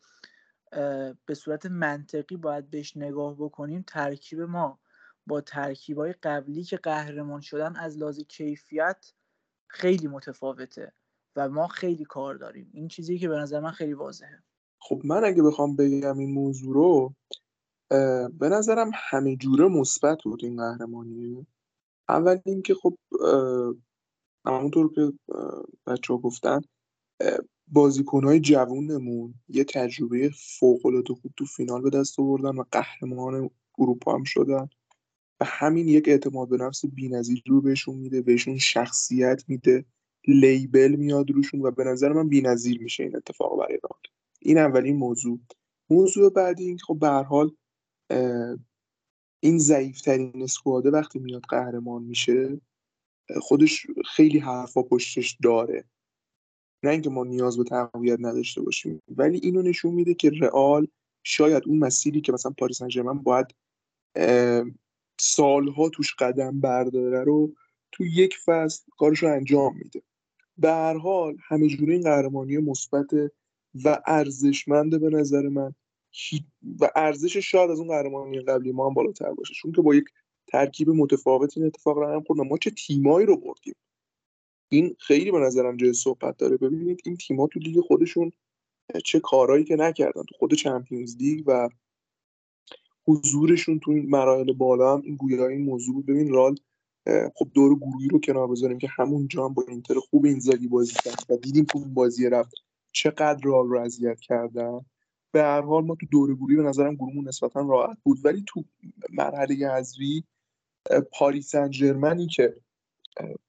به 1.26 1.34
صورت 1.34 1.66
منطقی 1.66 2.36
باید 2.36 2.70
بهش 2.70 2.96
نگاه 2.96 3.34
بکنیم 3.34 3.84
ترکیب 3.86 4.40
ما 4.40 4.80
با 5.26 5.40
ترکیبای 5.40 6.12
قبلی 6.12 6.64
که 6.64 6.76
قهرمان 6.76 7.40
شدن 7.40 7.76
از 7.76 7.98
لحاظ 7.98 8.20
کیفیت 8.20 9.12
خیلی 9.68 10.08
متفاوته 10.08 10.92
و 11.36 11.48
ما 11.48 11.68
خیلی 11.68 12.04
کار 12.04 12.34
داریم. 12.34 12.70
این 12.74 12.88
چیزی 12.88 13.18
که 13.18 13.28
به 13.28 13.36
نظر 13.36 13.60
من 13.60 13.70
خیلی 13.70 13.92
واضحه. 13.92 14.42
خب 14.80 15.00
من 15.04 15.24
اگه 15.24 15.42
بخوام 15.42 15.76
بگم 15.76 16.18
این 16.18 16.32
موضوع 16.32 16.74
رو 16.74 17.14
به 18.38 18.48
نظرم 18.48 18.90
همه 18.94 19.36
جوره 19.36 19.68
مثبت 19.68 20.18
بود 20.24 20.44
این 20.44 20.56
قهرمانی. 20.56 21.46
اول 22.08 22.38
اینکه 22.44 22.74
خب 22.74 22.96
همونطور 24.46 24.94
که 24.94 25.12
بچه 25.86 26.14
ها 26.14 26.18
گفتن 26.18 26.60
بازیکنهای 27.68 28.40
جوونمون 28.40 29.34
یه 29.48 29.64
تجربه 29.64 30.30
فوق‌العاده 30.58 31.14
خوب 31.14 31.32
تو 31.36 31.44
فینال 31.44 31.82
به 31.82 31.90
دست 31.90 32.20
آوردن 32.20 32.56
و 32.56 32.64
قهرمان 32.72 33.50
اروپا 33.78 34.14
هم 34.14 34.24
شدن. 34.24 34.68
و 35.40 35.44
همین 35.44 35.88
یک 35.88 36.08
اعتماد 36.08 36.48
به 36.48 36.56
نفس 36.56 36.86
بی‌نظیر 36.86 37.42
رو 37.46 37.60
بهشون 37.60 37.94
میده 37.94 38.22
بهشون 38.22 38.58
شخصیت 38.58 39.44
میده 39.48 39.84
لیبل 40.28 40.96
میاد 40.96 41.30
روشون 41.30 41.62
و 41.62 41.70
به 41.70 41.84
نظر 41.84 42.12
من 42.12 42.28
بی‌نظیر 42.28 42.82
میشه 42.82 43.02
این 43.02 43.16
اتفاق 43.16 43.58
برای 43.58 43.78
رال 43.82 44.00
این 44.40 44.58
اولین 44.58 44.96
موضوع. 44.96 45.40
موضوع 45.90 46.32
بعدی 46.32 46.64
این 46.64 46.78
خب 46.78 46.98
به 46.98 47.08
حال 47.08 47.50
این 49.40 49.58
ضعیفترین 49.58 50.42
اسکواده 50.42 50.90
وقتی 50.90 51.18
میاد 51.18 51.42
قهرمان 51.48 52.02
میشه 52.02 52.60
خودش 53.40 53.86
خیلی 54.14 54.38
حرفا 54.38 54.82
پشتش 54.82 55.36
داره. 55.42 55.84
نه 56.86 56.92
اینکه 56.92 57.10
ما 57.10 57.24
نیاز 57.24 57.58
به 57.58 57.64
تقویت 57.64 58.18
نداشته 58.20 58.62
باشیم 58.62 59.02
ولی 59.08 59.40
اینو 59.42 59.62
نشون 59.62 59.94
میده 59.94 60.14
که 60.14 60.30
رئال 60.30 60.86
شاید 61.24 61.62
اون 61.66 61.78
مسیری 61.78 62.20
که 62.20 62.32
مثلا 62.32 62.52
پاریس 62.58 62.78
سن 62.78 63.22
باید 63.24 63.46
سالها 65.20 65.88
توش 65.88 66.14
قدم 66.14 66.60
برداره 66.60 67.24
رو 67.24 67.52
تو 67.92 68.04
یک 68.04 68.36
فصل 68.44 68.84
کارش 68.98 69.22
رو 69.22 69.32
انجام 69.32 69.76
میده. 69.76 70.02
به 70.58 70.70
هر 70.70 70.96
حال 70.96 71.36
همه 71.48 71.68
جوره 71.68 71.92
این 71.92 72.02
قهرمانی 72.02 72.58
مثبت 72.58 73.06
و 73.84 74.02
ارزشمنده 74.06 74.98
به 74.98 75.10
نظر 75.10 75.48
من 75.48 75.74
و 76.80 76.90
ارزش 76.96 77.36
شاید 77.36 77.70
از 77.70 77.78
اون 77.78 77.88
قهرمانی 77.88 78.40
قبلی 78.40 78.72
ما 78.72 78.88
هم 78.88 78.94
بالاتر 78.94 79.32
باشه. 79.32 79.54
چون 79.54 79.72
که 79.72 79.82
با 79.82 79.94
یک 79.94 80.04
ترکیب 80.46 80.90
متفاوت 80.90 81.58
این 81.58 81.66
اتفاق 81.66 81.98
رو 81.98 82.06
هم 82.06 82.48
ما 82.48 82.58
چه 82.58 82.70
تیمایی 82.70 83.26
رو 83.26 83.36
بردیم؟ 83.36 83.74
این 84.68 84.96
خیلی 84.98 85.30
به 85.30 85.38
نظرم 85.38 85.76
جای 85.76 85.92
صحبت 85.92 86.36
داره. 86.36 86.56
ببینید 86.56 87.00
این 87.04 87.16
تیم‌ها 87.16 87.46
تو 87.46 87.60
لیگ 87.60 87.80
خودشون 87.80 88.32
چه 89.04 89.20
کارهایی 89.20 89.64
که 89.64 89.76
نکردن. 89.76 90.22
تو 90.22 90.34
خود 90.38 90.54
چمپیونز 90.54 91.16
لیگ 91.16 91.44
و 91.46 91.68
حضورشون 93.06 93.78
تو 93.78 93.90
این 93.90 94.10
مراحل 94.10 94.52
بالا 94.52 94.94
هم 94.94 95.02
این 95.04 95.16
گویا 95.16 95.46
این 95.46 95.62
موضوع 95.62 96.02
ببین 96.02 96.32
رال 96.32 96.56
خب 97.34 97.48
دور 97.54 97.78
گروهی 97.78 98.08
رو 98.08 98.20
کنار 98.20 98.46
بذاریم 98.48 98.78
که 98.78 98.88
همون 98.90 99.28
جام 99.28 99.54
با 99.54 99.64
اینتر 99.68 99.94
خوب 99.94 100.24
این 100.24 100.38
زدی 100.38 100.68
بازی 100.68 100.94
کرد 101.04 101.24
و 101.28 101.36
دیدیم 101.36 101.64
تو 101.64 101.78
اون 101.78 101.94
بازی 101.94 102.30
رفت 102.30 102.54
چقدر 102.92 103.40
رال 103.44 103.68
رو 103.68 103.80
اذیت 103.80 104.20
کردن. 104.20 104.80
به 105.32 105.42
هر 105.42 105.60
حال 105.60 105.84
ما 105.84 105.96
تو 106.00 106.06
دور 106.06 106.34
گروهی 106.34 106.56
به 106.56 106.62
نظرم 106.62 106.94
گروهمون 106.94 107.28
نسبتا 107.28 107.60
راحت 107.60 107.98
بود. 108.02 108.18
ولی 108.24 108.44
تو 108.46 108.64
مرحله 109.10 109.54
حذفی 109.68 110.24
پاریس 111.12 111.50
سن 111.50 111.70
که 112.30 112.54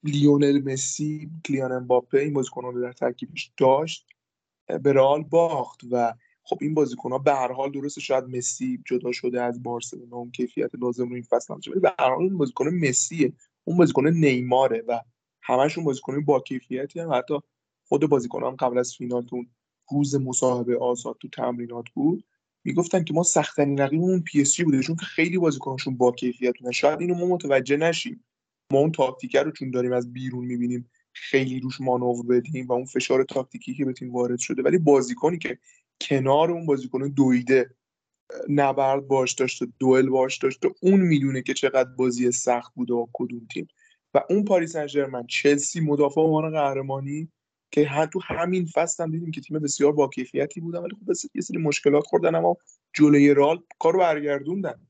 لیونل 0.03 0.61
مسی 0.73 1.31
کلیان 1.45 1.71
امباپه 1.71 2.19
این 2.19 2.33
بازیکنان 2.33 2.73
رو 2.73 2.81
در 2.81 2.91
ترکیبش 2.91 3.51
داشت 3.57 4.07
به 4.67 4.93
رئال 4.93 5.23
باخت 5.23 5.81
و 5.91 6.13
خب 6.43 6.57
این 6.61 6.73
بازیکن 6.73 7.11
ها 7.11 7.17
به 7.17 7.33
هر 7.33 7.51
حال 7.51 7.71
درسته 7.71 8.01
شاید 8.01 8.23
مسی 8.23 8.83
جدا 8.85 9.11
شده 9.11 9.41
از 9.41 9.63
بارسلونا 9.63 10.15
اون 10.17 10.31
کیفیت 10.31 10.71
لازم 10.75 11.09
رو 11.09 11.13
این 11.13 11.23
فصل 11.23 11.53
نداشته 11.53 11.71
ولی 11.71 11.79
به 11.79 11.93
هر 11.99 12.09
حال 12.09 12.23
این 12.23 12.37
بازیکن 12.37 12.67
مسیه 12.67 13.33
اون 13.63 13.77
بازیکن 13.77 14.07
نیماره 14.07 14.83
و 14.87 15.01
همشون 15.41 15.83
بازیکن 15.83 16.25
با 16.25 16.39
کیفیتی 16.39 16.99
هم. 16.99 17.13
حتی 17.13 17.39
خود 17.87 18.09
بازیکن 18.09 18.43
هم 18.43 18.55
قبل 18.55 18.77
از 18.77 18.93
فینال 18.93 19.25
تو 19.25 19.45
روز 19.91 20.15
مصاحبه 20.15 20.77
آزاد 20.77 21.17
تو 21.19 21.27
تمرینات 21.27 21.85
بود 21.93 22.23
می‌گفتن 22.63 23.03
که 23.03 23.13
ما 23.13 23.23
سختترین 23.23 23.77
رقیبمون 23.77 24.21
پی 24.21 24.41
اس 24.41 24.53
جی 24.53 24.63
بوده 24.63 24.81
چون 24.81 24.95
که 24.95 25.05
خیلی 25.05 25.37
بازیکنشون 25.37 25.97
با 25.97 26.11
کیفیتونه 26.11 26.71
شاید 26.71 27.01
اینو 27.01 27.15
ما 27.15 27.25
متوجه 27.25 27.77
نشیم. 27.77 28.23
ما 28.73 28.79
اون 28.79 28.91
تاکتیک 28.91 29.43
رو 29.43 29.51
چون 29.51 29.71
داریم 29.71 29.93
از 29.93 30.13
بیرون 30.13 30.45
می‌بینیم 30.45 30.89
خیلی 31.13 31.59
روش 31.59 31.81
مانور 31.81 32.25
بدیم 32.25 32.67
و 32.67 32.73
اون 32.73 32.85
فشار 32.85 33.23
تاکتیکی 33.23 33.73
که 33.73 33.85
به 33.85 33.93
تیم 33.93 34.13
وارد 34.13 34.39
شده. 34.39 34.61
ولی 34.61 34.77
بازیکنی 34.77 35.37
که 35.37 35.57
کنار 36.01 36.51
اون 36.51 36.65
بازیکن 36.65 37.07
دویده 37.07 37.75
نبرد 38.49 39.07
باش 39.07 39.33
داشته 39.33 39.67
دوئل 39.79 40.09
باش 40.09 40.37
داشته 40.37 40.69
اون 40.81 40.99
می‌دونه 40.99 41.41
که 41.41 41.53
چقدر 41.53 41.89
بازی 41.89 42.31
سخت 42.31 42.73
بوده 42.75 42.93
و 42.93 43.07
کدوم 43.13 43.47
تیم. 43.53 43.67
و 44.13 44.23
اون 44.29 44.45
پاریس 44.45 44.77
سن 44.77 45.25
چلسی 45.27 45.79
مدافع 45.79 46.21
عنوان 46.21 46.51
قهرمانی 46.51 47.31
که 47.71 47.89
تو 48.13 48.19
همین 48.23 48.65
فصل 48.65 49.03
هم 49.03 49.11
دیدیم 49.11 49.31
که 49.31 49.41
تیم 49.41 49.59
بسیار 49.59 49.91
با 49.91 50.07
کیفیتی 50.07 50.59
بودن 50.59 50.79
ولی 50.79 50.95
خب 50.95 51.13
یه 51.35 51.41
سری 51.41 51.57
مشکلات 51.57 52.03
خوردن 52.03 52.35
اما 52.35 52.57
جلوی 52.93 53.33
رال 53.33 53.63
کارو 53.79 53.99
برگردوندن. 53.99 54.87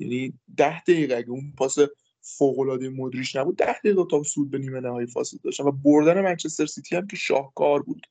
یعنی 0.00 0.38
ده 0.56 0.80
دقیقه 0.80 1.16
اگه 1.16 1.30
اون 1.30 1.52
پاس 1.58 1.78
فوق 2.24 2.58
العاده 2.58 2.88
مدریش 2.88 3.36
نبود. 3.36 3.56
ده 3.56 3.78
دقیقه 3.78 4.04
تا 4.10 4.22
سود 4.22 4.50
به 4.50 4.58
نیمه 4.58 4.80
نهایی 4.80 5.06
فاصله 5.06 5.40
داشتن 5.44 5.64
و 5.64 5.72
بردن 5.72 6.20
منچستر 6.20 6.66
سیتی 6.66 6.96
هم 6.96 7.06
که 7.06 7.16
شاهکار 7.16 7.82
بود. 7.82 8.06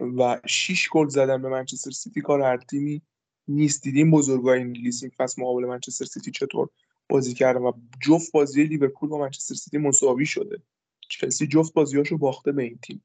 و 0.00 0.40
6 0.46 0.88
گل 0.92 1.08
زدن 1.08 1.42
به 1.42 1.48
منچستر 1.48 1.90
سیتی 1.90 2.20
کار 2.20 2.40
هر 2.40 2.56
تیمی 2.56 3.02
نیست. 3.48 3.82
دیدیم 3.82 4.10
بزرگای 4.10 4.60
انگلیس 4.60 5.02
این 5.02 5.12
فصل 5.16 5.42
مقابل 5.42 5.64
منچستر 5.64 6.04
سیتی 6.04 6.30
چطور 6.30 6.68
بازی 7.08 7.34
کردن 7.34 7.60
و 7.60 7.72
جفت 8.02 8.32
بازی 8.32 8.64
لیورپول 8.64 9.08
با 9.08 9.18
منچستر 9.18 9.54
سیتی 9.54 9.78
مساوی 9.78 10.26
شده. 10.26 10.62
چلسی 11.08 11.46
جفت 11.46 11.72
بازیاشو 11.72 12.18
باخته 12.18 12.52
به 12.52 12.62
این 12.62 12.78
تیم. 12.82 13.04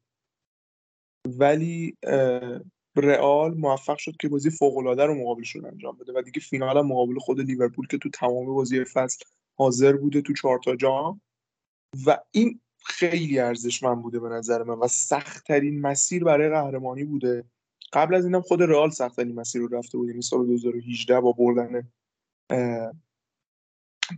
ولی 1.25 1.97
رئال 2.95 3.53
موفق 3.53 3.97
شد 3.97 4.17
که 4.19 4.29
بازی 4.29 4.49
فوق 4.49 4.77
العاده 4.77 5.05
رو 5.05 5.15
مقابلشون 5.15 5.65
انجام 5.65 5.97
بده 5.97 6.13
و 6.15 6.21
دیگه 6.21 6.39
فینال 6.39 6.77
هم 6.77 6.87
مقابل 6.87 7.19
خود 7.19 7.39
لیورپول 7.39 7.87
که 7.87 7.97
تو 7.97 8.09
تمام 8.09 8.45
بازی 8.45 8.83
فصل 8.83 9.25
حاضر 9.57 9.95
بوده 9.95 10.21
تو 10.21 10.33
چهار 10.33 10.59
تا 10.59 10.75
جام. 10.75 11.21
و 12.05 12.17
این 12.31 12.59
خیلی 12.85 13.39
ارزشمند 13.39 14.01
بوده 14.01 14.19
به 14.19 14.29
نظر 14.29 14.63
من 14.63 14.73
و 14.73 14.87
سختترین 14.87 15.81
مسیر 15.81 16.23
برای 16.23 16.49
قهرمانی 16.49 17.03
بوده. 17.03 17.43
قبل 17.93 18.15
از 18.15 18.25
اینم 18.25 18.41
خود 18.41 18.61
رئال 18.61 18.89
سختترین 18.89 19.35
مسیر 19.35 19.61
رو 19.61 19.67
رفته 19.67 19.97
بود 19.97 20.09
یعنی 20.09 20.21
سال 20.21 20.45
2018 20.45 21.19
با 21.19 21.31
بردن 21.31 21.91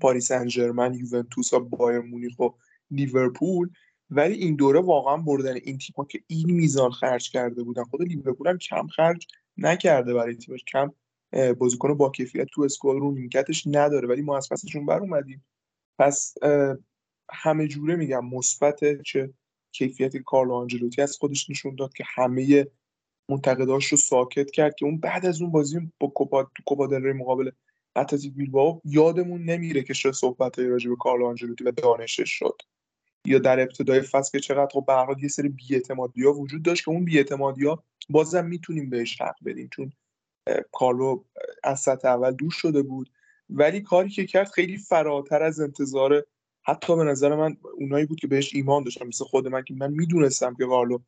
پاریس 0.01 0.31
انجرمن 0.31 0.93
یوونتوس 0.93 1.53
و 1.53 1.59
بایر 1.59 1.99
مونیخ 1.99 2.39
و 2.39 2.49
لیورپول. 2.91 3.69
ولی 4.09 4.34
این 4.34 4.55
دوره 4.55 4.81
واقعا 4.81 5.17
بردن 5.17 5.55
این 5.55 5.77
تیم 5.77 6.05
که 6.09 6.23
این 6.27 6.51
میزان 6.51 6.91
خرج 6.91 7.31
کرده 7.31 7.63
بودن. 7.63 7.84
خود 7.84 8.01
لیورپول 8.01 8.47
هم 8.47 8.57
کم 8.57 8.88
خرج 8.88 9.27
نکرده 9.57 10.13
برای 10.13 10.36
تیمش 10.36 10.63
کم 10.63 10.91
بازیکن 11.57 11.93
با 11.93 12.09
کیفیت 12.09 12.47
تو 12.51 12.61
اسکواد 12.61 12.97
رو 12.97 13.11
نیمکتش 13.11 13.63
نداره 13.67 14.07
ولی 14.07 14.21
ما 14.21 14.38
از 14.38 14.49
پسشون 14.49 14.86
بر 14.86 14.99
اومدیم. 14.99 15.45
پس 15.99 16.36
همه 17.31 17.67
جوره 17.67 17.95
میگم 17.95 18.25
مثبت 18.25 19.01
چه 19.01 19.34
کیفیت 19.71 20.17
کارلو 20.17 20.53
آنجلوتی 20.53 21.01
از 21.01 21.17
خودش 21.17 21.49
نشون 21.49 21.75
داد 21.75 21.93
که 21.93 22.03
همه 22.07 22.67
منتقداش 23.29 23.86
رو 23.86 23.97
ساکت 23.97 24.51
کرد 24.51 24.75
که 24.75 24.86
اون 24.86 24.99
بعد 24.99 25.25
از 25.25 25.41
اون 25.41 25.51
بازی 25.51 25.91
با 25.99 26.07
کوپا 26.07 26.43
تو 26.43 26.63
کوپا 26.65 26.88
مقابل 27.15 27.51
اتلتیک 27.95 28.34
بیلبائو 28.34 28.79
یادمون 28.86 29.43
نمیره 29.43 29.84
که 29.84 29.93
چه 29.93 30.11
صحبتایی 30.11 30.67
راجع 30.67 30.89
به 30.89 30.95
کارلو 30.95 31.25
آنجلوتی 31.25 31.63
و 31.63 31.71
دانشش 31.71 32.29
شد. 32.29 32.61
یا 33.27 33.39
در 33.39 33.59
ابتدای 33.59 34.01
فصل 34.01 34.31
که 34.31 34.39
چقدر 34.39 34.67
خب 34.71 34.86
به 34.86 35.15
یه 35.21 35.27
سری 35.27 35.49
بی‌اعتمادی‌ها 35.49 36.34
وجود 36.34 36.63
داشت 36.63 36.86
که 36.86 36.91
اون 36.91 37.05
بی‌اعتمادی‌ها 37.05 37.84
بازم 38.09 38.45
می‌تونیم 38.45 38.89
بهش 38.89 39.21
حق 39.21 39.36
بدیم. 39.45 39.69
چون 39.75 39.91
کارلو 40.71 41.23
از 41.63 41.79
سطح 41.79 42.07
اول 42.07 42.31
دور 42.31 42.51
شده 42.51 42.81
بود. 42.81 43.09
ولی 43.49 43.81
کاری 43.81 44.09
که 44.09 44.25
کرد 44.25 44.51
خیلی 44.51 44.77
فراتر 44.77 45.43
از 45.43 45.59
انتظار 45.59 46.25
حتی 46.65 46.95
به 46.95 47.03
نظر 47.03 47.35
من 47.35 47.57
اونایی 47.79 48.05
بود 48.05 48.19
که 48.19 48.27
بهش 48.27 48.55
ایمان 48.55 48.83
داشتن 48.83 49.07
مثل 49.07 49.25
خود 49.25 49.47
من 49.47 49.63
که 49.63 49.73
من 49.73 49.91
می‌دونستم 49.91 50.55
که 50.55 50.65
کارلو 50.65 50.99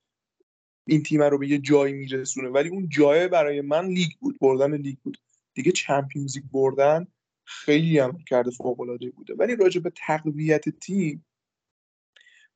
این 0.87 1.03
تیم 1.03 1.23
رو 1.23 1.37
به 1.37 1.47
یه 1.47 1.57
جایی 1.57 1.93
میرسونه. 1.93 2.49
ولی 2.49 2.69
اون 2.69 2.89
جای 2.89 3.27
برای 3.27 3.61
من 3.61 3.87
لیگ 3.87 4.11
بود 4.19 4.37
بردن 4.41 4.75
لیگ 4.75 4.97
بود. 5.03 5.17
دیگه 5.53 5.71
Champions 5.71 6.35
League 6.35 6.45
بردن 6.51 7.07
خیلی 7.43 7.99
هم 7.99 8.17
کرده 8.27 8.51
فوق 8.51 8.79
العاده 8.79 9.09
بوده. 9.09 9.33
ولی 9.33 9.55
راجع 9.55 9.81
به 9.81 9.91
تقویت 10.07 10.69
تیم 10.69 11.25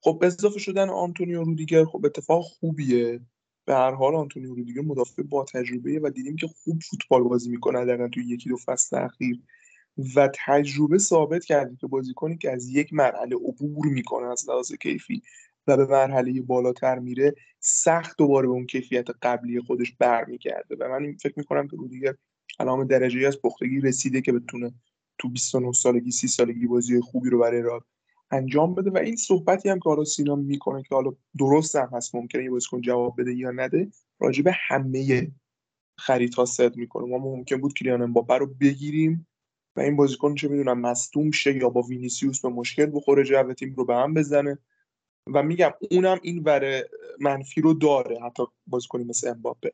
خب 0.01 0.23
اضافه 0.25 0.59
شدن 0.59 0.89
آنتونیو 0.89 1.43
رودیگر 1.43 1.85
خب 1.85 2.05
اتفاق 2.05 2.43
خوبیه. 2.43 3.19
به 3.69 3.75
هر 3.75 3.91
حال 3.91 4.15
آنتونیو 4.15 4.55
رودیگر 4.55 4.81
مدافع 4.81 5.23
با 5.23 5.43
تجربه 5.43 5.99
و 6.03 6.09
دیدیم 6.09 6.35
که 6.35 6.47
خوب 6.47 6.79
فوتبال 6.89 7.23
بازی 7.23 7.49
می‌کنه 7.49 7.85
در 7.85 8.07
توی 8.07 8.25
یکی 8.25 8.49
دو 8.49 8.57
فصل 8.57 8.97
اخیر 8.97 9.39
و 10.15 10.29
تجربه 10.45 10.97
ثابت 10.97 11.45
کرده 11.45 11.75
که 11.75 11.87
بازیکنی 11.87 12.37
که 12.37 12.51
از 12.51 12.69
یک 12.69 12.93
مرحله 12.93 13.35
عبور 13.35 13.87
می‌کنه 13.87 14.27
از 14.27 14.49
لحاظ 14.49 14.73
کیفی 14.73 15.21
و 15.67 15.77
به 15.77 15.85
مرحله 15.85 16.41
بالاتر 16.41 16.99
میره 16.99 17.35
سخت 17.59 18.17
دوباره 18.17 18.47
به 18.47 18.53
اون 18.53 18.65
کیفیت 18.65 19.07
قبلی 19.21 19.59
خودش 19.59 19.91
برمیگرده 19.99 20.75
و 20.79 20.89
من 20.89 21.17
فکر 21.21 21.33
می‌کنم 21.37 21.67
که 21.67 21.77
رودیگر 21.77 22.15
علامه 22.59 22.85
درجه 22.85 23.27
از 23.27 23.41
پختگی 23.41 23.81
رسیده 23.81 24.21
که 24.21 24.31
بتونه 24.31 24.73
تو 25.17 25.29
29 25.29 25.71
سالگی 25.71 26.11
30 26.11 26.27
سالگی 26.27 26.67
بازی 26.67 27.01
خوبی 27.01 27.29
رو 27.29 27.39
برای 27.39 27.61
را 27.61 27.85
انجام 28.31 28.75
بده. 28.75 28.89
و 28.91 28.97
این 28.97 29.15
صحبتی 29.15 29.69
هم 29.69 29.79
که 29.79 29.89
حالا 29.89 30.03
می‌کنه 30.35 30.83
که 30.83 30.95
حالا 30.95 31.11
درست 31.39 31.75
هم 31.75 31.89
هست 31.93 32.15
ممکنه 32.15 32.43
یه 32.43 32.49
بازیکن 32.49 32.81
جواب 32.81 33.21
بده 33.21 33.33
یا 33.33 33.51
نده 33.51 33.91
راجع 34.19 34.43
به 34.43 34.51
همه 34.67 35.31
خریدها 35.97 36.45
صد 36.45 36.75
می‌کنه. 36.75 37.05
ما 37.05 37.17
ممکن 37.17 37.57
بود 37.57 37.73
کلیان 37.73 38.01
امباپه 38.01 38.33
رو 38.33 38.47
بگیریم 38.47 39.27
و 39.75 39.79
این 39.79 39.95
بازیکن 39.95 40.35
چه 40.35 40.47
می‌دونم 40.47 40.81
مصدوم 40.81 41.31
شه 41.31 41.57
یا 41.57 41.69
با 41.69 41.81
وینیسیوس 41.81 42.41
به 42.41 42.49
مشکل 42.49 42.91
بخوره 42.93 43.23
جو 43.23 43.53
تیم 43.53 43.73
رو 43.75 43.85
به 43.85 43.95
هم 43.95 44.13
بزنه. 44.13 44.59
و 45.33 45.43
میگم 45.43 45.71
اونم 45.91 46.19
این 46.21 46.43
وره 46.43 46.89
منفی 47.19 47.61
رو 47.61 47.73
داره 47.73 48.19
حتی 48.25 48.43
بازیکنی 48.67 49.03
مثل 49.03 49.29
امباپه. 49.29 49.73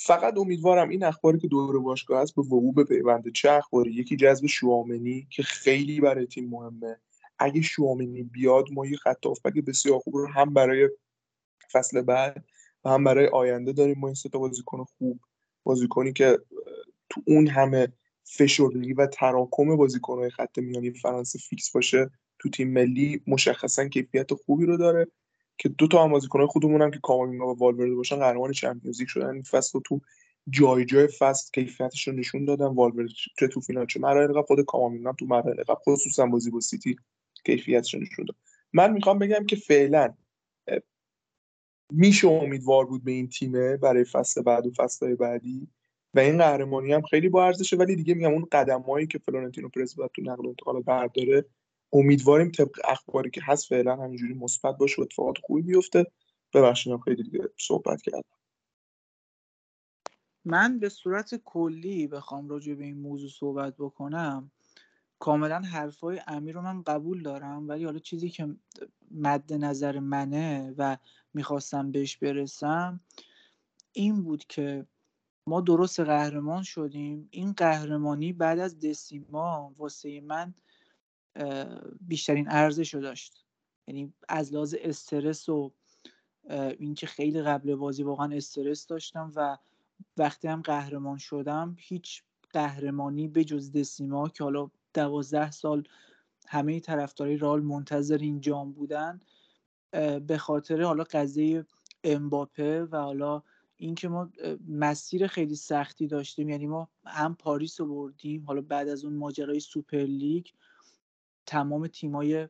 فقط 0.00 0.38
امیدوارم 0.38 0.88
این 0.88 1.04
اخباری 1.04 1.38
که 1.38 1.48
دور 1.48 1.80
باشگاه 1.80 2.22
هست 2.22 2.34
به 2.34 2.42
وقوع 2.42 2.74
بپیونده 2.74 3.30
چه 3.30 3.50
اخباری. 3.50 3.92
یکی 3.92 4.16
جذب 4.16 4.46
شوامنی 4.46 5.26
که 5.30 5.42
خیلی 5.42 6.00
برای 6.00 6.26
تیم 6.26 6.48
مهمه. 6.48 7.00
اگه 7.40 7.60
شوامنی 7.60 8.22
بیاد 8.22 8.68
ما 8.72 8.86
یه 8.86 8.96
خط 8.96 9.26
هافبک 9.26 9.54
بسیار 9.54 9.98
خوب 9.98 10.16
رو 10.16 10.28
هم 10.28 10.54
برای 10.54 10.88
فصل 11.72 12.02
بعد 12.02 12.44
و 12.84 12.90
هم 12.90 13.04
برای 13.04 13.26
آینده 13.26 13.72
داریم. 13.72 13.98
ما 13.98 14.06
این 14.06 14.14
سه 14.14 14.28
تا 14.28 14.38
بازیکن 14.38 14.84
خوب 14.84 15.20
بازیکنی 15.64 16.12
که 16.12 16.38
تو 17.10 17.22
اون 17.26 17.48
همه 17.48 17.92
فشردگی 18.24 18.92
و 18.92 19.06
تراکم 19.06 19.76
بازیکنهای 19.76 20.30
خط 20.30 20.58
میانی 20.58 20.90
فرانسه 20.90 21.38
فیکس 21.38 21.72
باشه 21.72 22.10
تو 22.38 22.50
تیم 22.50 22.72
ملی 22.72 23.22
مشخصا 23.26 23.88
کیفیت 23.88 24.34
خوبی 24.34 24.66
رو 24.66 24.76
داره 24.76 25.06
که 25.58 25.68
دو 25.68 25.88
تا 25.88 26.04
هم 26.04 26.10
بازیکن‌های 26.10 26.48
خودمون 26.48 26.82
هم 26.82 26.90
که 26.90 26.98
کاماوینگا 27.02 27.54
و 27.54 27.58
والورده 27.58 27.94
باشن 27.94 28.16
قهرمان 28.16 28.52
Champions 28.52 29.00
League 29.00 29.08
شدن. 29.08 29.30
این 29.30 29.42
فصل 29.42 29.80
تو 29.84 30.00
جای 30.50 30.84
جای 30.84 31.06
فصل 31.06 31.50
کیفیتش 31.54 32.08
رو 32.08 32.14
نشون 32.14 32.44
دادن. 32.44 32.66
والورده 32.66 33.12
چه 33.38 33.48
تو 33.48 33.60
فینال 33.60 33.86
چه 33.86 34.00
مراحل 34.00 34.42
خود 34.42 34.60
کاماوینگا 34.60 35.12
تو 35.12 35.26
مراحل 35.26 35.64
خصوصا 35.86 36.26
بازی 36.26 36.50
با 36.50 36.60
سیتی. 36.60 36.96
کیفیتش 37.44 37.94
رو 37.94 38.00
نشون 38.00 38.24
داد 38.24 38.36
من 38.72 38.92
می‌خوام 38.92 39.18
بگم 39.18 39.46
که 39.46 39.56
فعلا 39.56 40.14
میشه 41.92 42.28
امیدوار 42.28 42.86
بود 42.86 43.04
به 43.04 43.10
این 43.10 43.28
تیمه 43.28 43.76
برای 43.76 44.04
فصل 44.04 44.42
بعد 44.42 44.66
و 44.66 44.70
فصلهای 44.76 45.14
بعدی؟ 45.14 45.68
و 46.14 46.20
این 46.20 46.38
قهرمانی 46.38 46.92
هم 46.92 47.02
خیلی 47.02 47.28
با 47.28 47.46
ارزشه 47.46 47.76
ولی 47.76 47.96
دیگه 47.96 48.14
میگم 48.14 48.32
اون 48.32 48.46
قدمایی 48.52 49.06
که 49.06 49.18
فلورنتینو 49.18 49.68
پرز 49.68 49.96
باید 49.96 50.10
تو 50.14 50.22
نقل 50.22 50.46
و 50.46 50.48
انتقال 50.48 50.82
برداره 50.82 51.44
امیدواریم 51.92 52.50
طبق 52.50 52.80
اخباری 52.84 53.30
که 53.30 53.40
هست 53.44 53.66
فعلا 53.66 53.96
همینجوری 53.96 54.34
مثبت 54.34 54.76
باشه 54.76 55.02
و 55.02 55.04
اتفاقات 55.04 55.38
خوبی 55.38 55.62
بیفته. 55.62 56.06
ببخشید 56.54 57.00
خیلی 57.04 57.22
دیگه 57.22 57.48
صحبت 57.58 58.02
کردم. 58.02 58.22
من 60.44 60.78
به 60.78 60.88
صورت 60.88 61.34
کلی 61.34 62.06
بخوام 62.06 62.48
راجع 62.48 62.74
به 62.74 62.84
این 62.84 62.98
موضوع 62.98 63.30
صحبت 63.30 63.74
بکنم. 63.78 64.50
کاملا 65.20 65.60
حرفای 65.60 66.20
امیر 66.26 66.54
رو 66.54 66.62
من 66.62 66.82
قبول 66.82 67.22
دارم 67.22 67.68
ولی 67.68 67.84
حالا 67.84 67.98
چیزی 67.98 68.30
که 68.30 68.56
مد 69.10 69.52
نظر 69.52 69.98
منه 69.98 70.74
و 70.78 70.96
می‌خواستم 71.34 71.92
بهش 71.92 72.16
برسم 72.16 73.00
این 73.92 74.22
بود 74.22 74.44
که 74.44 74.86
ما 75.46 75.60
درست 75.60 76.00
قهرمان 76.00 76.62
شدیم. 76.62 77.28
این 77.30 77.52
قهرمانی 77.52 78.32
بعد 78.32 78.58
از 78.58 78.80
دسیما 78.80 79.74
واسه 79.76 80.20
من 80.20 80.54
بیشترین 82.00 82.46
ارزش 82.48 82.94
رو 82.94 83.00
داشت. 83.00 83.44
یعنی 83.86 84.12
از 84.28 84.54
لحاظ 84.54 84.74
استرس 84.80 85.48
و 85.48 85.72
اینکه 86.78 87.06
خیلی 87.06 87.42
قبل 87.42 87.74
بازی 87.74 88.02
واقعا 88.02 88.36
استرس 88.36 88.86
داشتم 88.86 89.32
و 89.36 89.58
وقتی 90.16 90.48
هم 90.48 90.62
قهرمان 90.62 91.18
شدم 91.18 91.76
هیچ 91.78 92.22
قهرمانی 92.50 93.28
به 93.28 93.44
جز 93.44 93.72
دسیما 93.72 94.28
که 94.28 94.44
حالا 94.44 94.70
دوازده 94.94 95.50
سال 95.50 95.88
همه 96.46 96.80
طرفدارای 96.80 97.36
رال 97.36 97.62
منتظر 97.62 98.18
این 98.18 98.40
جام 98.40 98.72
بودن 98.72 99.20
به 100.26 100.38
خاطر 100.38 100.82
حالا 100.82 101.04
قضیه 101.04 101.66
امباپه 102.04 102.84
و 102.84 102.96
حالا 102.96 103.42
اینکه 103.76 104.08
ما 104.08 104.30
مسیر 104.68 105.26
خیلی 105.26 105.54
سختی 105.54 106.06
داشتیم. 106.06 106.48
یعنی 106.48 106.66
ما 106.66 106.88
هم 107.06 107.34
پاریس 107.34 107.80
رو 107.80 107.86
بردیم 107.86 108.44
حالا 108.44 108.60
بعد 108.60 108.88
از 108.88 109.04
اون 109.04 109.14
ماجرای 109.14 109.60
سوپر 109.60 109.98
لیگ 109.98 110.46
تمام 111.46 111.86
تیمای 111.86 112.48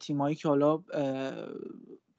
تیمایی 0.00 0.36
که 0.36 0.48
حالا 0.48 0.82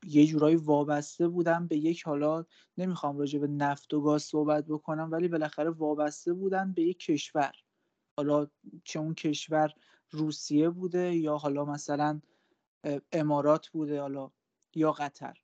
یه 0.08 0.26
جورایی 0.26 0.56
وابسته 0.56 1.28
بودن 1.28 1.68
به 1.68 1.78
یک 1.78 2.04
حالا 2.04 2.46
نمی‌خوام 2.78 3.18
راجع 3.18 3.40
به 3.40 3.48
نفت 3.48 3.94
و 3.94 4.02
گاز 4.02 4.24
صحبت 4.24 4.66
بکنم 4.66 5.12
ولی 5.12 5.28
بالاخره 5.28 5.70
وابسته 5.70 6.34
بودن 6.34 6.74
به 6.74 6.82
یک 6.82 7.00
کشور. 7.00 7.52
حالا 8.18 8.48
چه 8.84 9.00
اون 9.00 9.14
کشور 9.14 9.74
روسیه 10.12 10.70
بوده 10.70 11.16
یا 11.16 11.38
حالا 11.38 11.66
مثلا 11.66 12.22
امارات 13.12 13.68
بوده 13.68 14.02
حالا 14.02 14.32
یا 14.76 14.92
قطر. 14.92 15.38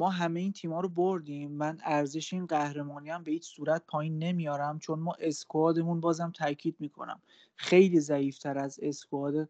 ما 0.00 0.10
همه 0.10 0.40
این 0.40 0.52
تیما 0.52 0.80
رو 0.80 0.88
بردیم. 0.88 1.50
من 1.50 1.78
ارزش 1.84 2.32
این 2.32 2.46
قهرمانی 2.46 3.10
هم 3.10 3.22
به 3.22 3.30
هیچ 3.30 3.44
صورت 3.56 3.82
پایین 3.86 4.18
نمیارم 4.18 4.78
چون 4.78 4.98
ما 4.98 5.16
اسکوادمون 5.20 6.00
بازم 6.00 6.30
تاکید 6.30 6.76
می‌کنم. 6.78 7.22
خیلی 7.56 8.00
ضعیفتر 8.00 8.58
از 8.58 8.80
اسکواد 8.82 9.48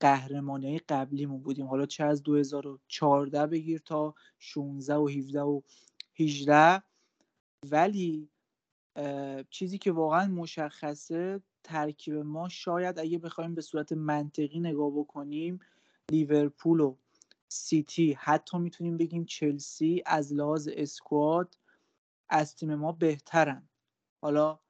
قهرمانی 0.00 0.78
قبلیمون 0.78 1.42
بودیم. 1.42 1.66
حالا 1.66 1.86
چه 1.86 2.04
از 2.04 2.22
2014 2.22 3.46
بگیر 3.46 3.80
تا 3.84 4.14
16 4.38 4.94
و 4.94 5.08
17 5.08 5.40
و 5.40 5.60
18 6.14 6.82
ولی 7.70 8.28
چیزی 9.50 9.78
که 9.78 9.92
واقعا 9.92 10.26
مشخصه 10.28 11.42
ترکیب 11.64 12.14
ما 12.14 12.48
شاید 12.48 12.98
اگه 12.98 13.18
بخوایم 13.18 13.54
به 13.54 13.60
صورت 13.62 13.92
منطقی 13.92 14.60
نگاه 14.60 14.90
بکنیم 14.90 15.58
لیورپول 16.10 16.80
و 16.80 16.96
سیتی 17.48 18.12
حتی 18.12 18.58
می‌تونیم 18.58 18.96
بگیم 18.96 19.24
چلسی 19.24 20.02
از 20.06 20.32
لحاظ 20.34 20.68
اسکواد 20.72 21.58
از 22.30 22.56
تیم 22.56 22.74
ما 22.74 22.92
بهترن. 22.92 23.68
حالا 24.22 24.60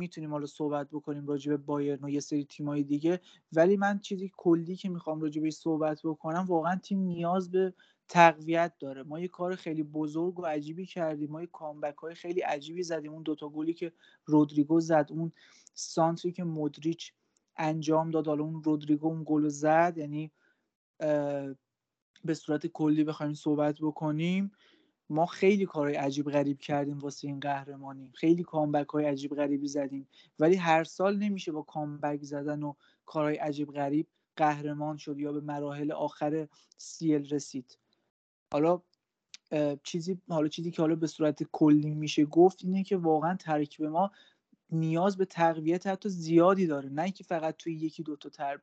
می‌تونیم 0.00 0.30
حالا 0.30 0.46
صحبت 0.46 0.90
بکنیم 0.90 1.26
راجع 1.26 1.50
به 1.50 1.56
بایرن 1.56 2.04
و 2.04 2.10
یه 2.10 2.20
سری 2.20 2.44
تیمای 2.44 2.82
دیگه 2.82 3.20
ولی 3.52 3.76
من 3.76 3.98
چیزی 3.98 4.32
کلی 4.36 4.76
که 4.76 4.88
می‌خوام 4.88 5.20
راجع 5.20 5.42
به 5.42 5.50
صحبت 5.50 6.00
بکنم 6.04 6.44
واقعا 6.46 6.76
تیم 6.76 6.98
نیاز 6.98 7.50
به 7.50 7.74
تقویت 8.08 8.72
داره. 8.78 9.02
ما 9.02 9.20
یه 9.20 9.28
کار 9.28 9.54
خیلی 9.54 9.82
بزرگ 9.82 10.38
و 10.38 10.46
عجیبی 10.46 10.86
کردیم. 10.86 11.30
ما 11.30 11.40
یه 11.40 11.46
کامبک 11.46 11.96
های 11.96 12.14
خیلی 12.14 12.40
عجیبی 12.40 12.82
زدیم. 12.82 13.12
اون 13.12 13.22
دوتا 13.22 13.48
گلی 13.48 13.74
که 13.74 13.92
رودریگو 14.24 14.80
زد 14.80 15.06
اون 15.10 15.32
سانتری 15.74 16.32
که 16.32 16.44
مودریچ 16.44 17.12
انجام 17.56 18.10
داد 18.10 18.26
حالا 18.26 18.44
اون 18.44 18.62
رودریگو 18.62 19.06
اون 19.06 19.22
گل 19.26 19.48
زد 19.48 19.94
یعنی 19.96 20.32
به 22.24 22.34
صورت 22.34 22.66
کلی 22.66 23.04
بخوایم 23.04 23.34
صحبت 23.34 23.78
بکنیم. 23.80 24.52
ما 25.10 25.26
خیلی 25.26 25.66
کارهای 25.66 25.96
عجیب 25.96 26.30
غریب 26.30 26.58
کردیم 26.58 26.98
واسه 26.98 27.28
این 27.28 27.40
قهرمانی. 27.40 28.10
خیلی 28.14 28.42
کامبک 28.42 28.88
های 28.88 29.04
عجیب 29.04 29.34
غریبی 29.34 29.68
زدیم. 29.68 30.08
ولی 30.38 30.56
هر 30.56 30.84
سال 30.84 31.16
نمیشه 31.16 31.52
با 31.52 31.62
کامبک 31.62 32.22
زدن 32.22 32.62
و 32.62 32.74
کارهای 33.04 33.36
عجیب 33.36 33.72
غریب 33.72 34.06
قهرمان 34.36 34.96
شد 34.96 35.18
یا 35.18 35.32
به 35.32 35.40
مراحل 35.40 35.92
آخر 35.92 36.48
سیل 36.76 37.28
رسید. 37.28 37.78
حالا 38.52 38.82
چیزی 39.82 40.20
حالا 40.28 40.48
چیزی 40.48 40.70
که 40.70 40.82
حالا 40.82 40.94
به 40.94 41.06
صورت 41.06 41.42
کلی 41.42 41.94
میشه 41.94 42.24
گفت 42.24 42.64
اینه 42.64 42.84
که 42.84 42.96
واقعا 42.96 43.36
ترکیب 43.36 43.86
ما 43.86 44.10
نیاز 44.70 45.16
به 45.16 45.24
تقویت 45.24 45.86
حتی 45.86 46.08
زیادی 46.08 46.66
داره. 46.66 46.88
نه 46.88 47.02
اینکه 47.02 47.24
فقط 47.24 47.56
توی 47.56 47.74
یکی 47.74 48.02
دوتا 48.02 48.28
تر 48.28 48.60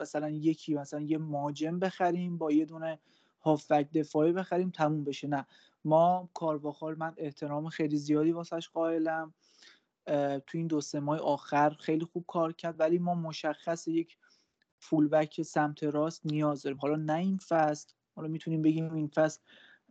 مثلا 0.00 0.28
یکی 0.30 0.74
مثلا 0.74 1.00
یه 1.00 1.18
ماجم 1.18 1.78
بخریم 1.78 2.38
با 2.38 2.52
یه 2.52 2.64
دونه 2.64 2.98
هافبک 3.40 3.90
دفاعی 3.92 4.32
بخریم 4.32 4.70
تموم 4.70 5.04
بشه. 5.04 5.28
نه. 5.28 5.46
ما 5.84 6.30
کارواخال 6.34 6.98
من 6.98 7.14
احترام 7.16 7.68
خیلی 7.68 7.96
زیادی 7.96 8.32
واسش 8.32 8.68
قائلم. 8.68 9.34
تو 10.46 10.58
این 10.58 10.66
دو 10.66 10.80
سه 10.80 11.00
ماه 11.00 11.18
آخر 11.18 11.70
خیلی 11.70 12.04
خوب 12.04 12.24
کار 12.26 12.52
کرد 12.52 12.80
ولی 12.80 12.98
ما 12.98 13.14
مشخص 13.14 13.88
یک 13.88 14.16
فولبک 14.80 15.42
سمت 15.42 15.82
راست 15.82 16.26
نیاز 16.26 16.62
داریم. 16.62 16.78
حالا 16.78 16.96
نه 16.96 17.14
این 17.14 17.38
فصل 17.38 17.92
حالا 18.18 18.28
می‌تونیم 18.28 18.62
بگیم 18.62 18.94
این 18.94 19.08
فصل 19.08 19.40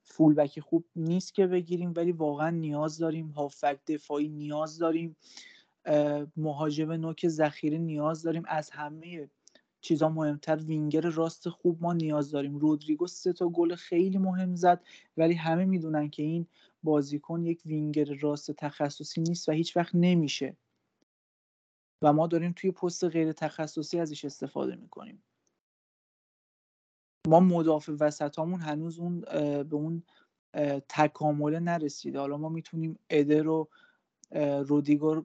فولبک 0.04 0.60
خوب 0.60 0.86
نیست 0.96 1.34
که 1.34 1.48
بگیریم 1.48 1.94
ولی 1.96 2.12
واقعا 2.12 2.50
نیاز 2.50 2.98
داریم. 2.98 3.28
هافک 3.28 3.80
دفاعی 3.88 4.30
نیاز 4.30 4.78
داریم. 4.78 5.16
مهاجم 6.38 6.92
نوک 6.92 7.28
ذخیره 7.28 7.78
نیاز 7.78 8.24
داریم. 8.24 8.44
از 8.48 8.70
همه 8.70 9.30
چیزا 9.82 10.10
مهمتر 10.10 10.56
وینگر 10.56 11.02
راست 11.02 11.50
خوب 11.50 11.82
ما 11.82 11.94
نیاز 11.94 12.32
داریم. 12.32 12.58
رودریگو 12.58 13.08
سه 13.08 13.34
تا 13.34 13.50
گل 13.50 13.76
خیلی 13.76 14.18
مهم 14.18 14.56
زد 14.56 14.84
ولی 15.18 15.34
همه 15.34 15.66
می‌دونن 15.66 16.10
که 16.10 16.24
این 16.24 16.48
بازیکن 16.84 17.44
یک 17.44 17.62
وینگر 17.66 18.14
راست 18.14 18.52
تخصصی 18.52 19.22
نیست 19.22 19.50
و 19.50 19.52
هیچ 19.52 19.78
وقت 19.78 19.96
نمیشه. 19.96 20.58
و 22.02 22.14
ما 22.14 22.28
داریم 22.28 22.54
توی 22.56 22.72
پست 22.72 23.04
غیر 23.04 23.32
تخصصی 23.32 24.00
ازش 24.00 24.26
استفاده 24.26 24.76
می‌کنیم. 24.76 25.24
ما 27.28 27.40
مدافع 27.40 27.94
وسطامون 28.00 28.60
هنوز 28.60 29.00
اون 29.00 29.22
به 29.64 29.76
اون 29.76 30.04
تکامله 30.90 31.60
نرسیده. 31.60 32.20
حالا 32.20 32.38
ما 32.38 32.50
می‌تونیم 32.50 33.00
اده 33.10 33.42
رو 33.42 33.70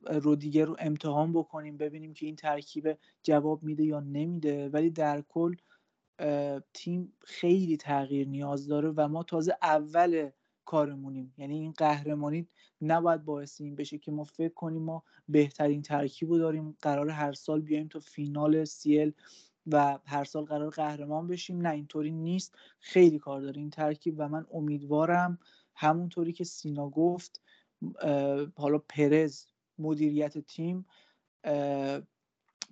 رودیگر 0.07 0.65
رو 0.65 0.77
امتحان 0.79 1.33
بکنیم 1.33 1.77
ببینیم 1.77 2.15
که 2.15 2.27
این 2.27 2.37
ترکیب 2.37 2.99
جواب 3.23 3.63
میده 3.63 3.85
یا 3.85 4.01
نمیده. 4.01 4.69
ولی 4.69 4.91
در 4.91 5.23
کل 5.29 5.55
تیم 6.75 7.13
خیلی 7.21 7.77
تغییر 7.77 8.29
نیاز 8.29 8.67
داره 8.67 8.93
و 8.97 9.09
ما 9.09 9.23
تازه 9.23 9.57
اول 9.63 10.31
کارمونیم. 10.65 11.35
یعنی 11.39 11.55
این 11.55 11.73
قهرمانی 11.73 12.49
نباید 12.81 13.25
باعث 13.25 13.61
این 13.61 13.77
بشه 13.77 13.99
که 13.99 14.13
ما 14.13 14.25
فکر 14.25 14.55
کنیم 14.55 14.83
ما 14.83 15.03
بهترین 15.29 15.83
ترکیب 15.83 16.31
رو 16.31 16.39
داریم. 16.39 16.77
قرار 16.83 17.09
هر 17.11 17.33
سال 17.33 17.61
بیایم 17.61 17.89
تا 17.89 18.01
فینال 18.01 18.65
سیل 18.65 19.13
و 19.67 19.99
هر 20.05 20.25
سال 20.25 20.45
قرار 20.45 20.71
قهرمان 20.71 21.27
بشیم. 21.27 21.61
نه 21.61 21.71
اینطوری 21.71 22.11
نیست. 22.11 22.55
خیلی 22.81 23.19
کار 23.19 23.41
داره 23.41 23.61
این 23.61 23.71
ترکیب 23.71 24.15
و 24.19 24.29
من 24.29 24.47
امیدوارم 24.53 25.39
همونطوری 25.75 26.33
که 26.33 26.45
سینا 26.45 26.89
گفت 26.89 27.41
حالا 28.57 28.79
پرز 28.89 29.47
مدیریت 29.79 30.39
تیم 30.39 30.87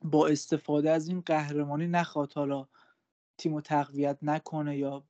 با 0.02 0.26
استفاده 0.28 0.90
از 0.90 1.08
این 1.08 1.20
قهرمانی 1.20 1.86
نخواد 1.86 2.32
حالا 2.32 2.66
تیم 3.38 3.54
رو 3.54 3.60
تقویت 3.60 4.18
نکنه 4.22 4.78
یا 4.78 5.04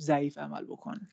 ضعیف 0.00 0.38
عمل 0.38 0.64
بکنه. 0.64 1.12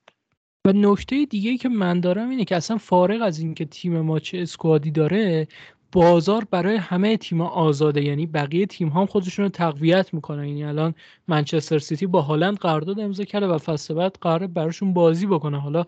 و 0.68 0.72
نکته 0.76 1.26
دیگه 1.26 1.57
که 1.57 1.70
من 1.70 1.99
دارم 1.99 2.30
اینه 2.30 2.45
که 2.45 2.55
اصلا 2.55 2.78
فارغ 2.78 3.22
از 3.22 3.39
اینکه 3.39 3.65
تیم 3.65 4.01
ما 4.01 4.20
چه 4.20 4.38
اسکوادی 4.38 4.91
داره 4.91 5.47
بازار 5.92 6.48
برای 6.52 6.76
همه 6.76 7.18
تیم 7.18 7.42
آزاده. 7.42 8.04
یعنی 8.04 8.26
بقیه 8.26 8.66
تیم 8.66 8.90
هم 8.90 9.06
خودشون 9.06 9.46
رو 9.46 9.50
تقویت 9.50 10.14
می‌کنن. 10.14 10.48
یعنی 10.48 10.64
الان 10.64 10.96
منچستر 11.28 11.80
سیتی 11.80 12.06
با 12.06 12.22
هالند 12.22 12.58
قرارداد 12.58 13.00
امضا 13.00 13.24
کرده 13.24 13.48
و 13.48 13.58
فصل 13.58 13.94
بعد 13.94 14.18
قرار 14.22 14.48
براشون 14.48 14.94
بازی 14.94 15.26
بکنه. 15.26 15.60
حالا 15.62 15.86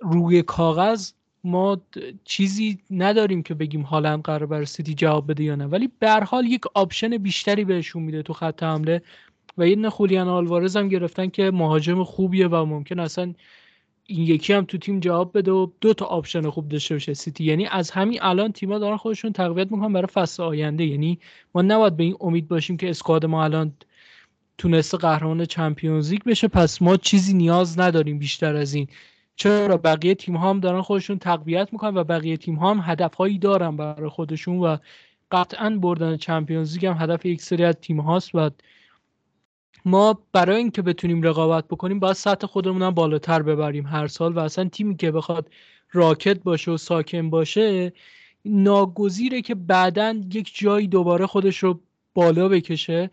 روی 0.00 0.42
کاغذ 0.42 1.12
ما 1.44 1.78
چیزی 2.24 2.78
نداریم 2.90 3.42
که 3.42 3.54
بگیم 3.54 3.82
هالند 3.82 4.22
قراره 4.22 4.46
برای 4.46 4.66
سیتی 4.66 4.94
جواب 4.94 5.30
بده 5.30 5.44
یا 5.44 5.54
نه. 5.54 5.66
ولی 5.66 5.90
به 5.98 6.10
حال 6.10 6.46
یک 6.46 6.62
option 6.74 7.18
بیشتری 7.18 7.64
بهشون 7.64 8.02
میده 8.02 8.22
تو 8.22 8.32
خط 8.32 8.62
حمله. 8.62 9.02
و 9.58 9.68
یه 9.68 9.90
خولیان 9.90 10.28
آلوارز 10.28 10.76
هم 10.76 10.88
گرفتن 10.88 11.28
که 11.28 11.50
مهاجم 11.50 12.04
خوبیه 12.04 12.48
و 12.48 12.64
ممکن 12.64 12.98
اصلا 12.98 13.34
این 14.10 14.22
یکی 14.22 14.52
هم 14.52 14.64
تو 14.64 14.78
تیم 14.78 15.00
جواب 15.00 15.38
بده 15.38 15.52
و 15.52 15.66
دو 15.80 15.94
تا 15.94 16.06
option 16.06 16.50
خوب 16.50 16.68
داشته 16.68 16.94
باشه 16.94 17.14
سیتی. 17.14 17.44
یعنی 17.44 17.66
از 17.66 17.90
همین 17.90 18.18
الان 18.22 18.52
تیم‌ها 18.52 18.78
دارن 18.78 18.96
خودشون 18.96 19.32
تقویت 19.32 19.72
می‌کنن 19.72 19.92
برای 19.92 20.06
فصل 20.06 20.42
آینده. 20.42 20.84
یعنی 20.84 21.18
ما 21.54 21.62
نباید 21.62 21.96
به 21.96 22.04
این 22.04 22.16
امید 22.20 22.48
باشیم 22.48 22.76
که 22.76 22.90
squad 22.90 23.26
ما 23.26 23.44
الان 23.44 23.72
تونسته 24.58 24.98
قهرمان 24.98 25.44
Champions 25.44 26.10
League 26.10 26.22
بشه. 26.22 26.48
پس 26.48 26.82
ما 26.82 26.96
چیزی 26.96 27.34
نیاز 27.34 27.78
نداریم 27.78 28.18
بیشتر 28.18 28.56
از 28.56 28.74
این. 28.74 28.88
چرا؟ 29.36 29.76
بقیه 29.76 30.14
تیم 30.14 30.36
ها 30.36 30.50
هم 30.50 30.60
دارن 30.60 30.80
خودشون 30.82 31.18
تقویت 31.18 31.68
می‌کنن 31.72 31.96
و 31.96 32.04
بقیه 32.04 32.36
تیم 32.36 32.54
ها 32.54 32.70
هم 32.70 32.80
هدف 32.84 33.14
هایی 33.14 33.38
دارن 33.38 33.76
برای 33.76 34.08
خودشون 34.08 34.58
و 34.58 34.76
قطعا 35.32 35.70
بردن 35.70 36.16
چمپیونز 36.16 36.72
لیگ 36.72 36.86
هم 36.86 36.96
هدف 37.00 37.26
یک 37.26 37.42
سری 37.42 37.64
از 37.64 37.74
تیم 37.74 38.00
هاست 38.00 38.34
و 38.34 38.50
ما 39.84 40.22
برای 40.32 40.56
اینکه 40.56 40.82
بتونیم 40.82 41.22
رقابت 41.22 41.64
بکنیم 41.68 42.00
باید 42.00 42.16
سطح 42.16 42.46
خودمون 42.46 42.82
هم 42.82 42.90
بالاتر 42.90 43.42
ببریم 43.42 43.86
هر 43.86 44.06
سال 44.06 44.32
و 44.32 44.38
اصلا 44.38 44.68
تیمی 44.68 44.96
که 44.96 45.10
بخواد 45.10 45.50
راکت 45.92 46.42
باشه 46.42 46.70
و 46.70 46.76
ساکن 46.76 47.30
باشه 47.30 47.92
ناگزیره 48.44 49.42
که 49.42 49.54
بعدا 49.54 50.20
یک 50.32 50.52
جایی 50.54 50.88
دوباره 50.88 51.26
خودش 51.26 51.58
رو 51.58 51.80
بالا 52.14 52.48
بکشه. 52.48 53.10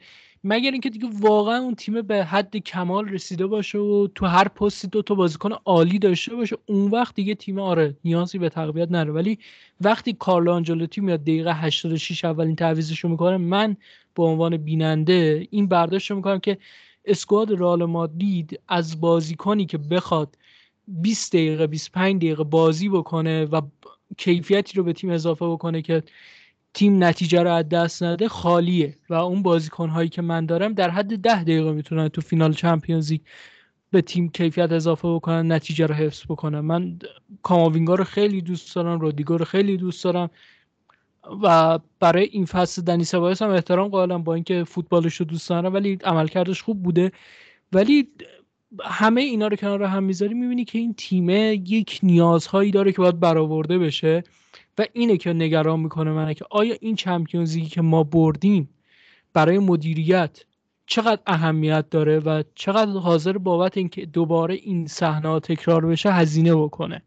مگر 0.49 0.71
اینکه 0.71 0.89
دیگه 0.89 1.09
واقعا 1.19 1.57
اون 1.57 1.75
تیم 1.75 2.01
به 2.01 2.25
حد 2.25 2.57
کمال 2.57 3.09
رسیده 3.09 3.47
باشه 3.47 3.77
و 3.77 4.07
تو 4.15 4.25
هر 4.25 4.47
پستی 4.47 4.87
دو 4.87 5.01
تا 5.01 5.15
بازیکن 5.15 5.51
عالی 5.65 5.99
داشته 5.99 6.35
باشه 6.35 6.57
اون 6.65 6.91
وقت 6.91 7.15
دیگه 7.15 7.35
تیم 7.35 7.59
آره 7.59 7.97
نیازی 8.03 8.37
به 8.37 8.49
تقویت 8.49 8.91
نره 8.91 9.11
ولی 9.11 9.39
وقتی 9.81 10.13
کارلو 10.13 10.51
آنجلوتی 10.51 11.01
میاد 11.01 11.21
دقیقه 11.21 11.53
86 11.53 12.25
اولین 12.25 12.55
تعویضش 12.55 12.99
رو 12.99 13.09
می‌کنه 13.09 13.37
من 13.37 13.77
به 14.15 14.23
عنوان 14.23 14.57
بیننده 14.57 15.47
این 15.51 15.67
برداشت 15.67 16.11
رو 16.11 16.17
می‌کنم 16.17 16.39
که 16.39 16.57
اسکواد 17.05 17.51
رئال 17.51 17.85
مادرید 17.85 18.59
از 18.67 19.01
بازیکنی 19.01 19.65
که 19.65 19.77
بخواد 19.77 20.37
20 20.87 21.33
دقیقه 21.33 21.67
25 21.67 22.15
دقیقه 22.17 22.43
بازی 22.43 22.89
بکنه 22.89 23.45
و 23.45 23.61
کیفیتی 24.17 24.77
رو 24.77 24.83
به 24.83 24.93
تیم 24.93 25.09
اضافه 25.09 25.45
بکنه 25.45 25.81
که 25.81 26.03
تیم 26.77 27.03
نتیجه 27.03 27.43
رو 27.43 27.51
از 27.51 27.69
دست 27.69 28.03
نده 28.03 28.27
خالیه. 28.27 28.97
و 29.09 29.13
اون 29.13 29.41
بازیکن 29.41 29.89
هایی 29.89 30.09
که 30.09 30.21
من 30.21 30.45
دارم 30.45 30.73
در 30.73 30.89
حد 30.89 31.19
ده 31.19 31.43
دقیقه 31.43 31.71
می‌تونن 31.71 32.07
تو 32.07 32.21
فینال 32.21 32.53
چمپیونز 32.53 33.13
به 33.91 34.01
تیم 34.01 34.29
کیفیت 34.29 34.71
اضافه 34.71 35.07
بکنن 35.07 35.51
نتیجه 35.51 35.85
رو 35.85 35.95
حفظ 35.95 36.23
بکنن. 36.29 36.59
من 36.59 36.99
کاماوینگا 37.43 37.95
رو 37.95 38.03
خیلی 38.03 38.41
دوست 38.41 38.75
دارم 38.75 38.99
رودیگو 38.99 39.37
رو 39.37 39.45
خیلی 39.45 39.77
دوست 39.77 40.03
دارم. 40.03 40.29
و 41.43 41.79
برای 41.99 42.23
این 42.23 42.45
فصل 42.45 42.81
دنی 42.81 43.03
سبایس 43.03 43.41
هم 43.41 43.49
احترام 43.49 43.87
قائلم 43.87 44.23
با 44.23 44.33
اینکه 44.33 44.63
فوتبالش 44.63 45.15
رو 45.15 45.25
دوست 45.25 45.49
دارم 45.49 45.73
ولی 45.73 45.97
عملکردش 46.03 46.61
خوب 46.61 46.83
بوده. 46.83 47.11
ولی 47.73 48.07
همه 48.83 49.21
اینا 49.21 49.47
رو 49.47 49.55
کنار 49.55 49.83
هم 49.83 50.03
می‌ذاری 50.03 50.33
می‌بینی 50.33 50.65
که 50.65 50.79
این 50.79 50.93
تیمه 50.93 51.61
یک 51.65 51.99
نیازهایی 52.03 52.71
داره 52.71 52.91
که 52.91 52.97
باید 52.97 53.19
برآورده 53.19 53.77
بشه. 53.77 54.23
و 54.77 54.85
اینه 54.93 55.17
که 55.17 55.33
نگران 55.33 55.79
می‌کنه 55.79 56.11
منه 56.11 56.33
که 56.33 56.45
آیا 56.49 56.75
این 56.81 56.95
چمپیونزی 56.95 57.61
که 57.61 57.81
ما 57.81 58.03
بردیم 58.03 58.69
برای 59.33 59.59
مدیریت 59.59 60.43
چقدر 60.87 61.21
اهمیت 61.27 61.89
داره 61.89 62.19
و 62.19 62.43
چقدر 62.55 62.91
حاضر 62.91 63.37
بابت 63.37 63.77
اینکه 63.77 64.05
دوباره 64.05 64.55
این 64.55 64.87
صحنه 64.87 65.39
تکرار 65.39 65.85
بشه 65.85 66.11
هزینه 66.11 66.55
بکنه. 66.55 67.01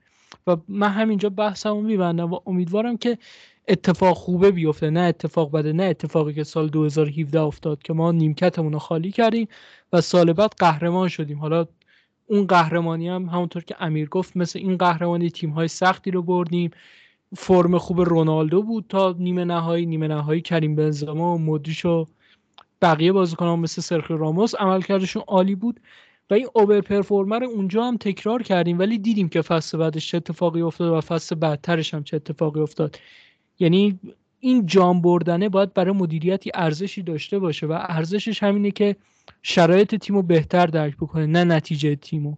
و 0.46 0.56
من 0.68 0.88
همینجا 0.88 1.30
بحثمو 1.30 1.80
میبندم 1.80 2.32
و 2.32 2.40
امیدوارم 2.46 2.96
که 2.96 3.18
اتفاق 3.68 4.16
خوبه 4.16 4.50
بیفته. 4.50 4.90
نه 4.90 5.00
اتفاق 5.00 5.52
بده 5.52 5.72
نه 5.72 5.82
اتفاقی 5.82 6.34
که 6.34 6.44
سال 6.44 6.68
2017 6.68 7.40
افتاد 7.40 7.82
که 7.82 7.92
ما 7.92 8.12
نیمکتمون 8.12 8.72
رو 8.72 8.78
خالی 8.78 9.12
کردیم 9.12 9.48
و 9.92 10.00
سال 10.00 10.32
بعد 10.32 10.54
قهرمان 10.58 11.08
شدیم. 11.08 11.38
حالا 11.38 11.66
اون 12.26 12.46
قهرمانی 12.46 13.08
هم 13.08 13.24
همونطور 13.24 13.64
که 13.64 13.76
امیر 13.80 14.08
گفت 14.08 14.36
مثل 14.36 14.58
این 14.58 14.76
قهرمانی 14.76 15.30
تیم 15.30 15.50
های 15.50 15.68
سختی 15.68 16.10
رو 16.10 16.22
بردیم. 16.22 16.70
فرم 17.36 17.78
خوب 17.78 18.00
رونالدو 18.00 18.62
بود 18.62 18.84
تا 18.88 19.14
نیمه 19.18 19.44
نهایی 19.44 19.86
نیمه 19.86 20.08
نهایی 20.08 20.40
کریم 20.40 20.74
بنزما 20.74 21.34
و 21.34 21.38
مودریچ 21.38 21.84
و 21.84 22.06
بقیه 22.82 23.12
بازیکنان 23.12 23.58
مثل 23.58 23.82
سرخی 23.82 24.14
راموس 24.14 24.54
عملکردشون 24.54 25.22
عالی 25.26 25.54
بود 25.54 25.80
و 26.30 26.34
این 26.34 26.48
اوبر 26.54 26.80
پرفورمر 26.80 27.44
اونجا 27.44 27.84
هم 27.84 27.96
تکرار 27.96 28.42
کردیم. 28.42 28.78
ولی 28.78 28.98
دیدیم 28.98 29.28
که 29.28 29.42
فصل 29.42 29.78
بعدش 29.78 30.10
چه 30.10 30.16
اتفاقی 30.16 30.62
افتاد 30.62 30.92
و 30.92 31.00
فصل 31.00 31.34
بعدترش 31.34 31.94
هم 31.94 32.04
چه 32.04 32.16
اتفاقی 32.16 32.60
افتاد. 32.60 32.98
یعنی 33.58 33.98
این 34.40 34.66
جام 34.66 35.00
بردنه 35.00 35.48
باید 35.48 35.74
برای 35.74 35.94
مدیریتی 35.94 36.50
ارزشی 36.54 37.02
داشته 37.02 37.38
باشه 37.38 37.66
و 37.66 37.72
ارزشش 37.72 38.42
همینه 38.42 38.70
که 38.70 38.96
شرایط 39.42 39.94
تیمو 39.94 40.22
بهتر 40.22 40.66
درک 40.66 40.96
بکنه 40.96 41.26
نه 41.26 41.44
نتیجه 41.44 41.96
تیمو 41.96 42.34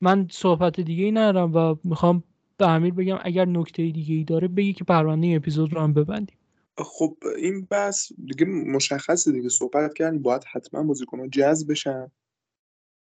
من 0.00 0.28
صحبت 0.30 0.80
دیگه 0.80 1.04
ای 1.04 1.12
ندارم 1.12 1.54
و 1.54 1.76
می‌خوام 1.84 2.22
به 2.60 2.68
امیر 2.68 2.94
بگم 2.94 3.18
اگر 3.22 3.44
نکته 3.44 3.90
دیگه 3.90 4.14
ای 4.14 4.24
داره 4.24 4.48
بگی 4.48 4.72
که 4.72 4.84
پرونده 4.84 5.36
اپیزود 5.36 5.74
رو 5.74 5.80
هم 5.80 5.92
ببندیم. 5.92 6.36
خب 6.78 7.16
این 7.36 7.68
بس 7.70 8.12
دیگه 8.26 8.46
مشخصه 8.46 9.32
دیگه. 9.32 9.48
صحبت 9.48 9.94
کردیم 9.94 10.22
باید 10.22 10.44
حتما 10.52 10.82
بازیکن‌ها 10.82 11.28
جذب 11.28 11.70
بشن. 11.70 12.10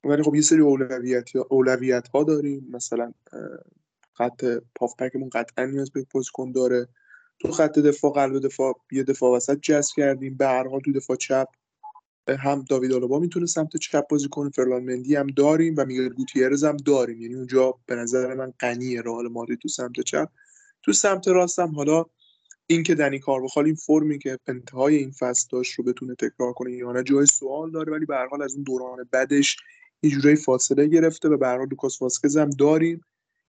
ولی 0.04 0.22
خب 0.22 0.34
یه 0.34 0.40
سری 0.40 0.60
اولویت 0.60 1.36
اولویت 1.36 2.08
ها 2.08 2.24
داریم. 2.24 2.68
مثلا 2.70 3.12
خط 4.12 4.44
پافپکمون 4.74 5.28
قطعا 5.28 5.64
نیاز 5.64 5.90
به 5.90 6.06
بازیکن 6.14 6.52
داره. 6.52 6.88
تو 7.38 7.52
خط 7.52 7.78
دفاع 7.78 8.12
قلب 8.12 8.38
دفاع 8.38 8.80
یه 8.92 9.02
دفاع 9.02 9.36
وسط 9.36 9.60
جذب 9.60 9.94
کردیم. 9.96 10.36
به 10.36 10.46
هر 10.46 10.68
حال 10.68 10.80
تو 10.80 10.92
دفاع 10.92 11.16
چپ 11.16 11.48
هم 12.36 12.64
داوید 12.68 12.92
آلوبا 12.92 13.18
می‌تونه 13.18 13.46
سمت 13.46 13.76
چپ 13.76 14.08
بازی 14.08 14.28
کنه 14.28 14.50
فرلان 14.50 14.84
مندی 14.84 15.16
هم 15.16 15.26
داریم 15.26 15.74
و 15.78 15.84
میگل 15.84 16.08
گوتیرز 16.08 16.64
هم 16.64 16.76
داریم. 16.76 17.20
یعنی 17.20 17.34
اونجا 17.34 17.74
به 17.86 17.94
نظر 17.94 18.34
من 18.34 18.52
غنیه 18.60 19.02
رئال 19.02 19.28
مادرید 19.28 19.58
تو 19.58 19.68
سمت 19.68 20.00
چپ. 20.00 20.28
تو 20.82 20.92
سمت 20.92 21.28
راستم 21.28 21.74
حالا 21.74 22.04
اینکه 22.66 22.94
دنی 22.94 23.18
کارواخال 23.18 23.64
این 23.64 23.74
فرمی 23.74 24.18
که 24.18 24.38
انتهای 24.46 24.96
این 24.96 25.10
فصل 25.10 25.48
داشت 25.52 25.74
رو 25.74 25.84
بتونه 25.84 26.14
تکرار 26.14 26.52
کنه 26.52 26.72
یا 26.72 26.92
نه 26.92 27.02
جای 27.02 27.26
سوال 27.26 27.70
داره 27.70 27.92
ولی 27.92 28.06
به 28.06 28.16
حال 28.30 28.42
از 28.42 28.54
اون 28.54 28.62
دوران 28.62 29.08
بعدش 29.10 29.56
یه 30.02 30.10
جورایی 30.10 30.36
فاصله 30.36 30.86
گرفته 30.86 31.28
و 31.28 31.36
به 31.36 31.46
هر 31.46 31.58
حال 31.58 31.68
لوکاس 31.68 32.02
واسکز 32.02 32.36
هم 32.36 32.50
داریم. 32.50 33.04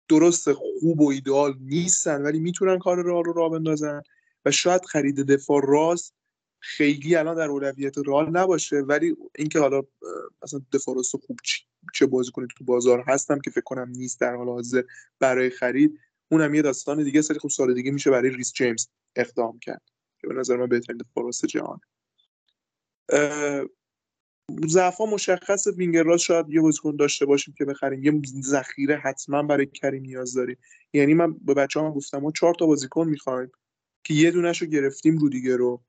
درست 0.09 0.53
خوب 0.53 1.01
و 1.01 1.09
ایدئال 1.09 1.57
نیستن 1.61 2.21
ولی 2.21 2.39
می‌تونن 2.39 2.79
کار 2.79 3.03
رئال 3.03 3.23
رو 3.23 3.33
راه 3.33 3.51
بندازن 3.51 4.01
و 4.45 4.51
شاید 4.51 4.85
خرید 4.85 5.15
دفاع 5.15 5.61
راست 5.67 6.13
خیلی 6.59 7.15
الان 7.15 7.35
در 7.35 7.49
اولویت 7.49 7.97
رئال 7.97 8.29
نباشه 8.29 8.75
ولی 8.75 9.15
اینکه 9.35 9.59
حالا 9.59 9.81
مثلا 10.43 10.61
دفاع 10.73 10.95
راست 10.95 11.17
خوب 11.17 11.39
چه 11.93 12.05
بازیکنی 12.05 12.49
تو 12.57 12.63
بازار 12.63 13.03
هست 13.07 13.27
هم 13.27 13.39
که 13.39 13.49
فکر 13.49 13.61
کنم 13.61 13.89
نیست 13.89 14.19
در 14.19 14.35
حال 14.35 14.47
حاضر 14.47 14.83
برای 15.19 15.49
خرید. 15.49 15.99
اونم 16.31 16.53
یه 16.53 16.61
داستان 16.61 17.03
دیگه 17.03 17.21
سری 17.21 17.39
خوب 17.39 17.51
سال 17.51 17.73
دیگه 17.73 17.91
میشه 17.91 18.11
برای 18.11 18.29
ریس 18.29 18.53
جیمز 18.53 18.87
اقدام 19.15 19.59
کرد 19.59 19.81
که 20.21 20.27
به 20.27 20.33
نظر 20.33 20.55
من 20.55 20.67
بهترین 20.67 20.97
دفاع 20.97 21.23
راست 21.23 21.45
جهان 21.45 21.79
ضعفا 24.67 25.05
مشخص 25.05 25.67
وینگر 25.67 26.17
شاید 26.17 26.49
یه 26.49 26.61
بازیکن 26.61 26.95
داشته 26.95 27.25
باشیم 27.25 27.53
که 27.57 27.65
بخریم. 27.65 28.03
یه 28.03 28.21
ذخیره 28.41 28.97
حتما 28.97 29.43
برای 29.43 29.65
کریم 29.65 30.03
نیاز 30.03 30.33
داریم. 30.33 30.57
یعنی 30.93 31.13
من 31.13 31.33
به 31.33 31.53
بچه 31.53 31.79
هم 31.79 31.91
گفتم 31.91 32.17
ما 32.17 32.31
چهار 32.31 32.55
تا 32.59 32.65
بازیکن 32.65 33.07
می‌خوایم 33.07 33.51
که 34.03 34.13
یه 34.13 34.31
دونش 34.31 34.61
رو 34.61 34.67
گرفتیم 34.67 35.17
رودیگر 35.17 35.55
رو. 35.55 35.83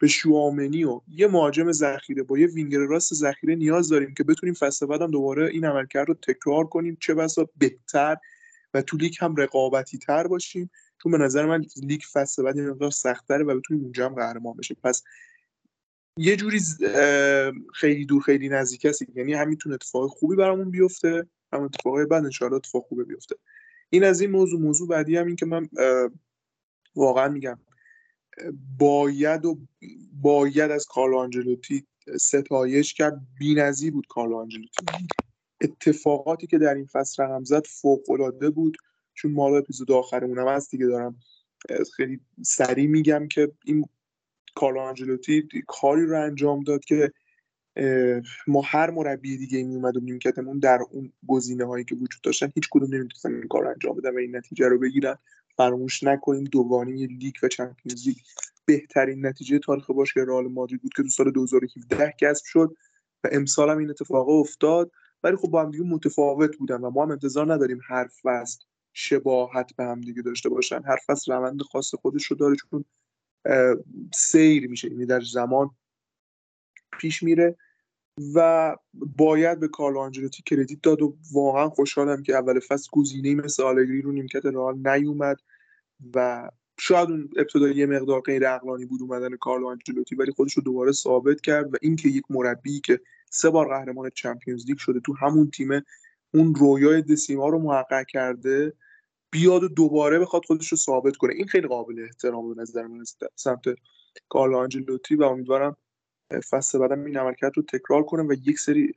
یه 0.00 0.06
شوامنی 0.06 0.84
و 0.84 1.00
یه 1.08 1.26
مهاجم 1.26 1.72
ذخیره 1.72 2.22
با 2.22 2.38
یه 2.38 2.46
وینگر 2.46 2.78
راست 2.78 3.14
ذخیره 3.14 3.54
نیاز 3.54 3.88
داریم 3.88 4.14
که 4.14 4.24
بتونیم 4.24 4.54
فصل 4.54 4.86
بعدم 4.86 5.10
دوباره 5.10 5.46
این 5.46 5.64
عملکرد 5.64 6.08
رو 6.08 6.14
تکرار 6.14 6.66
کنیم. 6.66 6.96
چه 7.00 7.14
بسا 7.14 7.48
بهتر 7.58 8.16
و 8.74 8.82
تو 8.82 8.96
لیگ 8.96 9.14
هم 9.20 9.36
رقابتی 9.36 9.98
تر 9.98 10.26
باشیم. 10.26 10.70
چون 11.02 11.12
به 11.12 11.18
نظر 11.18 11.46
من 11.46 11.64
لیگ 11.82 12.00
فصل 12.12 12.42
بعد 12.42 12.56
یه 12.56 12.62
مقدار 12.62 12.90
سخت‌تره 12.90 13.44
و 13.44 13.58
بتونیم 13.58 13.82
اونجا 13.82 14.06
هم 14.06 14.14
قهرمان 14.14 14.56
بشیم. 14.56 14.76
پس 14.84 15.02
یه 16.16 16.36
جوری 16.36 16.60
خیلی 17.74 18.04
دور 18.04 18.22
خیلی 18.22 18.48
نزدیک 18.48 18.86
است. 18.86 19.02
یعنی 19.14 19.34
هم 19.34 19.48
می‌تونه 19.48 19.74
اتفاق 19.74 20.10
خوبی 20.10 20.36
برامون 20.36 20.70
بیفته. 20.70 21.26
هم 21.52 21.62
اتفاقای 21.62 22.06
بعد 22.06 22.24
ان 22.24 22.54
اتفاق 22.54 22.84
خوبی 22.88 23.04
بیفته. 23.04 23.36
این 23.90 24.04
از 24.04 24.20
این 24.20 24.30
موضوع 24.30 24.60
موضوع 24.60 24.88
بعدی 24.88 25.16
هم 25.16 25.26
این 25.26 25.36
که 25.36 25.46
من 25.46 25.68
واقعا 26.96 27.28
میگم 27.28 27.58
باید 28.78 29.44
و 29.44 29.58
باید 30.12 30.70
از 30.70 30.86
کارلو 30.86 31.16
آنجلوتی 31.16 31.86
ستایش 32.20 32.94
کرد. 32.94 33.20
بی‌نظیر 33.38 33.92
بود 33.92 34.06
کارلو 34.08 34.36
آنجلوتی. 34.36 34.86
اتفاقاتی 35.60 36.46
که 36.46 36.58
در 36.58 36.74
این 36.74 36.86
فصل 36.86 37.22
رقم 37.22 37.44
زد 37.44 37.66
فوق 37.66 38.10
العاده 38.10 38.50
بود 38.50 38.76
چون 39.14 39.32
مال 39.32 39.54
اپیزود 39.54 39.92
آخرمون 39.92 40.38
هم 40.38 40.48
هست 40.48 40.70
دیگه. 40.70 40.86
دارم 40.86 41.16
خیلی 41.96 42.20
سریع 42.42 42.86
میگم 42.86 43.28
که 43.28 43.52
این 43.64 43.84
کارلو 44.54 44.80
آنجلوتی 44.80 45.48
کاری 45.66 46.06
رو 46.06 46.22
انجام 46.24 46.62
داد 46.62 46.84
که 46.84 47.12
ما 48.46 48.62
هر 48.64 48.90
مربی 48.90 49.36
دیگه 49.36 49.64
می 49.64 49.74
اومد 49.74 49.96
و 49.96 50.00
نیمکتمون 50.00 50.58
در 50.58 50.78
اون 50.90 51.12
گزینه 51.26 51.64
هایی 51.64 51.84
که 51.84 51.94
وجود 51.94 52.22
داشتن 52.22 52.52
هیچ 52.54 52.68
کدوم 52.70 52.94
نمی‌تونستن 52.94 53.34
این 53.34 53.48
کار 53.48 53.62
رو 53.62 53.68
انجام 53.68 53.96
بدن 53.96 54.14
و 54.14 54.18
این 54.18 54.36
نتیجه 54.36 54.68
رو 54.68 54.78
بگیرن. 54.78 55.18
فراموش 55.56 56.02
نکنیم 56.02 56.44
دوگانه 56.44 57.06
لیگ 57.06 57.34
و 57.42 57.48
چمپیونز 57.48 58.06
لیگ 58.06 58.16
بهترین 58.64 59.26
نتیجه 59.26 59.58
تاریخ 59.58 59.90
باشگاه 59.90 60.24
رئال 60.24 60.48
مادرید 60.48 60.82
بود 60.82 60.92
که 60.96 61.02
تو 61.02 61.08
سال 61.08 61.30
2017 61.30 62.14
کسب 62.20 62.44
شد 62.44 62.76
و 63.24 63.28
امسال 63.32 63.70
هم 63.70 63.78
این 63.78 63.90
اتفاق 63.90 64.28
افتاد. 64.28 64.90
ولی 65.22 65.36
خب 65.36 65.48
با 65.48 65.62
هم 65.62 65.70
دیگه 65.70 65.84
متفاوت 65.84 66.56
بودن 66.56 66.80
و 66.80 66.90
ما 66.90 67.02
هم 67.02 67.10
انتظار 67.10 67.54
نداریم 67.54 67.80
هر 67.88 68.08
فصل 68.22 68.64
شباهت 68.92 69.76
به 69.76 69.84
هم 69.84 70.00
دیگه 70.00 70.22
داشته 70.22 70.48
باشن. 70.48 70.82
هر 70.84 70.96
فصل 71.06 71.32
روند 71.32 71.62
خاص 71.62 71.94
خودش 71.94 72.24
رو 72.24 72.36
داره 72.36 72.56
چون 72.56 72.84
سیر 74.14 74.68
میشه. 74.68 74.90
یعنی 74.90 75.06
در 75.06 75.20
زمان 75.20 75.70
پیش 77.00 77.22
میره. 77.22 77.56
و 78.34 78.76
باید 78.92 79.60
به 79.60 79.68
کارلو 79.68 79.98
آنجلوتی 79.98 80.42
کردیت 80.42 80.82
داد 80.82 81.02
و 81.02 81.16
واقعا 81.32 81.68
خوشحالم 81.68 82.22
که 82.22 82.34
اول 82.34 82.60
فصل 82.60 82.88
گزینه 82.92 83.34
مثل 83.34 83.62
آلگری 83.62 84.02
رو 84.02 84.12
نیمکت 84.12 84.46
رئال 84.46 84.88
نیومد 84.88 85.36
و 86.14 86.50
شاید 86.78 87.10
اون 87.10 87.30
ابتدا 87.36 87.68
یه 87.68 87.86
مقدار 87.86 88.20
غیر 88.20 88.48
عقلانی 88.48 88.84
بود 88.84 89.02
اومدن 89.02 89.36
کارلو 89.36 89.66
آنجلوتی 89.66 90.14
ولی 90.16 90.32
خودش 90.32 90.52
رو 90.52 90.62
دوباره 90.62 90.92
ثابت 90.92 91.40
کرد 91.40 91.74
و 91.74 91.76
اینکه 91.82 92.08
یک 92.08 92.24
مربی 92.30 92.80
که 92.80 93.00
سه 93.30 93.50
بار 93.50 93.68
قهرمان 93.68 94.10
چمپیونز 94.14 94.66
لیگ 94.66 94.78
شده 94.78 95.00
تو 95.00 95.14
همون 95.20 95.50
تیم 95.50 95.82
اون 96.34 96.54
رویای 96.54 97.02
Décima 97.02 97.48
رو 97.48 97.58
محقق 97.58 98.06
کرده 98.06 98.72
بیاد 99.30 99.62
و 99.62 99.68
دوباره 99.68 100.18
بخواد 100.18 100.44
خودش 100.44 100.68
رو 100.68 100.76
ثابت 100.76 101.16
کنه. 101.16 101.34
این 101.34 101.46
خیلی 101.46 101.68
قابل 101.68 102.02
احترام 102.02 102.54
به 102.54 102.62
نظر 102.62 102.86
من 102.86 103.04
سمت 103.34 103.64
کارلو 104.28 104.56
آنجلوتی 104.56 105.14
و 105.14 105.22
امیدوارم 105.22 105.76
فصل 106.50 106.78
بعدم 106.78 107.04
این 107.04 107.16
عملکرد 107.16 107.52
رو 107.56 107.62
تکرار 107.62 108.02
کنه 108.02 108.22
و 108.22 108.32
یک 108.32 108.58
سری 108.58 108.92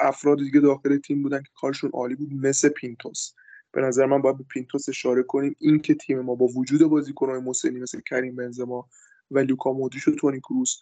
افراد 0.00 0.38
دیگه 0.38 0.60
داخل 0.60 0.98
تیم 0.98 1.22
بودن 1.22 1.42
که 1.42 1.50
کارشون 1.54 1.90
عالی 1.90 2.14
بود 2.14 2.32
مثل 2.32 2.68
پینتوس. 2.68 3.32
به 3.72 3.80
نظر 3.80 4.06
من 4.06 4.22
باید 4.22 4.38
به 4.38 4.44
پینتوس 4.44 4.88
اشاره 4.88 5.22
کنیم. 5.22 5.56
این 5.58 5.78
که 5.78 5.94
تیم 5.94 6.20
ما 6.20 6.34
با 6.34 6.46
وجود 6.46 6.82
بازیکن‌های 6.82 7.40
مسنی 7.40 7.80
مثل 7.80 8.00
کریم 8.00 8.36
بنزما 8.36 8.88
و 9.30 9.38
لوکا 9.38 9.72
مودریچ 9.72 10.08
و 10.08 10.10
تونی 10.10 10.40
کروس 10.40 10.78